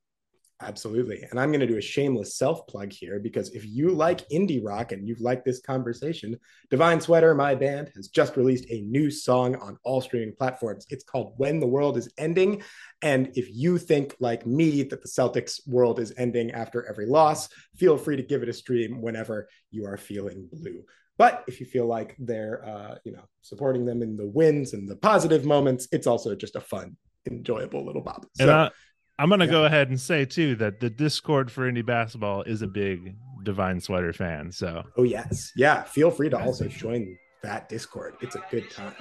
Absolutely. 0.60 1.22
And 1.30 1.38
I'm 1.38 1.50
going 1.50 1.60
to 1.60 1.68
do 1.68 1.76
a 1.76 1.80
shameless 1.80 2.36
self 2.36 2.66
plug 2.66 2.92
here 2.92 3.20
because 3.20 3.50
if 3.50 3.64
you 3.64 3.90
like 3.90 4.28
indie 4.28 4.60
rock 4.60 4.90
and 4.90 5.06
you've 5.06 5.20
liked 5.20 5.44
this 5.44 5.60
conversation, 5.60 6.36
Divine 6.68 7.00
Sweater, 7.00 7.32
my 7.32 7.54
band, 7.54 7.92
has 7.94 8.08
just 8.08 8.36
released 8.36 8.64
a 8.68 8.80
new 8.80 9.08
song 9.08 9.54
on 9.54 9.78
all 9.84 10.00
streaming 10.00 10.34
platforms. 10.36 10.84
It's 10.90 11.04
called 11.04 11.34
When 11.36 11.60
the 11.60 11.66
World 11.68 11.96
is 11.96 12.12
Ending. 12.18 12.60
And 13.02 13.30
if 13.36 13.48
you 13.52 13.78
think, 13.78 14.16
like 14.18 14.46
me, 14.46 14.82
that 14.82 15.00
the 15.00 15.08
Celtics 15.08 15.60
world 15.68 16.00
is 16.00 16.12
ending 16.18 16.50
after 16.50 16.84
every 16.88 17.06
loss, 17.06 17.48
feel 17.76 17.96
free 17.96 18.16
to 18.16 18.22
give 18.24 18.42
it 18.42 18.48
a 18.48 18.52
stream 18.52 19.00
whenever 19.00 19.48
you 19.70 19.86
are 19.86 19.96
feeling 19.96 20.48
blue. 20.50 20.82
But 21.18 21.44
if 21.48 21.58
you 21.60 21.66
feel 21.66 21.86
like 21.86 22.14
they're, 22.18 22.64
uh, 22.64 22.94
you 23.04 23.12
know, 23.12 23.24
supporting 23.42 23.84
them 23.84 24.02
in 24.02 24.16
the 24.16 24.26
wins 24.26 24.72
and 24.72 24.88
the 24.88 24.96
positive 24.96 25.44
moments, 25.44 25.88
it's 25.90 26.06
also 26.06 26.34
just 26.36 26.54
a 26.54 26.60
fun, 26.60 26.96
enjoyable 27.28 27.84
little 27.84 28.02
bop. 28.02 28.24
So, 28.36 28.44
and 28.44 28.50
I, 28.50 28.70
I'm 29.18 29.28
going 29.28 29.40
to 29.40 29.46
yeah. 29.46 29.52
go 29.52 29.64
ahead 29.64 29.88
and 29.88 30.00
say 30.00 30.24
too 30.24 30.54
that 30.56 30.78
the 30.78 30.88
Discord 30.88 31.50
for 31.50 31.70
indie 31.70 31.84
basketball 31.84 32.42
is 32.42 32.62
a 32.62 32.68
big 32.68 33.16
Divine 33.42 33.80
Sweater 33.80 34.12
fan. 34.12 34.52
So, 34.52 34.84
oh 34.96 35.02
yes, 35.02 35.52
yeah. 35.56 35.82
Feel 35.82 36.10
free 36.10 36.30
to 36.30 36.38
also 36.38 36.68
join 36.68 37.18
that 37.42 37.68
Discord. 37.68 38.14
It's 38.20 38.36
a 38.36 38.44
good 38.50 38.70
time. 38.70 38.94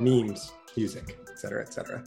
Memes, 0.00 0.52
music, 0.76 1.18
etc., 1.30 1.62
etc. 1.62 2.02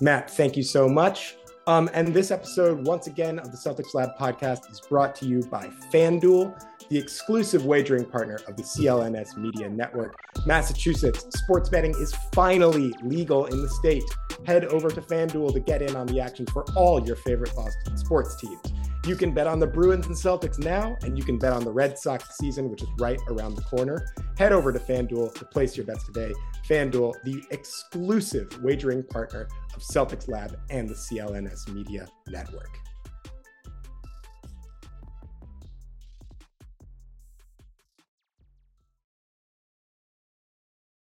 Matt, 0.00 0.28
thank 0.28 0.56
you 0.56 0.64
so 0.64 0.88
much. 0.88 1.36
Um, 1.66 1.88
and 1.94 2.08
this 2.08 2.30
episode, 2.30 2.86
once 2.86 3.06
again, 3.06 3.38
of 3.38 3.50
the 3.50 3.56
Celtics 3.56 3.94
Lab 3.94 4.10
podcast 4.18 4.70
is 4.70 4.80
brought 4.80 5.14
to 5.16 5.26
you 5.26 5.42
by 5.44 5.68
FanDuel 5.92 6.60
the 6.88 6.98
exclusive 6.98 7.64
wagering 7.64 8.04
partner 8.04 8.40
of 8.46 8.56
the 8.56 8.62
CLNS 8.62 9.36
Media 9.36 9.68
Network. 9.68 10.16
Massachusetts, 10.46 11.26
sports 11.38 11.68
betting 11.68 11.92
is 11.92 12.14
finally 12.32 12.94
legal 13.02 13.46
in 13.46 13.62
the 13.62 13.68
state. 13.68 14.04
Head 14.46 14.64
over 14.66 14.90
to 14.90 15.00
FanDuel 15.00 15.52
to 15.52 15.60
get 15.60 15.82
in 15.82 15.96
on 15.96 16.06
the 16.06 16.20
action 16.20 16.46
for 16.46 16.64
all 16.76 17.04
your 17.04 17.16
favorite 17.16 17.54
Boston 17.54 17.96
sports 17.96 18.36
teams. 18.40 18.60
You 19.06 19.16
can 19.16 19.32
bet 19.32 19.46
on 19.46 19.58
the 19.58 19.66
Bruins 19.66 20.06
and 20.06 20.16
Celtics 20.16 20.58
now, 20.58 20.96
and 21.02 21.18
you 21.18 21.24
can 21.24 21.38
bet 21.38 21.52
on 21.52 21.62
the 21.62 21.70
Red 21.70 21.98
Sox 21.98 22.38
season, 22.38 22.70
which 22.70 22.82
is 22.82 22.88
right 22.98 23.20
around 23.28 23.54
the 23.54 23.62
corner. 23.62 24.06
Head 24.38 24.52
over 24.52 24.72
to 24.72 24.78
FanDuel 24.78 25.34
to 25.34 25.44
place 25.44 25.76
your 25.76 25.84
bets 25.84 26.06
today. 26.06 26.32
FanDuel, 26.66 27.12
the 27.22 27.42
exclusive 27.50 28.62
wagering 28.62 29.02
partner 29.02 29.46
of 29.74 29.82
Celtics 29.82 30.26
Lab 30.26 30.58
and 30.70 30.88
the 30.88 30.94
CLNS 30.94 31.68
Media 31.74 32.08
Network. 32.28 32.83